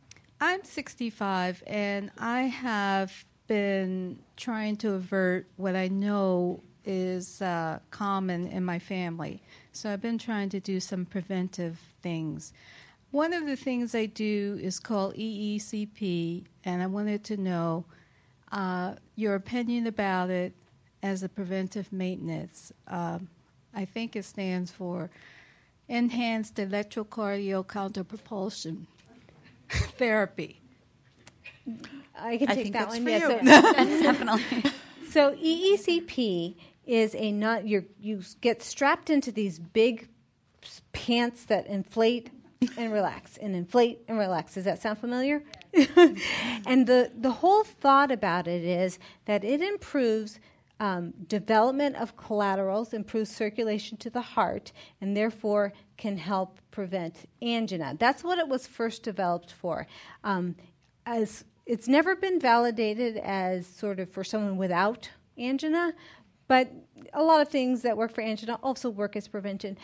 I'm 0.41 0.65
65 0.65 1.63
and 1.67 2.11
I 2.19 2.43
have 2.43 3.25
been 3.47 4.19
trying 4.37 4.77
to 4.77 4.93
avert 4.93 5.47
what 5.57 5.77
I 5.77 5.89
know 5.89 6.63
is 6.85 7.41
uh, 7.41 7.79
common 7.91 8.47
in 8.49 8.65
my 8.65 8.79
family. 8.79 9.43
So 9.73 9.91
I've 9.91 10.03
been 10.03 10.19
trying 10.19 10.51
to 10.51 10.61
do 10.61 10.81
some 10.81 11.07
preventive 11.07 11.79
things. 12.03 12.53
One 13.11 13.33
of 13.33 13.47
the 13.47 13.57
things 13.57 13.95
I 13.95 14.07
do 14.07 14.59
is 14.61 14.79
called 14.79 15.15
EECP, 15.15 16.45
and 16.65 16.83
I 16.83 16.87
wanted 16.87 17.25
to 17.25 17.37
know 17.37 17.85
uh, 18.51 18.95
your 19.17 19.35
opinion 19.35 19.87
about 19.87 20.31
it 20.31 20.53
as 21.03 21.23
a 21.23 21.29
preventive 21.29 21.93
maintenance. 21.93 22.73
Um, 22.89 23.29
I 23.75 23.85
think 23.85 24.17
it 24.17 24.25
stands 24.25 24.71
for 24.71 25.11
Enhanced 25.89 26.57
Electrocardial 26.57 27.67
Counterpropulsion 27.67 28.87
therapy. 29.99 30.61
I 32.19 32.37
can 32.37 32.51
I 32.51 32.55
take 32.55 32.73
that 32.73 32.89
one. 32.89 33.07
Yeah, 33.07 33.29
so, 33.85 34.03
definitely. 34.03 34.73
So 35.11 35.35
EECP 35.37 36.57
is 36.87 37.15
a 37.15 37.33
not 37.33 37.67
You 37.67 37.87
you 38.01 38.23
get 38.41 38.63
strapped 38.63 39.11
into 39.11 39.33
these 39.33 39.59
big 39.59 40.09
pants 40.93 41.45
that 41.45 41.67
inflate 41.67 42.31
and 42.77 42.93
relax 42.93 43.37
and 43.37 43.55
inflate 43.55 44.01
and 44.09 44.19
relax. 44.19 44.55
Does 44.55 44.65
that 44.65 44.81
sound 44.81 44.99
familiar? 44.99 45.43
and 46.67 46.87
the 46.87 47.11
the 47.17 47.31
whole 47.31 47.65
thought 47.65 48.11
about 48.11 48.47
it 48.47 48.65
is 48.65 48.99
that 49.27 49.45
it 49.45 49.61
improves 49.61 50.41
um, 50.81 51.15
development 51.29 51.97
of 51.97 52.17
collaterals, 52.17 52.93
improves 52.93 53.31
circulation 53.31 53.97
to 53.99 54.11
the 54.11 54.21
heart, 54.21 54.73
and 55.01 55.17
therefore 55.17 55.73
can 55.97 56.17
help 56.17 56.59
prevent 56.71 57.29
angina. 57.41 57.97
That's 57.99 58.25
what 58.25 58.39
it 58.39 58.49
was 58.49 58.67
first 58.67 59.03
developed 59.03 59.53
for. 59.53 59.87
Um, 60.25 60.57
as 61.07 61.45
it's 61.67 61.89
never 61.89 62.15
been 62.15 62.39
validated 62.39 63.17
as 63.17 63.67
sort 63.67 63.99
of 63.99 64.11
for 64.11 64.25
someone 64.25 64.57
without 64.57 65.09
angina, 65.39 65.95
but 66.47 66.71
a 67.13 67.23
lot 67.23 67.41
of 67.41 67.49
things 67.49 67.83
that 67.83 67.97
work 67.97 68.13
for 68.13 68.21
angina 68.21 68.59
also 68.63 68.91
work 68.91 69.17
as 69.17 69.29
prevention. 69.29 69.79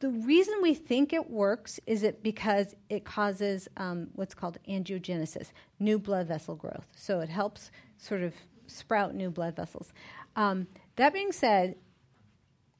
The 0.00 0.10
reason 0.10 0.54
we 0.60 0.74
think 0.74 1.12
it 1.12 1.30
works 1.30 1.78
is 1.86 2.02
it 2.02 2.22
because 2.22 2.74
it 2.90 3.04
causes 3.04 3.68
um, 3.76 4.08
what's 4.14 4.34
called 4.34 4.58
angiogenesis, 4.68 5.52
new 5.78 5.98
blood 5.98 6.26
vessel 6.26 6.56
growth. 6.56 6.86
So 6.96 7.20
it 7.20 7.28
helps 7.28 7.70
sort 7.98 8.22
of 8.22 8.34
sprout 8.66 9.14
new 9.14 9.30
blood 9.30 9.56
vessels. 9.56 9.92
Um, 10.34 10.66
that 10.96 11.12
being 11.12 11.32
said, 11.32 11.76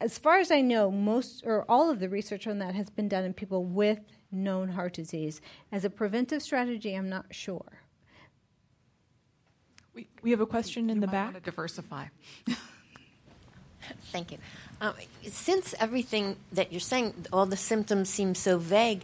as 0.00 0.18
far 0.18 0.38
as 0.38 0.50
I 0.50 0.62
know, 0.62 0.90
most 0.90 1.44
or 1.46 1.64
all 1.68 1.90
of 1.90 2.00
the 2.00 2.08
research 2.08 2.48
on 2.48 2.58
that 2.58 2.74
has 2.74 2.90
been 2.90 3.08
done 3.08 3.24
in 3.24 3.32
people 3.32 3.64
with 3.64 4.00
known 4.32 4.70
heart 4.70 4.94
disease. 4.94 5.40
As 5.70 5.84
a 5.84 5.90
preventive 5.90 6.42
strategy, 6.42 6.94
I'm 6.94 7.08
not 7.08 7.26
sure. 7.30 7.81
We, 9.94 10.06
we 10.22 10.30
have 10.30 10.40
a 10.40 10.46
question 10.46 10.90
in 10.90 11.00
the 11.00 11.06
might 11.06 11.12
back. 11.12 11.32
Want 11.32 11.44
to 11.44 11.50
diversify. 11.50 12.06
Thank 14.10 14.32
you. 14.32 14.38
Um, 14.80 14.94
since 15.28 15.74
everything 15.78 16.36
that 16.52 16.72
you're 16.72 16.80
saying, 16.80 17.26
all 17.32 17.46
the 17.46 17.56
symptoms 17.56 18.08
seem 18.08 18.34
so 18.34 18.58
vague, 18.58 19.02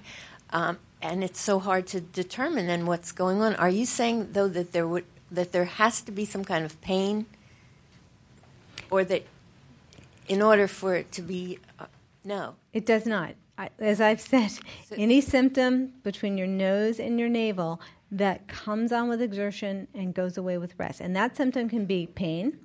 um, 0.51 0.79
and 1.03 1.23
it's 1.23 1.41
so 1.41 1.59
hard 1.59 1.87
to 1.89 2.01
determine 2.01 2.67
then 2.67 2.87
what's 2.87 3.13
going 3.13 3.43
on. 3.43 3.55
Are 3.57 3.69
you 3.69 3.85
saying 3.85 4.33
though 4.33 4.49
that 4.49 4.73
there 4.73 4.87
would 4.87 5.05
that 5.31 5.53
there 5.53 5.67
has 5.67 6.01
to 6.03 6.13
be 6.13 6.25
some 6.25 6.45
kind 6.45 6.65
of 6.65 6.81
pain, 6.81 7.27
or 8.91 9.05
that 9.05 9.27
in 10.27 10.41
order 10.41 10.67
for 10.67 10.95
it 10.95 11.13
to 11.13 11.23
be 11.23 11.59
uh, 11.79 11.87
no? 12.25 12.55
It 12.73 12.87
does 12.87 13.05
not. 13.05 13.35
I, 13.59 13.71
as 13.79 14.01
I've 14.01 14.21
said, 14.21 14.53
any 14.97 15.21
symptom 15.21 15.93
between 16.03 16.39
your 16.39 16.47
nose 16.47 17.01
and 17.01 17.19
your 17.19 17.29
navel 17.29 17.81
that 18.11 18.49
comes 18.49 18.93
on 18.93 19.09
with 19.09 19.21
exertion 19.21 19.87
and 19.95 20.15
goes 20.15 20.39
away 20.39 20.59
with 20.59 20.75
rest, 20.79 21.01
and 21.01 21.15
that 21.17 21.37
symptom 21.37 21.69
can 21.69 21.85
be 21.85 22.07
pain, 22.07 22.59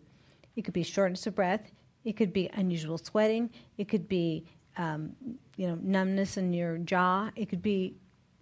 it 0.56 0.64
could 0.64 0.74
be 0.74 0.84
shortness 0.84 1.28
of 1.28 1.36
breath, 1.36 1.72
it 2.04 2.14
could 2.14 2.34
be 2.34 2.50
unusual 2.54 2.98
sweating, 2.98 3.50
it 3.78 3.88
could 3.88 4.08
be 4.08 4.46
um, 4.78 5.14
you 5.58 5.68
know 5.68 5.78
numbness 5.82 6.38
in 6.38 6.54
your 6.54 6.78
jaw, 6.78 7.30
it 7.36 7.50
could 7.50 7.62
be 7.62 7.96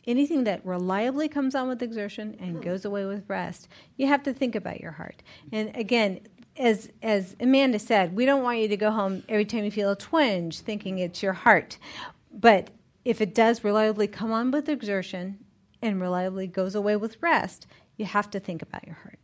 anything 0.07 0.43
that 0.43 0.65
reliably 0.65 1.27
comes 1.27 1.53
on 1.55 1.67
with 1.67 1.81
exertion 1.83 2.35
and 2.39 2.63
goes 2.63 2.85
away 2.85 3.05
with 3.05 3.23
rest. 3.27 3.67
You 3.97 4.07
have 4.07 4.23
to 4.23 4.33
think 4.33 4.55
about 4.55 4.79
your 4.79 4.91
heart, 4.91 5.23
and 5.51 5.75
again, 5.75 6.21
as 6.57 6.89
as 7.01 7.35
Amanda 7.39 7.79
said, 7.79 8.15
we 8.15 8.25
don't 8.25 8.43
want 8.43 8.59
you 8.59 8.67
to 8.67 8.77
go 8.77 8.91
home 8.91 9.23
every 9.27 9.45
time 9.45 9.63
you 9.63 9.71
feel 9.71 9.91
a 9.91 9.95
twinge 9.95 10.59
thinking 10.59 10.99
it's 10.99 11.23
your 11.23 11.33
heart. 11.33 11.77
But 12.31 12.69
if 13.03 13.21
it 13.21 13.33
does 13.33 13.63
reliably 13.63 14.07
come 14.07 14.31
on 14.31 14.51
with 14.51 14.69
exertion 14.69 15.39
and 15.81 15.99
reliably 16.01 16.47
goes 16.47 16.75
away 16.75 16.95
with 16.95 17.17
rest, 17.21 17.67
you 17.97 18.05
have 18.05 18.29
to 18.31 18.39
think 18.39 18.61
about 18.61 18.85
your 18.85 18.95
heart. 18.95 19.19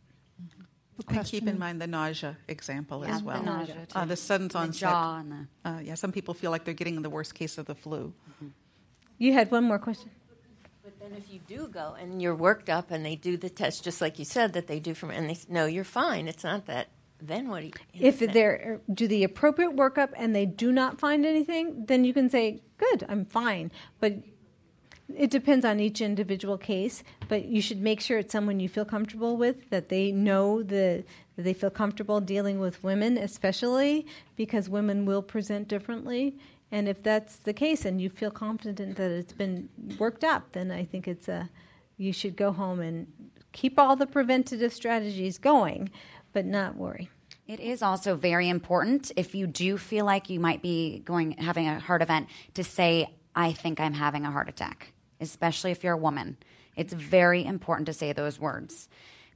And 1.08 1.24
keep 1.24 1.46
in 1.46 1.58
mind 1.60 1.80
the 1.80 1.86
nausea 1.86 2.36
example 2.48 3.04
Yeah, 3.06 3.14
as 3.14 3.20
the 3.20 3.26
well. 3.26 3.42
nausea, 3.42 3.86
uh, 3.94 4.04
the 4.04 4.16
sudden 4.16 4.48
The 4.48 4.58
onset. 4.58 4.80
jaw 4.90 5.18
and 5.18 5.32
the- 5.32 5.68
uh, 5.70 5.78
yeah, 5.80 5.94
some 5.94 6.10
people 6.10 6.34
feel 6.34 6.50
like 6.50 6.64
they're 6.64 6.74
getting 6.74 7.00
the 7.02 7.10
worst 7.10 7.34
case 7.34 7.56
of 7.56 7.66
the 7.66 7.74
flu. 7.76 8.12
You 9.16 9.32
had 9.32 9.50
one 9.50 9.64
more 9.64 9.78
question. 9.78 10.10
But 10.82 10.98
then 11.00 11.12
if 11.16 11.32
you 11.32 11.38
do 11.46 11.68
go 11.68 11.94
and 12.00 12.20
you're 12.20 12.34
worked 12.34 12.68
up 12.68 12.90
and 12.90 13.04
they 13.04 13.14
do 13.14 13.36
the 13.36 13.50
test 13.50 13.84
just 13.84 14.00
like 14.00 14.18
you 14.18 14.24
said 14.24 14.52
that 14.54 14.66
they 14.66 14.80
do 14.80 14.94
from 14.94 15.10
and 15.10 15.28
they 15.28 15.32
s- 15.32 15.46
no 15.48 15.66
you're 15.66 15.84
fine 15.84 16.26
it's 16.28 16.42
not 16.44 16.64
that 16.66 16.88
then 17.20 17.48
what 17.48 17.60
do 17.60 17.66
you 17.66 17.72
If 17.94 18.20
then- 18.20 18.32
they 18.32 18.78
do 18.92 19.06
the 19.06 19.22
appropriate 19.24 19.76
workup 19.76 20.10
and 20.16 20.34
they 20.34 20.46
do 20.46 20.72
not 20.72 20.98
find 20.98 21.26
anything, 21.26 21.84
then 21.86 22.04
you 22.04 22.14
can 22.14 22.28
say, 22.30 22.62
"Good, 22.76 23.04
I'm 23.08 23.24
fine." 23.24 23.72
But 23.98 24.14
it 25.14 25.30
depends 25.30 25.64
on 25.64 25.80
each 25.80 26.00
individual 26.00 26.58
case. 26.58 27.02
But 27.28 27.46
you 27.46 27.60
should 27.60 27.80
make 27.80 28.00
sure 28.00 28.18
it's 28.18 28.32
someone 28.32 28.60
you 28.60 28.68
feel 28.68 28.84
comfortable 28.84 29.36
with, 29.36 29.70
that 29.70 29.88
they 29.88 30.12
know 30.12 30.62
the 30.62 31.04
that 31.36 31.42
they 31.42 31.54
feel 31.54 31.70
comfortable 31.70 32.20
dealing 32.20 32.58
with 32.58 32.82
women, 32.82 33.16
especially 33.16 34.06
because 34.36 34.68
women 34.68 35.06
will 35.06 35.22
present 35.22 35.68
differently. 35.68 36.36
And 36.70 36.88
if 36.88 37.02
that's 37.02 37.36
the 37.36 37.52
case, 37.52 37.84
and 37.84 38.00
you 38.00 38.10
feel 38.10 38.30
confident 38.30 38.96
that 38.96 39.10
it's 39.10 39.32
been 39.32 39.68
worked 39.98 40.24
up, 40.24 40.52
then 40.52 40.70
I 40.70 40.84
think 40.84 41.08
it's 41.08 41.28
a 41.28 41.48
you 41.96 42.12
should 42.12 42.36
go 42.36 42.52
home 42.52 42.80
and 42.80 43.06
keep 43.52 43.78
all 43.78 43.96
the 43.96 44.06
preventative 44.06 44.72
strategies 44.72 45.38
going, 45.38 45.90
but 46.32 46.44
not 46.44 46.76
worry. 46.76 47.08
It 47.46 47.60
is 47.60 47.82
also 47.82 48.14
very 48.14 48.48
important 48.48 49.10
if 49.16 49.34
you 49.34 49.46
do 49.46 49.78
feel 49.78 50.04
like 50.04 50.28
you 50.28 50.38
might 50.38 50.60
be 50.60 51.00
going 51.00 51.32
having 51.32 51.66
a 51.66 51.80
heart 51.80 52.02
event 52.02 52.28
to 52.54 52.62
say, 52.62 53.14
"I 53.34 53.52
think 53.52 53.80
I'm 53.80 53.94
having 53.94 54.26
a 54.26 54.30
heart 54.30 54.48
attack," 54.48 54.92
especially 55.20 55.70
if 55.70 55.84
you're 55.84 55.94
a 55.94 55.98
woman. 55.98 56.36
It's 56.76 56.92
very 56.92 57.44
important 57.44 57.86
to 57.86 57.92
say 57.92 58.12
those 58.12 58.38
words 58.38 58.88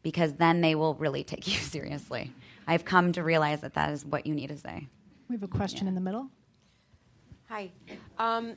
because 0.03 0.35
then 0.35 0.61
they 0.61 0.75
will 0.75 0.95
really 0.95 1.25
take 1.25 1.47
you 1.53 1.55
seriously. 1.55 2.33
I've 2.67 2.85
come 2.85 3.13
to 3.13 3.23
realize 3.23 3.61
that 3.61 3.75
that 3.75 3.91
is 3.91 4.05
what 4.05 4.27
you 4.27 4.35
need 4.35 4.49
to 4.49 4.59
say. 4.59 4.87
We 5.29 5.37
have 5.37 5.43
a 5.43 5.49
question 5.49 5.89
in 5.89 5.95
the 5.95 6.01
middle. 6.01 6.29
Hi. 7.49 7.71
Um, 8.19 8.55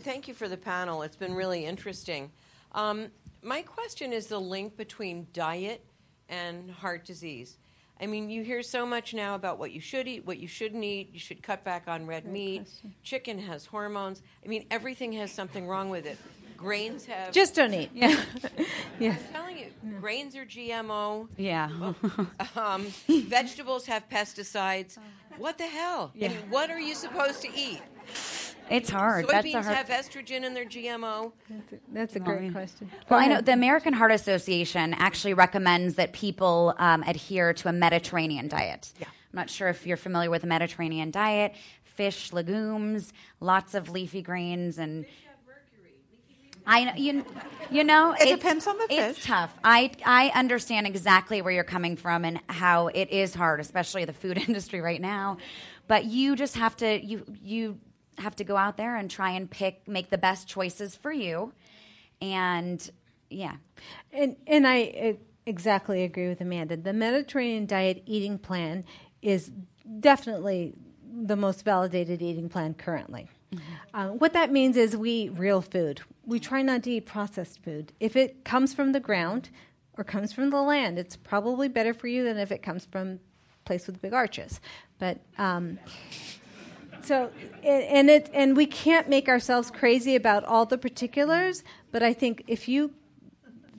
thank 0.00 0.28
you 0.28 0.34
for 0.34 0.48
the 0.48 0.56
panel. 0.56 1.02
It's 1.02 1.16
been 1.16 1.34
really 1.34 1.64
interesting. 1.64 2.30
Um, 2.72 3.08
my 3.42 3.62
question 3.62 4.12
is 4.12 4.26
the 4.26 4.40
link 4.40 4.76
between 4.76 5.26
diet 5.32 5.84
and 6.28 6.70
heart 6.70 7.04
disease. 7.04 7.56
I 8.00 8.06
mean, 8.06 8.30
you 8.30 8.42
hear 8.44 8.62
so 8.62 8.86
much 8.86 9.12
now 9.12 9.34
about 9.34 9.58
what 9.58 9.72
you 9.72 9.80
should 9.80 10.06
eat, 10.06 10.24
what 10.24 10.38
you 10.38 10.46
shouldn't 10.46 10.84
eat. 10.84 11.10
You 11.12 11.18
should 11.18 11.42
cut 11.42 11.64
back 11.64 11.88
on 11.88 12.06
red 12.06 12.26
meat. 12.26 12.68
Chicken 13.02 13.38
has 13.40 13.66
hormones. 13.66 14.22
I 14.44 14.48
mean, 14.48 14.66
everything 14.70 15.12
has 15.14 15.32
something 15.32 15.66
wrong 15.66 15.90
with 15.90 16.06
it. 16.06 16.16
Grains 16.58 17.06
have. 17.06 17.32
Just 17.32 17.54
don't 17.54 17.72
eat. 17.72 17.90
Yeah. 17.94 18.20
yeah. 18.98 19.10
I'm 19.10 19.32
telling 19.32 19.58
you, 19.58 19.66
grains 20.00 20.34
are 20.36 20.44
GMO. 20.44 21.28
Yeah. 21.38 21.92
Um, 22.56 22.86
vegetables 23.08 23.86
have 23.86 24.08
pesticides. 24.08 24.98
What 25.38 25.56
the 25.56 25.66
hell? 25.66 26.10
I 26.14 26.18
Yeah. 26.18 26.28
mean, 26.28 26.38
what 26.50 26.70
are 26.70 26.80
you 26.80 26.94
supposed 26.96 27.40
to 27.42 27.48
eat? 27.56 27.80
It's 28.70 28.90
hard. 28.90 29.28
That's 29.28 29.46
Soybeans 29.46 29.62
hard. 29.62 29.76
have 29.76 29.86
estrogen 29.88 30.42
in 30.44 30.52
their 30.54 30.64
GMO. 30.64 31.32
That's 31.92 32.16
a 32.16 32.20
great 32.20 32.52
question. 32.52 32.90
Well, 33.08 33.20
I 33.20 33.26
know 33.28 33.40
the 33.40 33.52
American 33.52 33.92
Heart 33.92 34.12
Association 34.12 34.94
actually 34.94 35.34
recommends 35.34 35.94
that 35.94 36.12
people 36.12 36.74
um, 36.78 37.02
adhere 37.06 37.52
to 37.54 37.68
a 37.68 37.72
Mediterranean 37.72 38.48
diet. 38.48 38.92
Yeah. 39.00 39.06
I'm 39.06 39.36
not 39.36 39.48
sure 39.48 39.68
if 39.68 39.86
you're 39.86 39.96
familiar 39.96 40.30
with 40.30 40.42
the 40.42 40.48
Mediterranean 40.48 41.10
diet 41.12 41.54
fish, 41.84 42.32
legumes, 42.32 43.12
lots 43.40 43.74
of 43.74 43.88
leafy 43.90 44.22
greens, 44.22 44.78
and. 44.78 45.06
I 46.68 46.94
you, 46.96 47.24
you 47.70 47.82
know 47.82 48.14
It 48.18 48.36
depends 48.36 48.66
on 48.66 48.76
the 48.76 48.86
fish. 48.88 49.16
It's 49.16 49.24
tough. 49.24 49.52
I 49.64 49.90
I 50.04 50.28
understand 50.34 50.86
exactly 50.86 51.40
where 51.42 51.52
you're 51.52 51.64
coming 51.64 51.96
from 51.96 52.24
and 52.24 52.40
how 52.48 52.88
it 52.88 53.10
is 53.10 53.34
hard, 53.34 53.58
especially 53.60 54.04
the 54.04 54.12
food 54.12 54.36
industry 54.48 54.80
right 54.80 55.00
now. 55.00 55.38
But 55.86 56.04
you 56.04 56.36
just 56.36 56.56
have 56.56 56.76
to 56.76 57.04
you 57.04 57.24
you 57.42 57.78
have 58.18 58.36
to 58.36 58.44
go 58.44 58.56
out 58.56 58.76
there 58.76 58.96
and 58.96 59.10
try 59.10 59.30
and 59.30 59.50
pick 59.50 59.88
make 59.88 60.10
the 60.10 60.18
best 60.18 60.46
choices 60.46 60.94
for 60.94 61.10
you, 61.10 61.52
and 62.20 62.90
yeah, 63.30 63.56
And 64.12 64.36
and 64.46 64.66
I 64.66 64.82
uh, 64.82 65.12
exactly 65.46 66.04
agree 66.04 66.28
with 66.28 66.40
Amanda. 66.42 66.76
The 66.76 66.92
Mediterranean 66.92 67.64
diet 67.66 68.02
eating 68.04 68.38
plan 68.38 68.84
is 69.22 69.50
definitely 70.00 70.74
the 71.10 71.36
most 71.36 71.64
validated 71.64 72.20
eating 72.20 72.48
plan 72.50 72.74
currently. 72.74 73.28
Uh, 73.94 74.08
what 74.08 74.34
that 74.34 74.52
means 74.52 74.76
is 74.76 74.96
we 74.96 75.10
eat 75.10 75.38
real 75.38 75.60
food. 75.60 76.00
We 76.26 76.38
try 76.38 76.62
not 76.62 76.82
to 76.84 76.90
eat 76.90 77.06
processed 77.06 77.62
food. 77.62 77.92
If 78.00 78.16
it 78.16 78.44
comes 78.44 78.74
from 78.74 78.92
the 78.92 79.00
ground 79.00 79.50
or 79.96 80.04
comes 80.04 80.32
from 80.32 80.50
the 80.50 80.60
land, 80.60 80.98
it's 80.98 81.16
probably 81.16 81.68
better 81.68 81.94
for 81.94 82.06
you 82.06 82.24
than 82.24 82.38
if 82.38 82.52
it 82.52 82.62
comes 82.62 82.84
from 82.84 83.08
a 83.08 83.18
place 83.64 83.86
with 83.86 84.00
big 84.02 84.12
arches. 84.12 84.60
But 84.98 85.18
um, 85.38 85.78
so 87.02 87.30
and 87.64 87.84
and 87.84 88.10
it 88.10 88.30
and 88.34 88.56
we 88.56 88.66
can't 88.66 89.08
make 89.08 89.28
ourselves 89.28 89.70
crazy 89.70 90.14
about 90.14 90.44
all 90.44 90.66
the 90.66 90.78
particulars. 90.78 91.64
But 91.90 92.02
I 92.02 92.12
think 92.12 92.44
if 92.46 92.68
you 92.68 92.92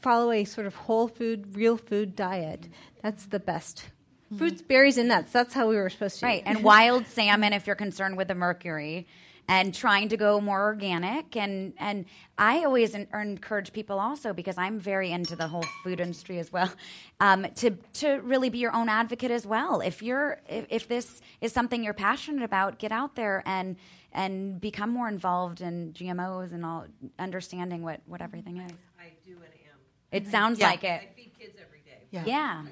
follow 0.01 0.32
a 0.32 0.45
sort 0.45 0.65
of 0.65 0.75
whole 0.75 1.08
food, 1.08 1.55
real 1.55 1.77
food 1.77 2.15
diet, 2.15 2.67
that's 3.01 3.25
the 3.25 3.39
best. 3.39 3.89
Fruits, 4.38 4.62
berries, 4.62 4.99
and 4.99 5.10
nuts. 5.10 5.32
That's 5.32 5.55
how 5.55 5.67
we 5.69 5.75
were 5.75 5.89
supposed 5.89 6.19
to. 6.19 6.27
right. 6.27 6.43
eat. 6.43 6.43
And 6.45 6.63
wild 6.63 7.08
salmon 7.08 7.51
if 7.51 7.65
you're 7.65 7.75
concerned 7.75 8.15
with 8.15 8.27
the 8.27 8.36
mercury. 8.36 9.08
And 9.51 9.73
trying 9.73 10.09
to 10.09 10.17
go 10.17 10.39
more 10.39 10.62
organic, 10.62 11.35
and 11.35 11.73
and 11.79 12.05
I 12.38 12.63
always 12.65 12.93
en- 12.93 13.07
encourage 13.13 13.73
people 13.73 13.99
also 13.99 14.31
because 14.31 14.59
I'm 14.59 14.77
very 14.77 15.12
into 15.12 15.35
the 15.35 15.47
whole 15.47 15.65
food 15.83 16.00
industry 16.00 16.37
as 16.37 16.52
well, 16.52 16.71
um, 17.19 17.47
to 17.56 17.71
to 18.02 18.19
really 18.21 18.50
be 18.50 18.60
your 18.60 18.75
own 18.75 18.89
advocate 18.89 19.31
as 19.31 19.47
well. 19.47 19.81
If 19.81 20.04
you're 20.04 20.39
if, 20.47 20.67
if 20.69 20.87
this 20.87 21.19
is 21.41 21.52
something 21.52 21.83
you're 21.83 21.95
passionate 21.95 22.43
about, 22.43 22.77
get 22.77 22.91
out 22.91 23.15
there 23.15 23.41
and 23.47 23.75
and 24.13 24.62
become 24.62 24.91
more 24.91 25.08
involved 25.08 25.62
in 25.62 25.93
GMOs 25.93 26.52
and 26.54 26.63
all 26.63 26.85
understanding 27.17 27.81
what 27.81 28.02
what 28.06 28.21
everything 28.21 28.58
is. 28.58 28.71
I 29.00 29.13
do 29.25 29.31
and 29.33 29.43
am. 29.45 29.79
It 30.12 30.27
sounds 30.27 30.60
Yeah. 30.60 30.67
like 30.67 30.83
it. 30.83 31.02
I 31.02 31.10
feed 31.15 31.31
kids 31.39 31.56
every 31.60 31.79
day. 31.81 32.04
Yeah. 32.12 32.23
Yeah. 32.25 32.65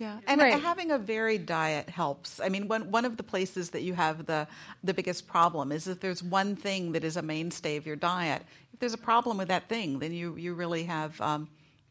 Yeah, 0.00 0.16
and 0.26 0.40
Right. 0.40 0.58
having 0.62 0.90
a 0.92 0.96
varied 0.98 1.44
diet 1.44 1.90
helps. 1.90 2.40
I 2.40 2.48
mean, 2.48 2.68
one 2.68 2.90
one 2.90 3.04
of 3.04 3.18
the 3.18 3.22
places 3.22 3.70
that 3.70 3.82
you 3.82 3.92
have 3.92 4.24
the 4.24 4.48
the 4.82 4.94
biggest 4.94 5.28
problem 5.28 5.70
is 5.70 5.86
if 5.86 6.00
there's 6.00 6.22
one 6.22 6.56
thing 6.56 6.92
that 6.92 7.04
is 7.04 7.18
a 7.18 7.22
mainstay 7.22 7.76
of 7.76 7.86
your 7.86 7.96
diet. 7.96 8.42
If 8.72 8.80
there's 8.80 8.94
a 8.94 8.98
problem 8.98 9.36
with 9.36 9.48
that 9.48 9.68
thing, 9.68 9.98
then 9.98 10.14
you 10.14 10.36
you 10.36 10.54
really 10.54 10.84
have 10.84 11.20
um, 11.20 11.48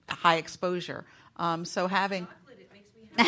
high 0.09 0.37
exposure. 0.37 1.05
Um, 1.37 1.65
so 1.65 1.85
having 1.87 2.27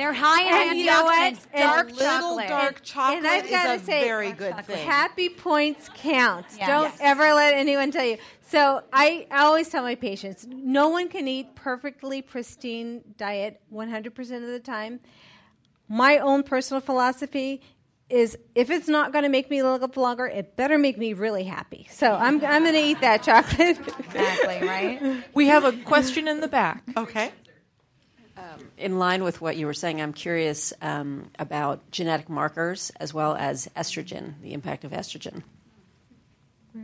They're 0.00 0.14
high 0.14 0.42
in 0.64 0.68
And 0.70 0.78
you 0.78 0.86
know 0.86 1.04
what? 1.04 1.34
antioxidants. 1.34 1.46
And 1.52 1.62
Dark 1.62 1.86
little 1.90 2.06
chocolate. 2.06 2.48
dark 2.48 2.80
chocolate 2.82 3.18
and 3.18 3.26
I've 3.26 3.50
got 3.50 3.64
to 3.64 3.72
a 3.74 3.78
say, 3.84 4.02
very 4.04 4.32
good 4.32 4.64
thing. 4.64 4.86
Happy 4.88 5.28
points 5.28 5.90
count. 5.94 6.46
Yes. 6.56 6.66
Don't 6.66 6.84
Yes. 6.84 6.98
ever 7.00 7.34
let 7.34 7.52
anyone 7.54 7.90
tell 7.90 8.06
you. 8.06 8.16
So 8.48 8.82
I, 8.94 9.26
I 9.30 9.44
always 9.44 9.68
tell 9.68 9.82
my 9.82 9.94
patients, 9.96 10.46
no 10.50 10.88
one 10.88 11.08
can 11.08 11.28
eat 11.28 11.54
perfectly 11.54 12.22
pristine 12.22 13.02
diet 13.18 13.60
100% 13.70 14.18
of 14.36 14.48
the 14.48 14.58
time. 14.58 15.00
My 15.86 16.16
own 16.18 16.44
personal 16.44 16.80
philosophy 16.80 17.60
is 18.08 18.36
if 18.56 18.70
it's 18.70 18.88
not 18.88 19.12
going 19.12 19.22
to 19.22 19.28
make 19.28 19.50
me 19.50 19.62
live 19.62 19.96
longer, 19.96 20.26
it 20.26 20.56
better 20.56 20.78
make 20.78 20.98
me 20.98 21.12
really 21.12 21.44
happy. 21.44 21.86
So 21.92 22.10
I'm, 22.12 22.44
I'm 22.44 22.62
going 22.62 22.74
to 22.74 22.80
eat 22.82 23.00
that 23.02 23.22
chocolate. 23.22 23.78
Exactly, 23.98 24.66
right? 24.66 25.22
We 25.34 25.46
have 25.46 25.64
a 25.64 25.72
question 25.84 26.26
in 26.26 26.40
the 26.40 26.48
back. 26.48 26.82
Okay. 26.96 27.30
In 28.76 28.98
line 28.98 29.22
with 29.22 29.40
what 29.40 29.56
you 29.56 29.66
were 29.66 29.74
saying, 29.74 30.00
I'm 30.00 30.12
curious 30.12 30.72
um, 30.80 31.30
about 31.38 31.90
genetic 31.90 32.28
markers 32.28 32.90
as 32.98 33.12
well 33.12 33.34
as 33.34 33.68
estrogen, 33.76 34.40
the 34.42 34.52
impact 34.52 34.84
of 34.84 34.92
estrogen. 34.92 35.42
Do 36.74 36.80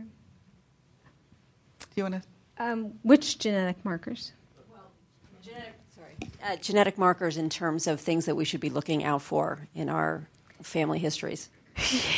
you 1.95 2.03
want 2.03 2.15
to? 2.15 2.21
um, 2.59 2.93
which 3.03 3.39
genetic 3.39 3.83
markers? 3.83 4.31
Well, 4.71 4.81
genetic, 5.41 5.75
sorry. 5.95 6.15
Uh, 6.43 6.55
genetic 6.57 6.97
markers 6.97 7.37
in 7.37 7.49
terms 7.49 7.87
of 7.87 7.99
things 7.99 8.25
that 8.25 8.35
we 8.35 8.45
should 8.45 8.61
be 8.61 8.69
looking 8.69 9.03
out 9.03 9.21
for 9.21 9.67
in 9.75 9.89
our 9.89 10.27
family 10.61 10.99
histories. 10.99 11.49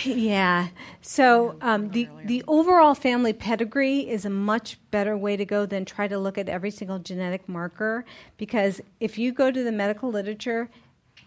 Yeah. 0.03 0.69
So 1.01 1.55
um, 1.61 1.89
the 1.89 2.07
the 2.25 2.43
overall 2.47 2.95
family 2.95 3.33
pedigree 3.33 4.09
is 4.09 4.25
a 4.25 4.29
much 4.29 4.77
better 4.91 5.17
way 5.17 5.37
to 5.37 5.45
go 5.45 5.65
than 5.65 5.85
try 5.85 6.07
to 6.07 6.17
look 6.17 6.37
at 6.37 6.49
every 6.49 6.71
single 6.71 6.99
genetic 6.99 7.47
marker 7.49 8.05
because 8.37 8.81
if 8.99 9.17
you 9.17 9.31
go 9.31 9.51
to 9.51 9.63
the 9.63 9.71
medical 9.71 10.09
literature. 10.09 10.69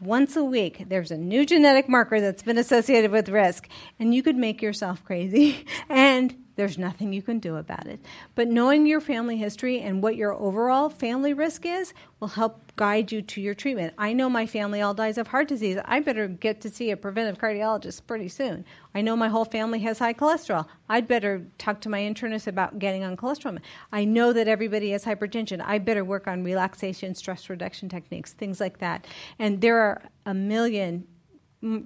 Once 0.01 0.35
a 0.35 0.43
week, 0.43 0.87
there's 0.89 1.13
a 1.13 1.17
new 1.17 1.47
genetic 1.47 1.89
marker 1.89 2.21
that's 2.21 2.43
been 2.43 2.59
associated 2.59 3.13
with 3.13 3.29
risk, 3.29 3.69
and 4.01 4.13
you 4.13 4.21
could 4.21 4.35
make 4.35 4.61
yourself 4.61 5.05
crazy, 5.05 5.65
and 5.89 6.42
there's 6.57 6.79
nothing 6.79 7.13
you 7.13 7.23
can 7.23 7.39
do 7.39 7.57
about 7.57 7.87
it. 7.87 8.01
But 8.35 8.49
knowing 8.49 8.87
your 8.87 9.01
family 9.01 9.37
history 9.37 9.81
and 9.81 10.03
what 10.03 10.17
your 10.17 10.35
overall 10.35 10.89
family 10.89 11.33
risk 11.33 11.65
is 11.65 11.95
will 12.21 12.29
help 12.29 12.61
guide 12.77 13.11
you 13.11 13.23
to 13.23 13.41
your 13.41 13.55
treatment. 13.55 13.95
I 13.99 14.13
know 14.13 14.29
my 14.29 14.47
family 14.47 14.81
all 14.83 14.95
dies 14.95 15.19
of 15.19 15.27
heart 15.29 15.49
disease. 15.49 15.79
I 15.85 16.01
better 16.01 16.29
get 16.29 16.61
to 16.63 16.71
see 16.71 16.91
a 16.91 16.97
preventive 16.97 17.39
cardiologist 17.39 18.07
pretty 18.07 18.29
soon. 18.29 18.65
I 18.95 19.01
know 19.01 19.17
my 19.17 19.29
whole 19.29 19.45
family 19.45 19.81
has 19.81 19.99
high 19.99 20.15
cholesterol. 20.15 20.67
I'd 20.89 21.09
better 21.09 21.45
talk 21.59 21.81
to 21.83 21.89
my 21.89 22.01
internist 22.01 22.47
about 22.47 22.79
getting 22.79 23.03
on 23.03 23.17
cholesterol. 23.17 23.59
I 23.91 24.05
know 24.05 24.33
that 24.33 24.49
everybody 24.49 24.91
has 24.91 25.05
hypertension. 25.05 25.63
I 25.65 25.79
better 25.79 26.05
work 26.05 26.27
on 26.27 26.45
relaxation, 26.45 27.15
stress 27.15 27.49
reduction 27.49 27.89
techniques, 27.89 28.33
things 28.33 28.61
like 28.61 28.79
that. 28.79 29.07
And 29.39 29.61
there 29.61 29.79
are 29.79 30.03
a 30.27 30.35
million 30.35 31.07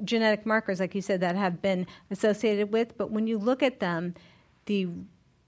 genetic 0.05 0.47
markers, 0.47 0.81
like 0.81 0.95
you 0.95 1.03
said, 1.03 1.21
that 1.21 1.37
have 1.37 1.61
been 1.61 1.87
associated 2.11 2.73
with, 2.73 2.97
but 2.97 3.11
when 3.11 3.27
you 3.27 3.39
look 3.39 3.63
at 3.63 3.81
them, 3.81 4.15
the 4.67 4.89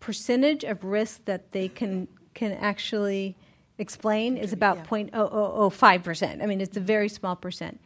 percentage 0.00 0.64
of 0.64 0.84
risk 0.84 1.24
that 1.26 1.52
they 1.52 1.68
can 1.68 2.08
can 2.34 2.52
actually 2.52 3.36
explain 3.78 4.36
is 4.36 4.52
about 4.52 4.84
0.0005%. 4.86 6.42
I 6.42 6.46
mean, 6.46 6.60
it's 6.60 6.76
a 6.76 6.80
very 6.80 7.08
small 7.08 7.36
percent. 7.36 7.80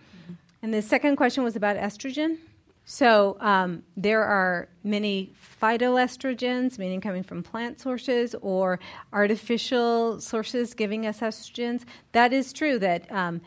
And 0.63 0.73
the 0.73 0.83
second 0.83 1.17
question 1.17 1.43
was 1.43 1.57
about 1.57 1.77
estrogen. 1.77 2.39
So 2.85 3.37
um, 3.41 3.83
there 3.97 4.25
are 4.25 4.69
many 4.85 5.33
phytoestrogens, 5.61 6.79
meaning 6.79 7.01
coming 7.01 7.23
from 7.23 7.43
plant 7.43 7.81
sources, 7.81 8.35
or 8.43 8.81
artificial 9.13 10.21
sources 10.21 10.75
giving 10.75 11.07
us 11.07 11.21
estrogens. 11.21 11.85
That 12.13 12.33
is 12.33 12.53
true 12.53 12.79
that 12.81 13.11
um, 13.11 13.41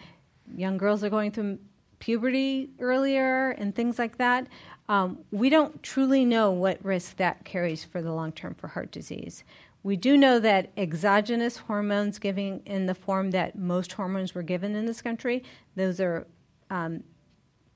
young 0.56 0.78
girls 0.78 1.04
are 1.04 1.10
going 1.10 1.32
through 1.32 1.60
puberty 2.00 2.70
earlier 2.80 3.52
and 3.52 3.74
things 3.76 3.98
like 4.00 4.18
that. 4.18 4.48
Um, 4.88 5.20
we 5.32 5.50
don't 5.50 5.82
truly 5.82 6.26
know 6.26 6.52
what 6.52 6.84
risk 6.84 7.18
that 7.18 7.44
carries 7.44 7.84
for 7.84 8.02
the 8.02 8.14
long 8.14 8.32
term 8.32 8.54
for 8.54 8.68
heart 8.68 8.92
disease. 8.92 9.44
We 9.84 9.96
do 9.96 10.18
know 10.18 10.40
that 10.40 10.72
exogenous 10.78 11.58
hormones 11.58 12.18
giving 12.18 12.62
in 12.66 12.86
the 12.88 12.96
form 12.96 13.32
that 13.32 13.56
most 13.58 13.94
hormones 13.94 14.34
were 14.34 14.44
given 14.44 14.76
in 14.76 14.86
this 14.86 15.02
country, 15.02 15.44
those 15.76 16.00
are 16.00 16.26
um, 16.70 17.04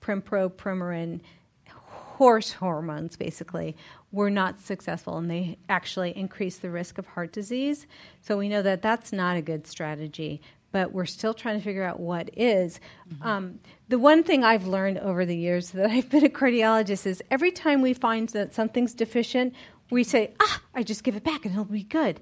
Prempro, 0.02 0.50
Premarin, 0.52 1.22
horse 1.68 2.52
hormones 2.52 3.16
basically, 3.16 3.76
were 4.12 4.32
not 4.32 4.60
successful 4.60 5.18
and 5.18 5.30
they 5.30 5.58
actually 5.70 6.16
increase 6.18 6.58
the 6.58 6.70
risk 6.70 6.98
of 6.98 7.06
heart 7.06 7.32
disease. 7.32 7.86
So 8.22 8.38
we 8.38 8.50
know 8.50 8.64
that 8.64 8.82
that's 8.82 9.14
not 9.14 9.38
a 9.38 9.42
good 9.42 9.68
strategy, 9.68 10.42
but 10.72 10.92
we're 10.92 11.06
still 11.06 11.34
trying 11.34 11.58
to 11.58 11.64
figure 11.64 11.84
out 11.84 12.00
what 12.00 12.30
is. 12.38 12.80
Um, 13.22 13.60
the 13.88 14.00
one 14.00 14.24
thing 14.24 14.44
I've 14.44 14.68
learned 14.68 15.00
over 15.00 15.26
the 15.26 15.36
years 15.36 15.72
that 15.72 15.90
I've 15.90 16.10
been 16.10 16.26
a 16.26 16.30
cardiologist 16.30 17.06
is 17.06 17.24
every 17.32 17.52
time 17.52 17.82
we 17.82 17.94
find 17.94 18.30
that 18.30 18.54
something's 18.54 18.94
deficient, 18.94 19.54
we 19.90 20.04
say, 20.04 20.34
ah, 20.40 20.62
I 20.76 20.84
just 20.84 21.04
give 21.04 21.16
it 21.16 21.24
back 21.24 21.46
and 21.46 21.54
it'll 21.54 21.66
be 21.66 21.84
good. 21.84 22.20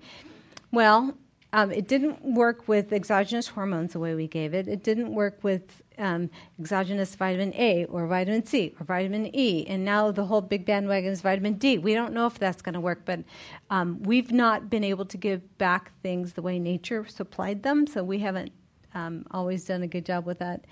Well, 0.72 1.16
um, 1.54 1.72
it 1.72 1.88
didn't 1.88 2.24
work 2.24 2.68
with 2.68 2.91
exogenous 2.91 3.48
hormones 3.48 3.93
the 3.93 4.00
way 4.00 4.16
we 4.16 4.28
gave 4.28 4.54
it. 4.54 4.68
It 4.68 4.84
didn't 4.84 5.14
work 5.14 5.43
with 5.43 5.82
um, 5.98 6.30
exogenous 6.60 7.16
vitamin 7.16 7.54
A 7.56 7.86
or 7.86 8.08
vitamin 8.08 8.43
C 8.43 8.74
or 8.80 8.86
vitamin 8.86 9.36
E. 9.36 9.66
And 9.68 9.84
now 9.84 10.12
the 10.12 10.26
whole 10.26 10.41
big 10.41 10.66
bandwagon 10.66 11.12
is 11.12 11.22
vitamin 11.22 11.54
D. 11.54 11.78
We 11.78 11.93
don't 11.93 12.14
know 12.14 12.28
if 12.28 12.38
that's 12.39 12.62
going 12.62 12.74
to 12.74 12.80
work, 12.80 13.02
but 13.06 13.20
um, 13.70 14.02
we've 14.04 14.32
not 14.32 14.70
been 14.70 14.84
able 14.84 15.06
to 15.06 15.18
give 15.18 15.58
back 15.58 15.91
things 16.02 16.34
the 16.34 16.41
way 16.41 16.60
nature 16.60 17.06
supplied 17.08 17.64
them. 17.64 17.88
So 17.88 18.04
we 18.04 18.20
haven't 18.20 18.52
um, 18.93 19.26
always 19.32 19.66
done 19.66 19.84
a 19.84 19.88
good 19.88 20.06
job 20.06 20.26
with 20.26 20.39
that. 20.39 20.66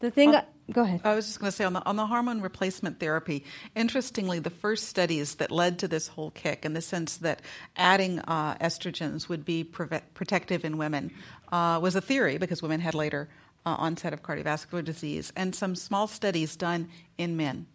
The 0.00 0.10
thing, 0.10 0.34
Uh, 0.34 0.44
go 0.72 0.82
ahead. 0.82 1.02
I 1.04 1.14
was 1.14 1.26
just 1.26 1.40
going 1.40 1.50
to 1.50 1.56
say 1.56 1.64
on 1.64 1.74
the 1.74 1.84
on 1.84 1.96
the 1.96 2.06
hormone 2.06 2.40
replacement 2.40 2.98
therapy. 2.98 3.44
Interestingly, 3.76 4.38
the 4.38 4.48
first 4.48 4.88
studies 4.88 5.34
that 5.36 5.50
led 5.50 5.78
to 5.80 5.88
this 5.88 6.08
whole 6.08 6.30
kick, 6.30 6.64
in 6.64 6.72
the 6.72 6.80
sense 6.80 7.18
that 7.18 7.42
adding 7.76 8.18
uh, 8.20 8.54
estrogens 8.62 9.28
would 9.28 9.44
be 9.44 9.62
preve- 9.62 10.00
protective 10.14 10.64
in 10.64 10.78
women, 10.78 11.12
uh, 11.52 11.78
was 11.82 11.96
a 11.96 12.00
theory 12.00 12.38
because 12.38 12.62
women 12.62 12.80
had 12.80 12.94
later 12.94 13.28
uh, 13.66 13.76
onset 13.78 14.12
of 14.12 14.22
cardiovascular 14.22 14.84
disease, 14.84 15.32
and 15.36 15.54
some 15.54 15.74
small 15.74 16.06
studies 16.06 16.56
done 16.56 16.88
in 17.18 17.36
men. 17.36 17.66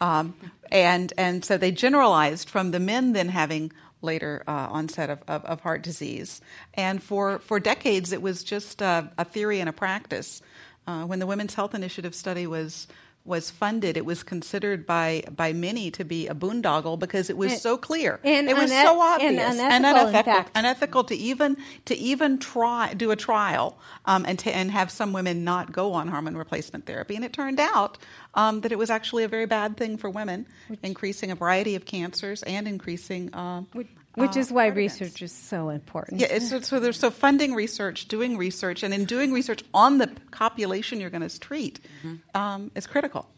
Um, 0.00 0.34
and 0.70 1.12
and 1.16 1.44
so 1.44 1.56
they 1.56 1.72
generalized 1.72 2.50
from 2.50 2.70
the 2.70 2.80
men 2.80 3.12
then 3.12 3.28
having 3.30 3.72
later 4.02 4.42
uh, 4.46 4.68
onset 4.70 5.10
of, 5.10 5.22
of, 5.26 5.44
of 5.44 5.60
heart 5.60 5.82
disease. 5.82 6.40
And 6.74 7.02
for, 7.02 7.38
for 7.40 7.60
decades, 7.60 8.12
it 8.12 8.22
was 8.22 8.44
just 8.44 8.82
uh, 8.82 9.04
a 9.18 9.24
theory 9.24 9.60
and 9.60 9.68
a 9.68 9.72
practice. 9.72 10.42
Uh, 10.86 11.04
when 11.04 11.18
the 11.18 11.26
Women's 11.26 11.54
Health 11.54 11.74
Initiative 11.74 12.14
study 12.14 12.46
was 12.46 12.86
was 13.26 13.50
funded, 13.50 13.96
it 13.96 14.04
was 14.04 14.22
considered 14.22 14.86
by 14.86 15.24
by 15.34 15.52
many 15.52 15.90
to 15.92 16.04
be 16.04 16.28
a 16.28 16.34
boondoggle 16.34 16.98
because 16.98 17.28
it 17.30 17.36
was 17.36 17.52
And- 17.52 17.60
so 17.60 17.76
clear. 17.76 18.20
and 18.24 18.48
it 18.48 18.56
was 18.56 18.70
so 18.70 18.76
and 18.76 19.00
obvious 19.00 19.54
unethical, 19.54 19.66
in 19.66 19.84
unethical, 19.84 20.50
unethical 20.54 21.04
to 21.04 21.14
even 21.16 21.56
to 21.86 21.94
even 21.96 22.38
try 22.38 22.94
do 22.94 23.10
a 23.10 23.16
trial 23.16 23.78
um, 24.04 24.24
and 24.26 24.38
to, 24.40 24.54
and 24.54 24.70
have 24.70 24.90
some 24.90 25.12
women 25.12 25.44
not 25.44 25.72
go 25.72 25.92
on 25.94 26.08
hormone 26.08 26.36
replacement 26.36 26.86
therapy. 26.86 27.16
And 27.16 27.24
it 27.24 27.32
turned 27.32 27.60
out 27.60 27.98
um, 28.34 28.60
that 28.62 28.72
it 28.72 28.78
was 28.78 28.90
actually 28.90 29.24
a 29.24 29.28
very 29.28 29.46
bad 29.46 29.76
thing 29.76 29.96
for 29.96 30.08
women, 30.10 30.46
increasing 30.82 31.30
a 31.30 31.34
variety 31.34 31.74
of 31.74 31.84
cancers 31.84 32.42
and 32.44 32.68
increasing. 32.68 33.32
Uh, 33.34 33.62
Which 33.72 33.88
uh, 34.18 34.40
is 34.40 34.50
why 34.52 34.64
heart 34.66 34.76
research 34.76 35.22
is 35.22 35.32
so 35.32 35.68
important. 35.68 36.20
Yeah, 36.20 36.28
it's, 36.30 36.48
so, 36.50 36.60
so 36.60 36.80
there's 36.80 36.98
so 36.98 37.10
funding 37.10 37.54
research, 37.54 38.06
doing 38.08 38.36
research, 38.36 38.82
and 38.82 38.94
in 38.94 39.04
doing 39.04 39.32
research 39.32 39.62
on 39.74 39.98
the 39.98 40.08
population 40.30 41.00
you're 41.00 41.10
going 41.10 41.28
to 41.28 41.40
treat 41.40 41.80
um, 42.34 42.70
is 42.74 42.86
critical. 42.86 43.28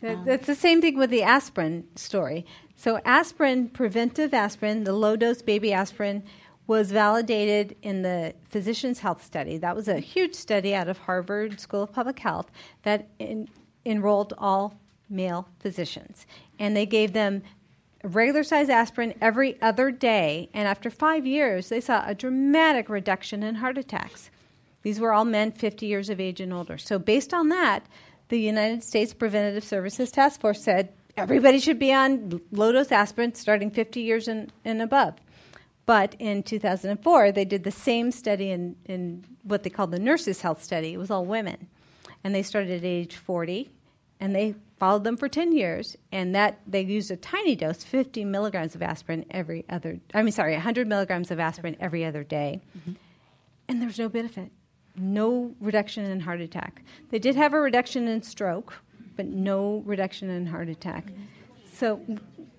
That- 0.00 0.24
That's 0.24 0.46
the 0.46 0.54
same 0.54 0.80
thing 0.80 0.96
with 0.96 1.10
the 1.10 1.22
aspirin 1.24 1.88
story. 1.96 2.46
So, 2.76 3.00
aspirin, 3.04 3.68
preventive 3.70 4.32
aspirin, 4.32 4.84
the 4.84 4.92
low 4.92 5.16
dose 5.16 5.42
baby 5.42 5.72
aspirin, 5.72 6.22
was 6.68 6.92
validated 6.92 7.74
in 7.82 8.02
the 8.02 8.34
Physicians' 8.48 9.00
Health 9.00 9.24
Study. 9.24 9.56
That 9.58 9.74
was 9.74 9.88
a 9.88 9.98
huge 9.98 10.34
study 10.34 10.74
out 10.74 10.86
of 10.86 10.98
Harvard 10.98 11.58
School 11.58 11.82
of 11.82 11.92
Public 11.92 12.18
Health 12.20 12.50
that 12.82 13.08
en- 13.18 13.48
enrolled 13.86 14.34
all 14.38 14.78
male 15.10 15.48
physicians. 15.60 16.26
And 16.58 16.76
they 16.76 16.84
gave 16.86 17.12
them 17.14 17.42
regular 18.08 18.42
size 18.42 18.68
aspirin 18.68 19.14
every 19.20 19.60
other 19.60 19.90
day. 19.90 20.50
And 20.54 20.66
after 20.66 20.90
five 20.90 21.26
years, 21.26 21.68
they 21.68 21.80
saw 21.80 22.04
a 22.06 22.14
dramatic 22.14 22.88
reduction 22.88 23.42
in 23.42 23.56
heart 23.56 23.78
attacks. 23.78 24.30
These 24.82 25.00
were 25.00 25.12
all 25.12 25.24
men 25.24 25.52
50 25.52 25.86
years 25.86 26.08
of 26.08 26.20
age 26.20 26.40
and 26.40 26.52
older. 26.52 26.78
So, 26.78 26.98
based 26.98 27.34
on 27.34 27.48
that, 27.48 27.84
the 28.28 28.38
United 28.38 28.82
States 28.84 29.12
Preventative 29.12 29.64
Services 29.64 30.10
Task 30.10 30.40
Force 30.40 30.62
said 30.62 30.92
everybody 31.16 31.58
should 31.58 31.78
be 31.78 31.92
on 31.92 32.40
low 32.52 32.72
dose 32.72 32.92
aspirin 32.92 33.34
starting 33.34 33.70
50 33.70 34.00
years 34.00 34.28
and, 34.28 34.52
and 34.64 34.80
above. 34.80 35.14
But 35.86 36.14
in 36.18 36.42
2004, 36.42 37.32
they 37.32 37.46
did 37.46 37.64
the 37.64 37.70
same 37.70 38.10
study 38.10 38.50
in, 38.50 38.76
in 38.84 39.24
what 39.42 39.62
they 39.62 39.70
called 39.70 39.90
the 39.90 39.98
Nurses' 39.98 40.42
Health 40.42 40.62
Study. 40.62 40.92
It 40.92 40.98
was 40.98 41.10
all 41.10 41.24
women. 41.24 41.66
And 42.22 42.34
they 42.34 42.42
started 42.42 42.70
at 42.70 42.84
age 42.84 43.16
40 43.16 43.70
and 44.20 44.34
they 44.34 44.54
followed 44.78 45.04
them 45.04 45.16
for 45.16 45.28
10 45.28 45.52
years, 45.52 45.96
and 46.12 46.34
that 46.34 46.60
they 46.66 46.82
used 46.82 47.10
a 47.10 47.16
tiny 47.16 47.56
dose, 47.56 47.82
50 47.82 48.24
milligrams 48.24 48.74
of 48.74 48.82
aspirin 48.82 49.24
every 49.30 49.64
other, 49.68 49.98
I 50.14 50.22
mean, 50.22 50.32
sorry, 50.32 50.52
100 50.52 50.86
milligrams 50.86 51.30
of 51.30 51.40
aspirin 51.40 51.76
every 51.80 52.04
other 52.04 52.24
day, 52.24 52.60
mm-hmm. 52.76 52.92
and 53.68 53.80
there 53.80 53.86
was 53.86 53.98
no 53.98 54.08
benefit, 54.08 54.50
no 54.96 55.54
reduction 55.60 56.04
in 56.04 56.20
heart 56.20 56.40
attack. 56.40 56.82
They 57.10 57.18
did 57.18 57.36
have 57.36 57.54
a 57.54 57.60
reduction 57.60 58.08
in 58.08 58.22
stroke, 58.22 58.74
but 59.16 59.26
no 59.26 59.82
reduction 59.84 60.30
in 60.30 60.46
heart 60.46 60.68
attack. 60.68 61.06
Mm-hmm. 61.06 61.22
So, 61.72 62.00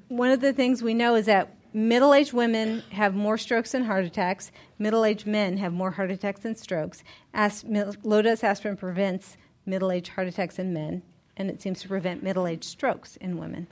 one 0.07 0.31
of 0.31 0.41
the 0.41 0.53
things 0.53 0.81
we 0.81 0.93
know 0.93 1.15
is 1.15 1.25
that 1.27 1.55
middle 1.73 2.13
aged 2.13 2.33
women 2.33 2.83
have 2.91 3.13
more 3.13 3.37
strokes 3.37 3.73
and 3.73 3.85
heart 3.85 4.05
attacks, 4.05 4.51
middle 4.77 5.05
aged 5.05 5.27
men 5.27 5.57
have 5.57 5.71
more 5.71 5.91
heart 5.91 6.11
attacks 6.11 6.43
and 6.45 6.57
strokes. 6.57 7.03
As, 7.33 7.63
low 8.03 8.21
dose 8.21 8.43
aspirin 8.43 8.75
prevents 8.75 9.37
middle 9.65 9.91
aged 9.91 10.09
heart 10.09 10.27
attacks 10.27 10.57
in 10.57 10.73
men 10.73 11.03
and 11.39 11.49
it 11.49 11.61
seems 11.61 11.81
to 11.81 11.87
prevent 11.87 12.21
middle 12.21 12.45
aged 12.45 12.65
strokes 12.65 13.15
in 13.15 13.37
women. 13.37 13.65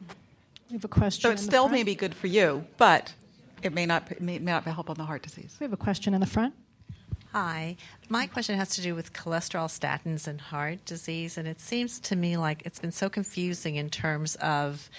We 0.70 0.76
have 0.76 0.86
a 0.86 0.88
question. 0.88 1.22
So 1.22 1.32
it 1.32 1.40
still 1.40 1.70
may 1.70 1.84
be 1.84 1.94
good 1.94 2.16
for 2.16 2.28
you, 2.28 2.66
but 2.78 3.14
it 3.62 3.74
may 3.74 3.86
not, 3.86 4.12
it 4.12 4.22
may 4.22 4.40
not 4.40 4.64
help 4.64 4.90
on 4.90 4.96
the 4.96 5.06
heart 5.06 5.22
disease. 5.22 5.56
We 5.60 5.66
have 5.66 5.74
a 5.74 5.78
question 5.78 6.14
in 6.14 6.22
the 6.22 6.26
front. 6.26 6.56
Hi. 7.34 7.76
My 8.10 8.26
question 8.26 8.58
has 8.58 8.70
to 8.72 8.82
do 8.82 8.96
with 8.96 9.14
cholesterol, 9.14 9.68
statins, 9.68 10.28
and 10.28 10.40
heart 10.40 10.84
disease. 10.86 11.38
And 11.38 11.48
it 11.48 11.60
seems 11.60 12.00
to 12.02 12.16
me 12.16 12.38
like 12.38 12.64
it's 12.66 12.80
been 12.80 12.92
so 12.92 13.10
confusing 13.10 13.76
in 13.76 13.90
terms 13.90 14.36
of 14.38 14.90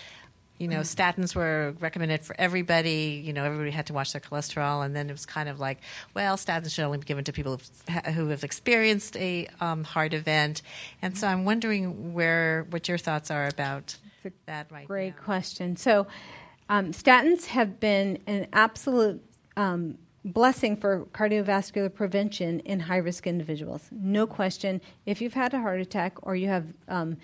you 0.59 0.69
know, 0.69 0.81
statins 0.81 1.35
were 1.35 1.75
recommended 1.81 2.23
for 2.23 2.35
everybody. 2.39 3.23
You 3.25 3.33
know, 3.33 3.45
everybody 3.45 3.71
had 3.71 3.87
to 3.87 3.93
watch 3.93 4.13
their 4.13 4.21
cholesterol, 4.21 4.85
and 4.85 4.95
then 4.95 5.09
it 5.09 5.13
was 5.13 5.27
kind 5.27 5.49
of 5.49 5.61
like, 5.61 5.79
well, 6.15 6.37
statins 6.37 6.75
should 6.75 6.85
only 6.85 6.99
be 6.99 7.05
given 7.05 7.25
to 7.25 7.33
people 7.33 7.61
who 8.15 8.29
have 8.29 8.45
experienced 8.45 9.17
a 9.17 9.49
um, 9.61 9.85
heart 9.85 10.15
event. 10.15 10.63
And 11.01 11.17
so, 11.17 11.27
I'm 11.27 11.45
wondering 11.45 12.13
where 12.13 12.67
what 12.71 12.89
your 12.89 12.99
thoughts 12.99 13.31
are 13.31 13.47
about 13.47 13.97
that. 14.47 14.71
Right. 14.71 14.87
Great 14.87 15.17
now. 15.17 15.23
question. 15.23 15.77
So, 15.77 16.07
um, 16.69 16.93
statins 16.93 17.47
have 17.47 17.81
been 17.81 18.19
an 18.27 18.49
absolute 18.53 19.23
um, 19.57 19.97
blessing 20.25 20.77
for 20.77 21.07
cardiovascular 21.07 21.93
prevention 21.93 22.61
in 22.61 22.81
high 22.81 22.99
risk 22.99 23.27
individuals. 23.27 23.89
No 23.91 24.27
question. 24.27 24.81
If 25.07 25.21
you've 25.21 25.35
had 25.35 25.55
a 25.55 25.61
heart 25.61 25.81
attack 25.81 26.19
or 26.23 26.37
you 26.37 26.49
have 26.49 26.67
um, 26.89 27.17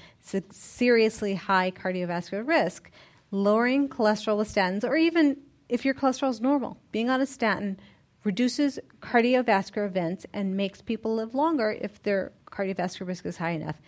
seriously 0.51 1.35
high 1.35 1.71
cardiovascular 1.71 2.47
risk, 2.47 2.91
lowering 3.35 3.89
cholesterol 3.89 4.39
with 4.39 4.53
statins, 4.53 4.85
or 4.85 4.97
even 4.97 5.37
if 5.69 5.85
your 5.85 5.95
cholesterol 5.95 6.31
is 6.31 6.41
normal, 6.41 6.79
being 6.93 7.11
on 7.11 7.21
a 7.21 7.27
statin 7.27 7.79
reduces 8.23 8.79
cardiovascular 9.01 9.87
events 9.87 10.25
and 10.33 10.57
makes 10.57 10.81
people 10.81 11.15
live 11.15 11.35
longer 11.35 11.77
if 11.81 12.03
their 12.03 12.33
cardiovascular 12.51 13.07
risk 13.07 13.27
is 13.27 13.37
high 13.37 13.51
enough. 13.51 13.81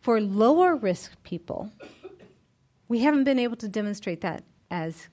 For 0.00 0.20
lower 0.20 0.76
risk 0.76 1.12
people, 1.22 1.70
we 2.88 3.00
haven't 3.00 3.24
been 3.24 3.38
able 3.38 3.56
to 3.56 3.68
demonstrate 3.68 4.20
that 4.22 4.44
as 4.70 5.08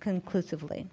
conclusively. 0.00 0.86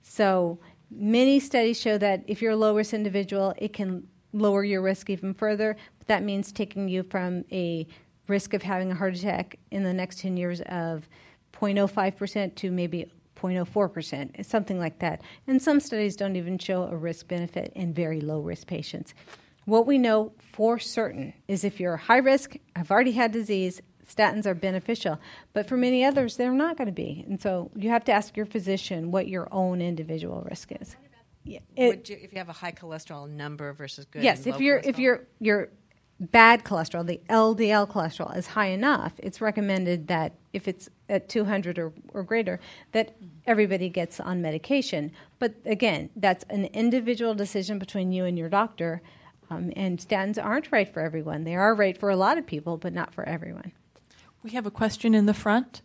So 0.00 0.58
many 0.90 1.40
studies 1.40 1.80
show 1.80 1.98
that 1.98 2.24
if 2.26 2.40
you're 2.40 2.52
a 2.52 2.56
low 2.56 2.74
risk 2.74 2.94
individual, 2.94 3.54
it 3.58 3.72
can 3.72 4.08
lower 4.32 4.64
your 4.64 4.82
risk 4.82 5.10
even 5.10 5.34
further. 5.34 5.76
But 5.98 6.08
that 6.08 6.22
means 6.22 6.52
taking 6.52 6.88
you 6.88 7.02
from 7.02 7.44
a 7.52 7.86
risk 8.28 8.54
of 8.54 8.62
having 8.62 8.92
a 8.92 8.94
heart 8.94 9.16
attack 9.16 9.58
in 9.70 9.82
the 9.82 9.92
next 9.92 10.20
10 10.20 10.36
years 10.36 10.60
of 10.62 11.08
0.05% 11.52 12.54
to 12.56 12.70
maybe 12.70 13.10
0.04%, 13.36 14.44
something 14.44 14.78
like 14.78 14.98
that. 15.00 15.22
And 15.46 15.60
some 15.60 15.80
studies 15.80 16.16
don't 16.16 16.36
even 16.36 16.58
show 16.58 16.84
a 16.84 16.96
risk 16.96 17.28
benefit 17.28 17.72
in 17.74 17.92
very 17.92 18.20
low 18.20 18.40
risk 18.40 18.66
patients. 18.66 19.14
What 19.64 19.86
we 19.86 19.98
know 19.98 20.32
for 20.52 20.78
certain 20.78 21.34
is 21.46 21.64
if 21.64 21.78
you're 21.80 21.96
high 21.96 22.18
risk, 22.18 22.56
I've 22.74 22.90
already 22.90 23.12
had 23.12 23.32
disease, 23.32 23.82
statins 24.08 24.46
are 24.46 24.54
beneficial. 24.54 25.20
But 25.52 25.68
for 25.68 25.76
many 25.76 26.04
others, 26.04 26.36
they're 26.36 26.52
not 26.52 26.76
going 26.76 26.86
to 26.86 26.92
be. 26.92 27.24
And 27.28 27.40
so 27.40 27.70
you 27.76 27.90
have 27.90 28.04
to 28.04 28.12
ask 28.12 28.36
your 28.36 28.46
physician 28.46 29.10
what 29.10 29.28
your 29.28 29.48
own 29.52 29.82
individual 29.82 30.46
risk 30.48 30.72
is. 30.80 30.96
Yeah, 31.44 31.60
it, 31.76 32.08
you, 32.08 32.16
if 32.20 32.32
you 32.32 32.38
have 32.38 32.50
a 32.50 32.54
high 32.54 32.72
cholesterol 32.72 33.28
number 33.28 33.72
versus 33.72 34.04
good. 34.04 34.22
Yes, 34.22 34.46
if 34.46 34.60
you're 34.60 34.78
if 34.78 34.98
you're 34.98 35.26
you're 35.40 35.70
bad 36.20 36.64
cholesterol, 36.64 37.06
the 37.06 37.20
LDL 37.28 37.88
cholesterol, 37.88 38.36
is 38.36 38.48
high 38.48 38.66
enough, 38.66 39.12
it's 39.18 39.40
recommended 39.40 40.08
that 40.08 40.34
if 40.52 40.66
it's 40.66 40.88
at 41.08 41.28
200 41.28 41.78
or, 41.78 41.92
or 42.12 42.22
greater, 42.22 42.58
that 42.92 43.16
everybody 43.46 43.88
gets 43.88 44.18
on 44.20 44.42
medication. 44.42 45.12
But 45.38 45.54
again, 45.64 46.10
that's 46.16 46.44
an 46.50 46.66
individual 46.66 47.34
decision 47.34 47.78
between 47.78 48.12
you 48.12 48.24
and 48.24 48.38
your 48.38 48.48
doctor. 48.48 49.00
Um, 49.50 49.72
and 49.76 49.98
statins 49.98 50.42
aren't 50.42 50.70
right 50.72 50.92
for 50.92 51.00
everyone. 51.00 51.44
They 51.44 51.54
are 51.54 51.74
right 51.74 51.96
for 51.96 52.10
a 52.10 52.16
lot 52.16 52.36
of 52.36 52.46
people, 52.46 52.76
but 52.76 52.92
not 52.92 53.14
for 53.14 53.24
everyone. 53.24 53.72
We 54.42 54.50
have 54.50 54.66
a 54.66 54.70
question 54.70 55.14
in 55.14 55.26
the 55.26 55.34
front. 55.34 55.82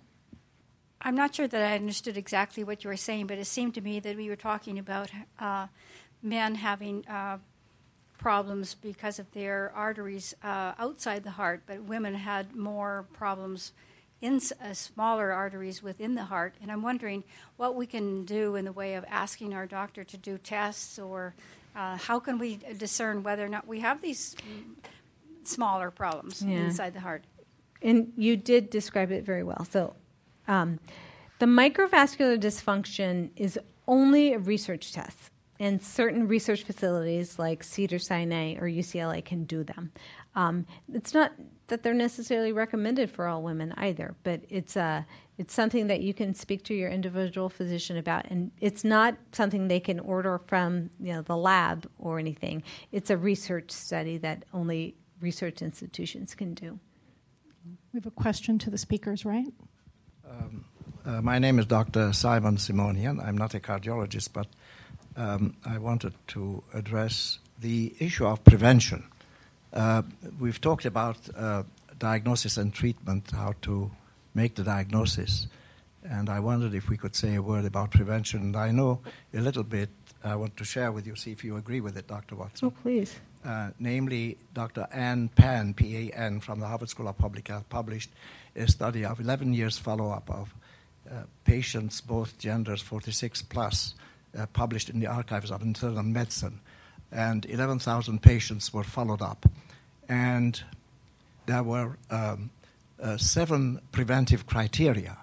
I'm 1.02 1.16
not 1.16 1.36
sure 1.36 1.48
that 1.48 1.62
I 1.62 1.76
understood 1.76 2.18
exactly 2.18 2.64
what 2.64 2.84
you 2.84 2.90
were 2.90 2.98
saying, 2.98 3.28
but 3.28 3.38
it 3.38 3.46
seemed 3.46 3.74
to 3.76 3.82
me 3.82 4.00
that 4.00 4.16
we 4.16 4.30
were 4.30 4.36
talking 4.36 4.80
about 4.80 5.10
uh, 5.40 5.68
men 6.22 6.56
having 6.56 7.06
uh, 7.08 7.38
problems 8.18 8.76
because 8.76 9.20
of 9.20 9.32
their 9.32 9.72
arteries 9.76 10.34
uh, 10.44 10.74
outside 10.80 11.24
the 11.24 11.32
heart, 11.32 11.64
but 11.66 11.84
women 11.84 12.14
had 12.14 12.56
more 12.56 13.06
problems 13.14 13.74
in 14.22 14.40
uh, 14.62 14.74
smaller 14.74 15.32
arteries 15.32 15.84
within 15.84 16.16
the 16.16 16.24
heart. 16.24 16.56
And 16.62 16.72
I'm 16.72 16.82
wondering 16.82 17.24
what 17.58 17.76
we 17.76 17.86
can 17.86 18.24
do 18.24 18.56
in 18.56 18.66
the 18.66 18.72
way 18.72 18.94
of 18.94 19.04
asking 19.10 19.54
our 19.54 19.66
doctor 19.66 20.04
to 20.06 20.18
do 20.18 20.38
tests, 20.38 20.98
or 20.98 21.36
uh, 21.76 21.98
how 21.98 22.20
can 22.20 22.40
we 22.40 22.60
discern 22.78 23.24
whether 23.24 23.46
or 23.46 23.50
not 23.50 23.68
we 23.68 23.82
have 23.82 24.02
these 24.02 24.36
smaller 25.44 25.92
problems 25.92 26.42
yeah. 26.42 26.60
inside 26.60 26.94
the 26.94 27.02
heart. 27.02 27.24
And 27.82 28.14
you 28.16 28.38
did 28.38 28.70
describe 28.70 29.12
it 29.12 29.26
very 29.26 29.44
well. 29.44 29.68
So, 29.70 29.94
um, 30.48 30.80
the 31.40 31.46
microvascular 31.46 32.40
dysfunction 32.40 33.32
is 33.36 33.60
only 33.88 34.34
a 34.34 34.40
research 34.40 34.94
test 34.94 35.33
and 35.60 35.82
certain 35.82 36.28
research 36.28 36.64
facilities 36.64 37.38
like 37.38 37.64
Cedars-Sinai 37.64 38.56
or 38.56 38.68
UCLA 38.68 39.24
can 39.24 39.44
do 39.44 39.64
them. 39.64 39.92
Um, 40.36 40.66
it's 40.92 41.14
not 41.14 41.32
that 41.68 41.84
they're 41.84 41.94
necessarily 41.94 42.52
recommended 42.52 43.10
for 43.10 43.28
all 43.28 43.44
women 43.44 43.74
either, 43.78 44.16
but 44.24 44.42
it's 44.50 44.76
uh, 44.76 45.04
it's 45.38 45.54
something 45.54 45.88
that 45.88 46.02
you 46.02 46.14
can 46.14 46.34
speak 46.34 46.64
to 46.66 46.74
your 46.74 46.90
individual 46.90 47.50
physician 47.50 47.98
about, 47.98 48.26
and 48.30 48.52
it's 48.60 48.84
not 48.84 49.16
something 49.32 49.68
they 49.68 49.80
can 49.80 50.00
order 50.00 50.40
from 50.48 50.90
you 51.00 51.14
know 51.14 51.22
the 51.22 51.38
lab 51.38 51.90
or 51.98 52.20
anything. 52.20 52.64
It's 52.92 53.10
a 53.10 53.18
research 53.18 53.72
study 53.72 54.18
that 54.20 54.46
only 54.54 54.96
research 55.22 55.62
institutions 55.62 56.36
can 56.36 56.54
do. 56.54 56.80
We 57.94 57.98
have 57.98 58.06
a 58.06 58.12
question 58.12 58.58
to 58.60 58.70
the 58.70 58.78
speakers, 58.78 59.24
right? 59.24 59.54
Um, 60.30 60.66
uh, 61.06 61.22
my 61.22 61.40
name 61.40 61.60
is 61.60 61.66
Dr. 61.66 62.12
Simon 62.14 62.58
Simonian. 62.58 63.24
I'm 63.24 63.38
not 63.38 63.54
a 63.54 63.60
cardiologist, 63.60 64.30
but 64.34 64.48
um, 65.16 65.56
I 65.66 65.78
wanted 65.78 66.14
to 66.30 66.64
address 66.74 67.40
the 67.60 67.94
issue 68.00 68.26
of 68.26 68.44
prevention. 68.44 69.04
Uh, 69.72 70.04
we've 70.40 70.62
talked 70.62 70.86
about 70.86 71.18
uh, 71.36 71.64
diagnosis 71.98 72.58
and 72.58 72.74
treatment, 72.74 73.32
how 73.32 73.54
to 73.62 73.92
make 74.34 74.56
the 74.56 74.64
diagnosis, 74.64 75.48
and 76.04 76.30
I 76.30 76.40
wondered 76.40 76.74
if 76.74 76.90
we 76.90 76.98
could 76.98 77.16
say 77.16 77.36
a 77.36 77.42
word 77.42 77.66
about 77.66 77.92
prevention. 77.92 78.42
And 78.42 78.56
I 78.56 78.72
know 78.72 79.00
a 79.34 79.40
little 79.40 79.64
bit. 79.64 79.90
I 80.24 80.36
want 80.36 80.58
to 80.58 80.64
share 80.64 80.92
with 80.92 81.06
you, 81.06 81.16
see 81.16 81.32
if 81.32 81.44
you 81.44 81.58
agree 81.58 81.82
with 81.82 81.98
it, 81.98 82.08
Dr. 82.08 82.36
Watson. 82.36 82.68
Oh, 82.68 82.82
please. 82.82 83.16
Uh, 83.46 83.72
namely, 83.80 84.38
Dr. 84.54 84.88
Ann 84.94 85.28
Pan, 85.30 85.74
P-A-N, 85.74 86.40
from 86.40 86.60
the 86.62 86.68
Harvard 86.68 86.90
School 86.90 87.10
of 87.10 87.18
Public 87.18 87.50
Health, 87.50 87.68
published 87.68 88.10
a 88.56 88.68
study 88.70 89.04
of 89.04 89.20
11 89.20 89.54
years 89.54 89.78
follow-up 89.78 90.30
of 90.30 90.54
uh, 91.12 91.24
patients, 91.44 92.00
both 92.00 92.38
genders, 92.40 92.82
46 92.82 93.42
plus, 93.44 93.96
uh, 94.38 94.46
published 94.48 94.90
in 94.90 95.00
the 95.00 95.08
Archives 95.08 95.52
of 95.52 95.62
Internal 95.62 96.04
Medicine. 96.04 96.60
And 97.12 97.46
11,000 97.46 98.22
patients 98.22 98.74
were 98.74 98.84
followed 98.84 99.22
up. 99.22 99.46
And 100.10 100.62
there 101.46 101.64
were 101.64 101.98
um, 102.10 102.50
uh, 103.02 103.18
seven 103.18 103.80
preventive 103.92 104.46
criteria 104.46 105.18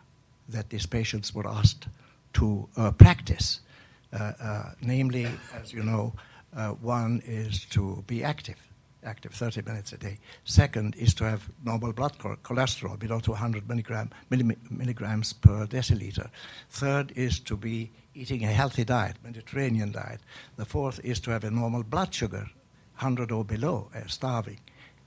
that 0.49 0.71
these 0.71 0.87
patients 0.87 1.35
were 1.35 1.47
asked 1.47 1.89
to 2.35 2.69
uh, 2.77 2.91
practice. 2.93 3.61
Uh, 4.13 4.33
uh, 4.41 4.71
namely, 4.81 5.27
as 5.55 5.73
you 5.73 5.83
know, 5.83 6.13
uh, 6.57 6.71
one 6.71 7.23
is 7.25 7.65
to 7.67 8.03
be 8.07 8.25
active 8.25 8.57
active 9.05 9.33
30 9.33 9.63
minutes 9.63 9.93
a 9.93 9.97
day. 9.97 10.19
Second 10.45 10.95
is 10.97 11.15
to 11.15 11.25
have 11.25 11.49
normal 11.65 11.93
blood 11.93 12.19
cholesterol 12.19 12.99
below 12.99 13.21
200 13.21 13.69
milligram, 13.69 14.11
milligrams 14.29 15.33
per 15.33 15.67
deciliter. 15.67 16.29
Third 16.69 17.13
is 17.17 17.41
to 17.41 17.57
be 17.57 17.91
eating 18.15 18.45
a 18.45 18.49
healthy 18.49 18.85
diet, 18.85 19.17
Mediterranean 19.23 19.93
diet. 19.93 20.21
The 20.57 20.65
fourth 20.65 21.01
is 21.05 21.21
to 21.21 21.31
have 21.31 21.45
a 21.45 21.51
normal 21.51 21.83
blood 21.83 22.13
sugar, 22.13 22.49
100 22.99 23.31
or 23.33 23.45
below, 23.45 23.89
uh, 23.95 24.01
starving. 24.07 24.61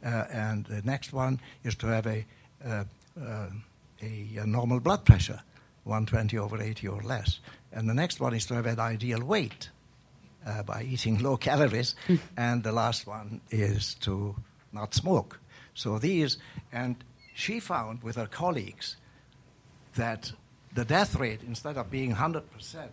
Uh, 0.04 0.26
and 0.32 0.66
the 0.66 0.82
next 0.82 1.14
one 1.14 1.39
is 1.64 1.76
to 1.76 1.88
have 1.88 2.08
a, 2.08 2.26
uh, 2.66 2.84
uh 3.20 3.47
a, 4.01 4.38
a, 4.38 4.45
normal 4.45 4.80
blood 4.80 5.06
pressure, 5.06 5.41
120 5.84 6.38
over 6.38 6.62
80 6.62 6.88
or 6.88 7.01
less. 7.01 7.39
And 7.72 7.89
the 7.89 7.93
next 7.93 8.20
one 8.20 8.34
is 8.34 8.45
to 8.47 8.56
have 8.56 8.66
an 8.66 8.80
ideal 8.80 9.24
weight 9.24 9.70
uh, 10.45 10.64
by 10.64 10.84
eating 10.84 11.20
low 11.24 11.38
calories. 11.38 11.95
and 12.36 12.64
the 12.64 12.72
last 12.72 13.08
one 13.08 13.41
is 13.49 13.95
to 14.01 14.36
not 14.74 14.93
smoke. 14.93 15.39
So 15.74 15.99
these, 15.99 16.38
and 16.72 17.04
she 17.34 17.60
found 17.60 18.04
with 18.04 18.16
her 18.16 18.28
colleagues 18.28 18.97
that 19.95 20.32
the 20.74 20.86
death 20.86 21.16
rate, 21.16 21.42
instead 21.46 21.78
of 21.78 21.90
being 21.92 22.14
100% 22.16 22.44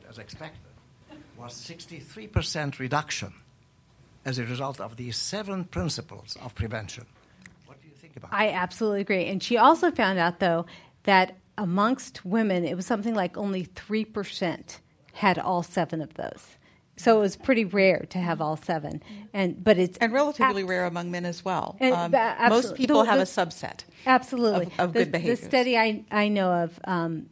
as 0.08 0.18
expected, 0.18 0.60
was 1.36 1.52
63% 1.54 2.78
reduction 2.78 3.32
as 4.24 4.38
a 4.38 4.44
result 4.44 4.80
of 4.80 4.96
these 4.96 5.16
seven 5.16 5.64
principles 5.64 6.36
of 6.42 6.54
prevention. 6.54 7.06
What 7.66 7.80
do 7.80 7.88
you 7.88 7.94
think 7.94 8.16
about 8.16 8.32
I 8.32 8.50
absolutely 8.50 9.00
agree. 9.00 9.26
And 9.26 9.42
she 9.42 9.56
also 9.56 9.90
found 9.90 10.18
out, 10.18 10.40
though, 10.40 10.66
that 11.04 11.36
amongst 11.56 12.24
women, 12.24 12.64
it 12.64 12.76
was 12.76 12.84
something 12.86 13.14
like 13.14 13.36
only 13.38 13.64
3% 13.64 14.78
had 15.14 15.38
all 15.38 15.62
seven 15.62 16.02
of 16.02 16.12
those. 16.14 16.44
So 16.96 17.16
it 17.16 17.20
was 17.22 17.36
pretty 17.36 17.64
rare 17.64 18.04
to 18.10 18.18
have 18.18 18.42
all 18.42 18.58
seven, 18.58 19.02
and 19.32 19.64
but 19.64 19.78
it's 19.78 19.96
and 19.98 20.12
relatively 20.12 20.64
rare 20.64 20.84
among 20.84 21.10
men 21.10 21.24
as 21.24 21.42
well. 21.42 21.78
And, 21.80 21.94
Um, 21.94 22.14
uh, 22.14 22.48
most 22.50 22.74
people 22.74 23.02
the- 23.04 23.08
have 23.08 23.16
the- 23.16 23.22
a 23.22 23.46
subset. 23.46 23.84
Absolutely, 24.04 24.66
of- 24.66 24.80
of 24.80 24.92
the, 24.92 24.98
good 25.04 25.12
behaviors. 25.12 25.40
The 25.40 25.46
study 25.46 25.78
I 25.78 26.04
I 26.10 26.28
know 26.28 26.52
of 26.52 26.78
um, 26.84 27.30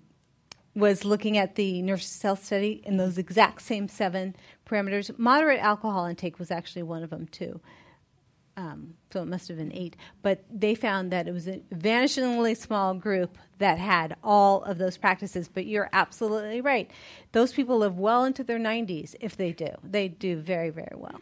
was 0.79 1.05
looking 1.05 1.37
at 1.37 1.57
the 1.57 1.83
nurse 1.83 2.23
health 2.23 2.45
study 2.45 2.81
in 2.85 2.97
those 2.97 3.19
exact 3.19 3.63
same 3.63 3.89
seven 3.89 4.37
parameters. 4.67 5.17
Moderate 5.19 5.61
alcohol 5.61 6.07
intake 6.07 6.39
was 6.39 6.51
actually 6.51 6.85
one 6.85 7.03
of 7.03 7.11
them 7.11 7.27
too. 7.27 7.61
Um, 8.57 8.95
so 9.13 9.23
it 9.23 9.27
must 9.27 9.47
have 9.49 9.57
been 9.57 9.73
eight. 9.73 9.97
But 10.23 10.45
they 10.51 10.75
found 10.75 11.13
that 11.13 11.29
it 11.29 11.33
was 11.33 11.47
a 11.47 11.61
vanishingly 11.73 12.57
small 12.57 12.95
group 12.95 13.39
that 13.59 13.79
had 13.79 14.17
all 14.25 14.65
of 14.65 14.79
those 14.79 14.97
practices. 14.97 15.49
But 15.49 15.67
you're 15.67 15.89
absolutely 15.93 16.61
right. 16.61 16.91
Those 17.31 17.53
people 17.53 17.79
live 17.79 17.99
well 17.99 18.25
into 18.25 18.43
their 18.43 18.59
90s 18.59 19.15
if 19.21 19.37
they 19.37 19.53
do. 19.53 19.71
They 19.85 20.09
do 20.09 20.41
very, 20.41 20.71
very 20.71 20.97
well. 20.97 21.21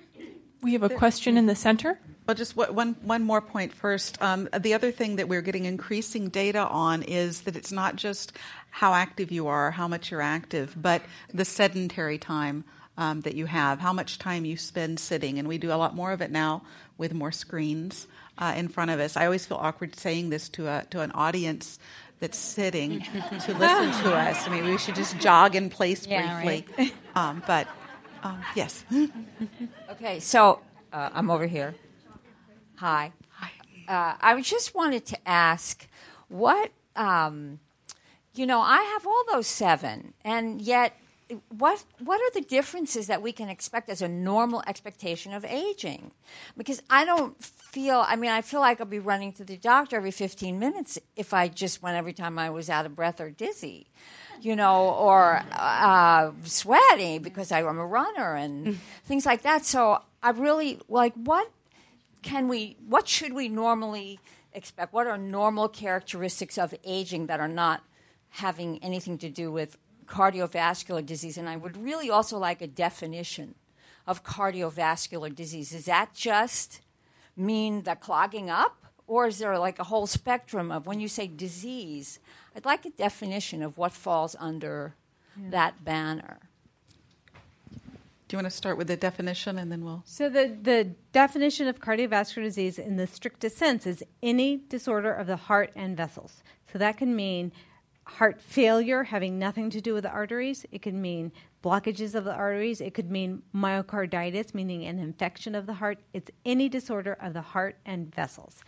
We 0.66 0.72
have 0.72 0.82
a 0.82 0.88
question 0.88 1.36
in 1.36 1.46
the 1.46 1.54
center. 1.54 1.96
Well, 2.26 2.34
just 2.34 2.56
one 2.56 2.96
one 3.02 3.22
more 3.22 3.40
point 3.40 3.72
first. 3.72 4.20
Um, 4.20 4.48
the 4.58 4.74
other 4.74 4.90
thing 4.90 5.14
that 5.14 5.28
we're 5.28 5.40
getting 5.40 5.64
increasing 5.64 6.28
data 6.28 6.66
on 6.66 7.04
is 7.04 7.42
that 7.42 7.54
it's 7.54 7.70
not 7.70 7.94
just 7.94 8.32
how 8.70 8.92
active 8.92 9.30
you 9.30 9.46
are, 9.46 9.70
how 9.70 9.86
much 9.86 10.10
you're 10.10 10.20
active, 10.20 10.74
but 10.76 11.02
the 11.32 11.44
sedentary 11.44 12.18
time 12.18 12.64
um, 12.98 13.20
that 13.20 13.36
you 13.36 13.46
have, 13.46 13.78
how 13.78 13.92
much 13.92 14.18
time 14.18 14.44
you 14.44 14.56
spend 14.56 14.98
sitting, 14.98 15.38
and 15.38 15.46
we 15.46 15.56
do 15.56 15.70
a 15.70 15.78
lot 15.78 15.94
more 15.94 16.10
of 16.10 16.20
it 16.20 16.32
now 16.32 16.64
with 16.98 17.14
more 17.14 17.30
screens 17.30 18.08
uh, 18.36 18.52
in 18.56 18.66
front 18.66 18.90
of 18.90 18.98
us. 18.98 19.16
I 19.16 19.24
always 19.26 19.46
feel 19.46 19.58
awkward 19.58 19.94
saying 19.94 20.30
this 20.30 20.48
to 20.48 20.66
a 20.66 20.84
to 20.90 21.00
an 21.00 21.12
audience 21.12 21.78
that's 22.18 22.38
sitting 22.38 23.02
to 23.02 23.54
listen 23.54 24.02
to 24.02 24.14
us. 24.16 24.48
I 24.48 24.50
mean, 24.50 24.64
we 24.64 24.78
should 24.78 24.96
just 24.96 25.16
jog 25.20 25.54
in 25.54 25.70
place 25.70 26.08
Yeah, 26.08 26.42
briefly. 26.42 26.66
right. 26.76 26.94
Um, 27.14 27.40
but 27.46 27.68
um, 28.22 28.42
yes. 28.54 28.84
Okay, 29.90 30.20
so 30.20 30.60
uh, 30.92 31.10
I'm 31.14 31.30
over 31.30 31.46
here. 31.46 31.74
Hi. 32.76 33.12
Hi. 33.30 33.50
Uh, 33.88 34.16
I 34.20 34.40
just 34.42 34.74
wanted 34.74 35.06
to 35.06 35.28
ask 35.28 35.86
what, 36.28 36.70
um, 36.96 37.60
you 38.34 38.46
know, 38.46 38.60
I 38.60 38.82
have 38.82 39.06
all 39.06 39.24
those 39.32 39.46
seven, 39.46 40.12
and 40.24 40.60
yet. 40.60 40.96
What 41.48 41.84
what 41.98 42.20
are 42.20 42.40
the 42.40 42.46
differences 42.46 43.08
that 43.08 43.20
we 43.20 43.32
can 43.32 43.48
expect 43.48 43.88
as 43.88 44.00
a 44.00 44.08
normal 44.08 44.62
expectation 44.66 45.32
of 45.32 45.44
aging? 45.44 46.12
Because 46.56 46.80
I 46.88 47.04
don't 47.04 47.42
feel. 47.42 48.04
I 48.06 48.16
mean, 48.16 48.30
I 48.30 48.42
feel 48.42 48.60
like 48.60 48.80
I'll 48.80 48.86
be 48.86 49.00
running 49.00 49.32
to 49.34 49.44
the 49.44 49.56
doctor 49.56 49.96
every 49.96 50.12
15 50.12 50.58
minutes 50.58 50.98
if 51.16 51.34
I 51.34 51.48
just 51.48 51.82
went 51.82 51.96
every 51.96 52.12
time 52.12 52.38
I 52.38 52.50
was 52.50 52.70
out 52.70 52.86
of 52.86 52.94
breath 52.94 53.20
or 53.20 53.30
dizzy 53.30 53.88
you 54.40 54.56
know, 54.56 54.90
or 54.90 55.42
uh, 55.52 56.30
sweaty 56.44 57.18
because 57.18 57.50
I'm 57.50 57.78
a 57.78 57.86
runner 57.86 58.34
and 58.34 58.78
things 59.04 59.26
like 59.26 59.42
that. 59.42 59.64
So 59.64 60.02
I 60.22 60.30
really 60.30 60.78
like 60.88 61.14
what 61.14 61.50
can 62.22 62.48
we, 62.48 62.76
what 62.88 63.08
should 63.08 63.32
we 63.32 63.48
normally 63.48 64.18
expect? 64.52 64.92
What 64.92 65.06
are 65.06 65.16
normal 65.16 65.68
characteristics 65.68 66.58
of 66.58 66.74
aging 66.84 67.26
that 67.26 67.40
are 67.40 67.48
not 67.48 67.82
having 68.30 68.82
anything 68.82 69.18
to 69.18 69.30
do 69.30 69.50
with 69.50 69.78
cardiovascular 70.06 71.04
disease? 71.04 71.36
And 71.38 71.48
I 71.48 71.56
would 71.56 71.76
really 71.76 72.10
also 72.10 72.38
like 72.38 72.62
a 72.62 72.66
definition 72.66 73.54
of 74.06 74.24
cardiovascular 74.24 75.34
disease. 75.34 75.70
Does 75.70 75.84
that 75.86 76.14
just 76.14 76.80
mean 77.36 77.82
the 77.82 77.94
clogging 77.94 78.48
up? 78.50 78.84
Or 79.08 79.26
is 79.28 79.38
there 79.38 79.56
like 79.58 79.78
a 79.78 79.84
whole 79.84 80.06
spectrum 80.06 80.72
of 80.72 80.86
when 80.86 80.98
you 81.00 81.08
say 81.08 81.26
disease? 81.28 82.18
I'd 82.56 82.64
like 82.64 82.84
a 82.84 82.90
definition 82.90 83.62
of 83.62 83.78
what 83.78 83.92
falls 83.92 84.34
under 84.40 84.94
Yeah. 85.40 85.50
that 85.50 85.84
banner. 85.84 86.38
Do 88.28 88.34
you 88.36 88.38
want 88.38 88.46
to 88.50 88.56
start 88.56 88.76
with 88.76 88.88
the 88.88 88.96
definition, 88.96 89.56
and 89.56 89.70
then 89.70 89.84
we'll. 89.84 90.02
So 90.04 90.28
the, 90.28 90.56
the 90.60 90.90
definition 91.12 91.68
of 91.68 91.78
cardiovascular 91.78 92.42
disease 92.42 92.76
in 92.76 92.96
the 92.96 93.06
strictest 93.06 93.56
sense 93.56 93.86
is 93.86 94.02
any 94.20 94.56
disorder 94.68 95.12
of 95.12 95.28
the 95.28 95.36
heart 95.36 95.70
and 95.76 95.96
vessels. 95.96 96.42
So 96.72 96.78
that 96.80 96.96
can 96.96 97.14
mean 97.14 97.52
heart 98.06 98.40
failure 98.40 99.02
having 99.02 99.38
nothing 99.38 99.68
to 99.70 99.80
do 99.80 99.92
with 99.92 100.04
the 100.04 100.10
arteries. 100.10 100.64
It 100.70 100.80
could 100.80 100.94
mean 100.94 101.32
blockages 101.62 102.14
of 102.14 102.24
the 102.24 102.32
arteries. 102.32 102.80
It 102.80 102.94
could 102.94 103.10
mean 103.10 103.42
myocarditis, 103.54 104.54
meaning 104.54 104.84
an 104.84 104.98
infection 104.98 105.54
of 105.54 105.66
the 105.66 105.74
heart. 105.74 105.98
It's 106.12 106.30
any 106.44 106.68
disorder 106.68 107.16
of 107.20 107.34
the 107.34 107.42
heart 107.42 107.76
and 107.84 108.14
vessels. 108.14 108.62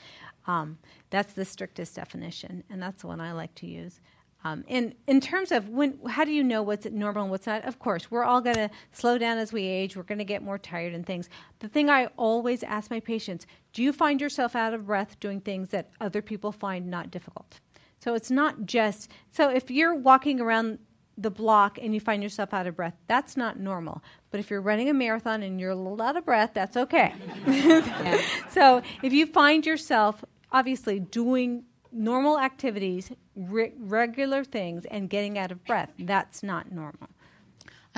Um, 0.47 0.79
that's 1.11 1.35
the 1.35 1.45
strictest 1.45 1.95
definition, 1.95 2.65
and 2.69 2.83
that's 2.83 3.03
the 3.03 3.07
one 3.07 3.21
I 3.21 3.33
like 3.33 3.55
to 3.57 3.67
use. 3.67 4.01
Um, 4.45 4.65
and 4.69 4.95
in 5.07 5.21
terms 5.21 5.51
of 5.51 5.69
when, 5.69 5.99
how 6.09 6.25
do 6.25 6.33
you 6.33 6.45
know 6.45 6.63
what's 6.63 6.87
normal 6.87 7.23
and 7.23 7.31
what's 7.31 7.47
not? 7.47 7.65
Of 7.65 7.79
course, 7.79 8.11
we're 8.11 8.25
all 8.25 8.41
going 8.41 8.57
to 8.57 8.71
slow 8.93 9.19
down 9.19 9.39
as 9.39 9.53
we 9.53 9.65
age. 9.65 9.97
We're 9.97 10.05
going 10.05 10.19
to 10.19 10.25
get 10.25 10.43
more 10.43 10.59
tired 10.59 10.95
and 10.95 11.05
things. 11.05 11.29
The 11.59 11.69
thing 11.69 11.91
I 11.91 12.07
always 12.17 12.63
ask 12.63 12.91
my 12.91 13.01
patients: 13.01 13.47
Do 13.73 13.83
you 13.83 13.93
find 13.93 14.21
yourself 14.21 14.55
out 14.55 14.75
of 14.75 14.87
breath 14.87 15.19
doing 15.21 15.41
things 15.41 15.71
that 15.71 15.91
other 16.01 16.23
people 16.23 16.53
find 16.53 16.89
not 16.89 17.11
difficult? 17.11 17.61
So 17.99 18.15
it's 18.15 18.31
not 18.31 18.65
just 18.65 19.11
so 19.31 19.51
if 19.51 19.71
you're 19.71 19.95
walking 19.95 20.41
around 20.41 20.79
the 21.17 21.31
block 21.31 21.79
and 21.83 21.93
you 21.93 22.01
find 22.01 22.23
yourself 22.23 22.55
out 22.55 22.67
of 22.67 22.77
breath, 22.77 22.95
that's 23.09 23.37
not 23.37 23.59
normal. 23.59 24.03
But 24.31 24.41
if 24.41 24.51
you're 24.51 24.61
running 24.61 24.89
a 24.89 24.95
marathon 24.95 25.43
and 25.43 25.61
you're 25.61 25.73
a 25.73 25.77
little 25.77 26.01
out 26.01 26.17
of 26.17 26.25
breath, 26.25 26.53
that's 26.55 26.77
okay. 26.77 27.13
so 28.51 28.83
if 29.03 29.13
you 29.13 29.27
find 29.27 29.67
yourself 29.67 30.25
obviously 30.53 31.01
doing 31.01 31.65
normal 31.91 32.39
activities, 32.39 33.11
re- 33.35 33.73
regular 33.79 34.45
things, 34.45 34.85
and 34.87 35.11
getting 35.11 35.37
out 35.39 35.51
of 35.51 35.65
breath, 35.65 35.91
that's 35.99 36.43
not 36.43 36.71
normal. 36.71 37.09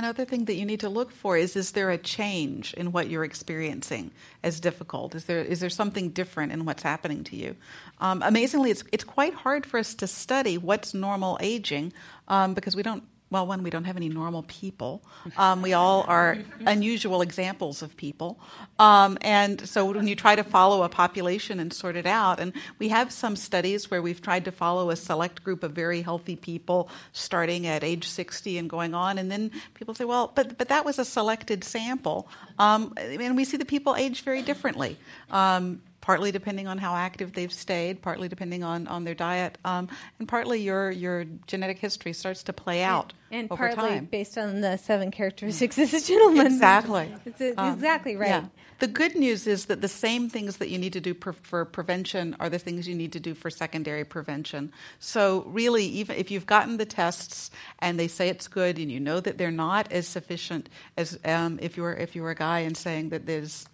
Another 0.01 0.25
thing 0.25 0.47
that 0.47 0.55
you 0.55 0.65
need 0.65 0.81
to 0.81 0.89
look 0.89 1.11
for 1.11 1.37
is 1.37 1.57
is 1.57 1.73
there 1.73 1.91
a 1.91 1.99
change 1.99 2.73
in 2.73 2.91
what 2.91 3.11
you're 3.11 3.23
experiencing 3.23 4.11
as 4.43 4.59
difficult? 4.59 5.15
Is 5.15 5.27
there 5.27 5.41
is 5.41 5.61
there 5.61 5.69
something 5.69 6.09
different 6.09 6.53
in 6.53 6.65
what's 6.65 6.83
happening 6.83 7.23
to 7.25 7.37
you? 7.37 7.55
Um, 7.99 8.23
amazingly, 8.23 8.71
it's 8.71 8.83
it's 8.93 9.05
quite 9.05 9.35
hard 9.35 9.67
for 9.67 9.77
us 9.77 9.93
to 9.97 10.07
study 10.07 10.57
what's 10.57 10.95
normal 10.95 11.37
aging 11.43 11.93
um, 12.29 12.55
because 12.55 12.75
we 12.75 12.83
don't. 12.83 13.03
Well, 13.31 13.47
one, 13.47 13.63
we 13.63 13.71
don't 13.71 13.85
have 13.85 13.97
any 13.97 14.09
normal 14.09 14.43
people. 14.49 15.05
Um, 15.37 15.63
we 15.63 15.73
all 15.73 16.05
are 16.09 16.39
unusual 16.67 17.23
examples 17.23 17.81
of 17.81 17.97
people. 17.97 18.41
Um, 18.81 19.19
and 19.21 19.69
so 19.69 19.85
when 19.85 20.09
you 20.09 20.17
try 20.17 20.35
to 20.35 20.43
follow 20.43 20.83
a 20.83 20.89
population 20.89 21.61
and 21.61 21.73
sort 21.73 21.95
it 21.95 22.07
out, 22.07 22.41
and 22.41 22.53
we 22.81 22.89
have 22.89 23.13
some 23.13 23.37
studies 23.37 23.89
where 23.89 24.03
we've 24.03 24.21
tried 24.21 24.47
to 24.47 24.53
follow 24.53 24.91
a 24.91 24.97
select 24.97 25.45
group 25.45 25.63
of 25.63 25.71
very 25.71 26.03
healthy 26.03 26.35
people 26.35 26.89
starting 27.13 27.69
at 27.69 27.85
age 27.85 28.09
60 28.09 28.59
and 28.59 28.69
going 28.69 28.95
on, 28.95 29.17
and 29.17 29.31
then 29.31 29.53
people 29.75 29.95
say, 29.95 30.05
well, 30.05 30.33
but, 30.35 30.59
but 30.59 30.69
that 30.69 30.85
was 30.85 30.99
a 30.99 31.05
selected 31.05 31.63
sample. 31.63 32.27
Um, 32.59 32.93
and 32.97 33.37
we 33.37 33.45
see 33.45 33.57
the 33.57 33.65
people 33.65 33.95
age 33.95 34.23
very 34.23 34.43
differently. 34.43 34.99
Um, 35.31 35.83
partly 36.01 36.33
depending 36.33 36.67
on 36.67 36.79
how 36.79 36.95
active 36.95 37.33
they've 37.33 37.53
stayed, 37.53 38.01
partly 38.01 38.29
depending 38.29 38.65
on, 38.65 38.87
on 38.87 39.05
their 39.05 39.15
diet, 39.15 39.59
um, 39.65 39.89
and 40.19 40.27
partly 40.27 40.61
your, 40.61 40.91
your 40.91 41.25
genetic 41.47 41.79
history 41.79 42.13
starts 42.13 42.43
to 42.45 42.53
play 42.53 42.83
out 42.83 43.13
and 43.31 43.51
over 43.51 43.69
partly 43.69 43.91
time. 43.91 44.05
based 44.07 44.39
on 44.39 44.61
the 44.61 44.77
seven 44.77 45.11
characteristics 45.11 45.79
of 45.79 45.91
this 45.91 46.09
gentleman. 46.09 46.47
Exactly. 46.47 47.13
It's, 47.27 47.41
it's 47.41 47.59
Um, 47.59 47.75
exactly 47.75 48.17
right. 48.17 48.29
yeah. 48.29 48.45
The 48.79 48.89
good 48.89 49.15
news 49.15 49.47
is 49.47 49.67
that 49.67 49.83
the 49.83 49.89
same 49.89 50.31
things 50.31 50.57
that 50.57 50.71
you 50.71 50.79
need 50.79 50.95
to 50.95 51.03
do 51.03 51.13
per, 51.13 51.35
for 51.35 51.67
prevention 51.67 52.35
are 52.41 52.49
the 52.49 52.59
things 52.59 52.89
you 52.89 52.95
need 52.95 53.13
to 53.13 53.21
do 53.21 53.35
for 53.35 53.51
secondary 53.51 54.05
prevention. 54.05 54.73
So 55.01 55.45
really, 55.49 55.85
even 55.85 56.17
if 56.17 56.31
you've 56.31 56.47
gotten 56.47 56.79
the 56.79 56.87
tests 56.87 57.51
and 57.81 58.01
they 58.01 58.09
say 58.09 58.31
it's 58.31 58.49
good, 58.49 58.79
and 58.79 58.91
you 58.91 58.99
know 58.99 59.21
that 59.21 59.37
they're 59.37 59.51
not 59.51 59.93
as 59.93 60.09
sufficient 60.09 60.71
as 60.97 61.19
um, 61.27 61.59
if 61.61 61.77
you're 61.77 61.93
if 61.93 62.17
you're 62.17 62.31
a 62.31 62.35
guy 62.35 62.61
and 62.61 62.75
saying 62.75 63.11
that 63.11 63.27
there's 63.27 63.69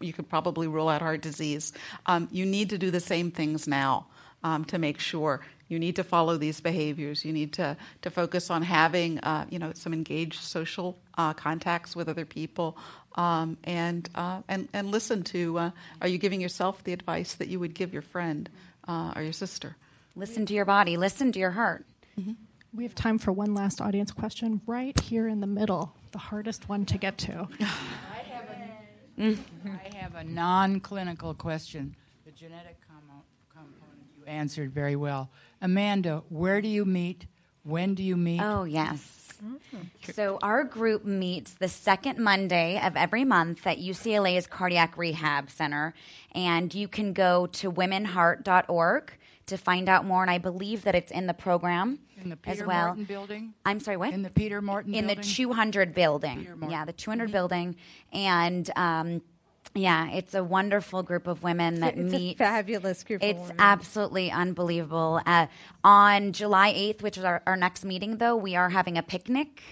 you 0.00 0.12
could 0.12 0.28
probably 0.28 0.66
rule 0.66 0.88
out 0.88 1.02
heart 1.02 1.20
disease. 1.20 1.72
Um, 2.06 2.28
you 2.32 2.46
need 2.46 2.70
to 2.70 2.78
do 2.78 2.90
the 2.90 3.00
same 3.00 3.30
things 3.30 3.68
now 3.68 4.06
um, 4.42 4.64
to 4.66 4.78
make 4.78 4.98
sure. 4.98 5.40
You 5.68 5.78
need 5.78 5.96
to 5.96 6.04
follow 6.04 6.36
these 6.36 6.60
behaviors. 6.60 7.24
You 7.24 7.32
need 7.32 7.52
to, 7.54 7.76
to 8.02 8.10
focus 8.10 8.50
on 8.50 8.62
having, 8.62 9.20
uh, 9.20 9.46
you 9.50 9.58
know, 9.58 9.72
some 9.74 9.92
engaged 9.92 10.42
social 10.42 10.98
uh, 11.16 11.34
contacts 11.34 11.94
with 11.94 12.08
other 12.08 12.24
people, 12.24 12.76
um, 13.14 13.56
and, 13.64 14.08
uh, 14.14 14.40
and 14.48 14.68
and 14.72 14.90
listen 14.90 15.22
to. 15.24 15.58
Uh, 15.58 15.70
are 16.00 16.08
you 16.08 16.18
giving 16.18 16.40
yourself 16.40 16.82
the 16.82 16.92
advice 16.92 17.34
that 17.34 17.48
you 17.48 17.60
would 17.60 17.74
give 17.74 17.92
your 17.92 18.02
friend 18.02 18.48
uh, 18.88 19.12
or 19.14 19.22
your 19.22 19.32
sister? 19.32 19.76
Listen 20.16 20.46
to 20.46 20.54
your 20.54 20.64
body. 20.64 20.96
Listen 20.96 21.30
to 21.32 21.38
your 21.38 21.50
heart. 21.50 21.84
We 22.72 22.84
have 22.84 22.94
time 22.94 23.18
for 23.18 23.32
one 23.32 23.52
last 23.52 23.80
audience 23.80 24.12
question 24.12 24.60
right 24.66 24.98
here 25.00 25.26
in 25.26 25.40
the 25.40 25.46
middle, 25.46 25.92
the 26.12 26.18
hardest 26.18 26.68
one 26.68 26.84
to 26.86 26.98
get 26.98 27.18
to. 27.18 27.48
I 29.18 29.96
have 29.96 30.14
a 30.14 30.24
non 30.24 30.80
clinical 30.80 31.34
question. 31.34 31.94
The 32.24 32.32
genetic 32.32 32.76
com- 32.88 33.22
component 33.52 34.08
you 34.18 34.24
answered 34.26 34.72
very 34.72 34.96
well. 34.96 35.30
Amanda, 35.60 36.22
where 36.28 36.60
do 36.60 36.68
you 36.68 36.84
meet? 36.84 37.26
When 37.62 37.94
do 37.94 38.02
you 38.02 38.16
meet? 38.16 38.40
Oh, 38.40 38.64
yes. 38.64 38.98
Mm-hmm. 39.44 40.12
So, 40.12 40.38
our 40.42 40.64
group 40.64 41.04
meets 41.04 41.54
the 41.54 41.68
second 41.68 42.18
Monday 42.18 42.80
of 42.82 42.96
every 42.96 43.24
month 43.24 43.66
at 43.66 43.78
UCLA's 43.78 44.46
Cardiac 44.46 44.98
Rehab 44.98 45.50
Center. 45.50 45.94
And 46.32 46.74
you 46.74 46.88
can 46.88 47.12
go 47.12 47.46
to 47.46 47.72
womenheart.org 47.72 49.12
to 49.50 49.56
find 49.58 49.88
out 49.88 50.04
more. 50.04 50.22
And 50.22 50.30
I 50.30 50.38
believe 50.38 50.82
that 50.84 50.94
it's 50.94 51.10
in 51.12 51.26
the 51.26 51.34
program 51.34 51.98
In 52.20 52.30
the 52.30 52.36
Peter 52.36 52.62
as 52.62 52.66
well. 52.66 52.86
Morton 52.88 53.04
building? 53.04 53.54
I'm 53.64 53.78
sorry, 53.78 53.96
what? 53.96 54.12
In 54.12 54.22
the 54.22 54.30
Peter 54.30 54.60
Morton 54.60 54.94
in 54.94 55.06
building? 55.06 55.16
the 55.22 55.22
200 55.22 55.94
building. 55.94 56.38
Peter 56.38 56.50
Morton. 56.56 56.62
Mm-hmm. 56.62 56.70
Yeah, 56.72 56.84
the 56.84 56.92
200 56.92 57.30
building. 57.30 57.76
And 58.12 58.70
um, 58.76 59.22
yeah, 59.74 60.10
it's 60.10 60.34
a 60.34 60.42
wonderful 60.42 61.02
group 61.02 61.26
of 61.28 61.42
women 61.44 61.80
that 61.80 61.94
It's 61.96 62.12
a 62.12 62.18
meet. 62.18 62.38
fabulous 62.38 63.04
group 63.04 63.22
of 63.22 63.28
It's 63.28 63.40
women. 63.40 63.56
absolutely 63.60 64.30
unbelievable. 64.30 65.20
Uh, 65.26 65.46
on 65.84 66.32
July 66.32 66.72
8th, 66.72 67.02
which 67.02 67.16
is 67.18 67.24
our, 67.24 67.42
our 67.46 67.56
next 67.56 67.84
meeting, 67.84 68.16
though, 68.16 68.36
we 68.36 68.56
are 68.56 68.70
having 68.70 68.98
a 68.98 69.02
picnic. 69.02 69.62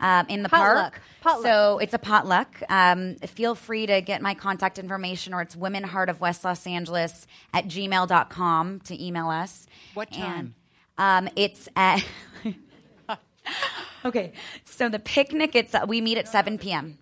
Um, 0.00 0.26
in 0.28 0.42
the 0.42 0.48
Potluck. 0.48 0.92
park. 0.92 1.02
Potluck. 1.22 1.44
So 1.44 1.78
it's 1.78 1.94
a 1.94 1.98
potluck. 1.98 2.62
Um, 2.68 3.14
feel 3.16 3.54
free 3.54 3.86
to 3.86 4.00
get 4.00 4.20
my 4.20 4.34
contact 4.34 4.78
information 4.78 5.32
or 5.32 5.40
it's 5.40 5.54
WomenHeart 5.54 6.08
of 6.08 6.20
West 6.20 6.44
Los 6.44 6.66
Angeles 6.66 7.26
at 7.52 7.66
gmail.com 7.66 8.80
to 8.80 9.02
email 9.02 9.28
us. 9.28 9.66
What 9.94 10.10
time? 10.10 10.54
And, 10.98 11.26
um, 11.26 11.32
it's 11.36 11.68
at. 11.76 12.04
okay. 14.04 14.32
So 14.64 14.88
the 14.88 14.98
picnic, 14.98 15.54
it's 15.54 15.74
we 15.86 16.00
meet 16.00 16.18
at 16.18 16.28
7 16.28 16.58
p.m. 16.58 16.98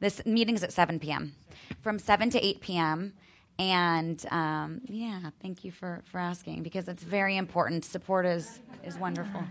This 0.00 0.24
meeting's 0.24 0.62
at 0.62 0.72
7 0.72 1.00
p.m. 1.00 1.34
From 1.82 1.98
7 1.98 2.30
to 2.30 2.46
8 2.46 2.60
p.m. 2.60 3.14
And 3.58 4.24
um, 4.30 4.80
yeah, 4.84 5.30
thank 5.42 5.64
you 5.64 5.72
for, 5.72 6.02
for 6.04 6.18
asking 6.18 6.62
because 6.62 6.86
it's 6.86 7.02
very 7.02 7.36
important. 7.36 7.84
Support 7.84 8.26
is, 8.26 8.60
is 8.84 8.96
wonderful. 8.96 9.42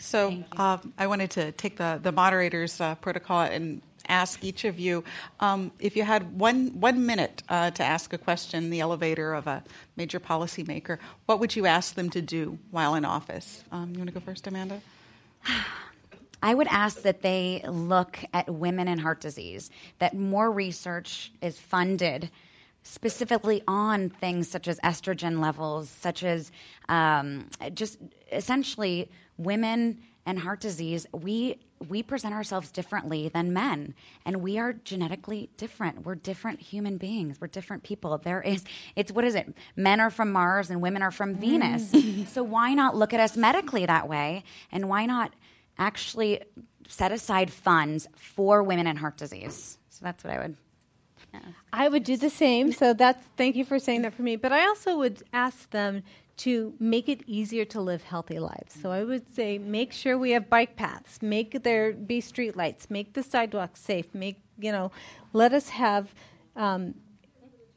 So 0.00 0.42
um, 0.56 0.94
I 0.98 1.06
wanted 1.06 1.30
to 1.32 1.52
take 1.52 1.76
the, 1.76 2.00
the 2.02 2.10
moderator's 2.10 2.80
uh, 2.80 2.94
protocol 2.96 3.42
and 3.42 3.82
ask 4.08 4.42
each 4.42 4.64
of 4.64 4.80
you 4.80 5.04
um, 5.40 5.70
if 5.78 5.94
you 5.94 6.02
had 6.02 6.38
one, 6.38 6.80
one 6.80 7.04
minute 7.04 7.42
uh, 7.50 7.70
to 7.72 7.84
ask 7.84 8.12
a 8.14 8.18
question 8.18 8.64
in 8.64 8.70
the 8.70 8.80
elevator 8.80 9.34
of 9.34 9.46
a 9.46 9.62
major 9.96 10.18
policymaker, 10.18 10.98
what 11.26 11.38
would 11.38 11.54
you 11.54 11.66
ask 11.66 11.94
them 11.94 12.08
to 12.10 12.22
do 12.22 12.58
while 12.70 12.94
in 12.94 13.04
office? 13.04 13.62
Um, 13.70 13.90
you 13.92 13.98
want 13.98 14.08
to 14.08 14.14
go 14.14 14.20
first, 14.20 14.46
Amanda? 14.46 14.80
I 16.42 16.54
would 16.54 16.68
ask 16.68 17.02
that 17.02 17.20
they 17.20 17.62
look 17.68 18.18
at 18.32 18.48
women 18.48 18.88
and 18.88 18.98
heart 18.98 19.20
disease, 19.20 19.70
that 19.98 20.16
more 20.16 20.50
research 20.50 21.30
is 21.42 21.58
funded 21.58 22.30
specifically 22.82 23.62
on 23.68 24.08
things 24.08 24.48
such 24.48 24.66
as 24.66 24.80
estrogen 24.80 25.40
levels, 25.40 25.90
such 25.90 26.24
as 26.24 26.50
um, 26.88 27.46
just 27.74 27.98
essentially 28.32 29.10
women 29.40 29.98
and 30.26 30.38
heart 30.38 30.60
disease. 30.60 31.06
We 31.12 31.58
we 31.88 32.02
present 32.02 32.34
ourselves 32.34 32.70
differently 32.70 33.28
than 33.28 33.52
men, 33.52 33.94
and 34.26 34.42
we 34.42 34.58
are 34.58 34.74
genetically 34.74 35.48
different. 35.56 36.04
We're 36.04 36.14
different 36.14 36.60
human 36.60 36.98
beings. 36.98 37.40
We're 37.40 37.46
different 37.46 37.82
people. 37.82 38.16
There 38.18 38.42
is 38.42 38.64
it's 38.96 39.10
what 39.10 39.24
is 39.24 39.34
it? 39.34 39.54
Men 39.76 40.00
are 40.00 40.10
from 40.10 40.30
Mars 40.32 40.70
and 40.70 40.82
women 40.82 41.02
are 41.02 41.10
from 41.10 41.34
Venus. 41.34 41.90
Mm. 41.90 42.26
so 42.34 42.42
why 42.42 42.74
not 42.74 42.96
look 42.96 43.14
at 43.14 43.20
us 43.20 43.36
medically 43.36 43.86
that 43.86 44.08
way, 44.08 44.44
and 44.70 44.88
why 44.88 45.06
not 45.06 45.32
actually 45.78 46.42
set 46.86 47.12
aside 47.12 47.50
funds 47.50 48.06
for 48.14 48.62
women 48.62 48.86
and 48.86 48.98
heart 48.98 49.16
disease? 49.16 49.78
So 49.88 50.00
that's 50.04 50.22
what 50.22 50.32
I 50.34 50.38
would. 50.38 50.56
I 51.72 51.88
would 51.88 52.02
do 52.02 52.16
the 52.16 52.30
same. 52.30 52.72
So 52.72 52.92
that's 52.92 53.22
thank 53.36 53.56
you 53.56 53.64
for 53.64 53.78
saying 53.78 54.02
that 54.02 54.14
for 54.14 54.22
me. 54.22 54.36
But 54.36 54.52
I 54.52 54.66
also 54.66 54.98
would 54.98 55.22
ask 55.32 55.70
them 55.70 56.02
to 56.40 56.72
make 56.78 57.08
it 57.08 57.22
easier 57.26 57.66
to 57.66 57.80
live 57.82 58.02
healthy 58.02 58.38
lives. 58.38 58.74
So 58.80 58.90
I 58.90 59.04
would 59.04 59.34
say 59.34 59.58
make 59.58 59.92
sure 59.92 60.16
we 60.16 60.30
have 60.30 60.48
bike 60.48 60.74
paths, 60.76 61.20
make 61.20 61.62
there 61.62 61.92
be 61.92 62.22
street 62.22 62.56
lights, 62.56 62.88
make 62.88 63.12
the 63.12 63.22
sidewalks 63.22 63.80
safe, 63.80 64.14
make 64.14 64.40
you 64.58 64.72
know, 64.72 64.90
let 65.32 65.52
us 65.52 65.68
have 65.68 66.14
um, 66.56 66.94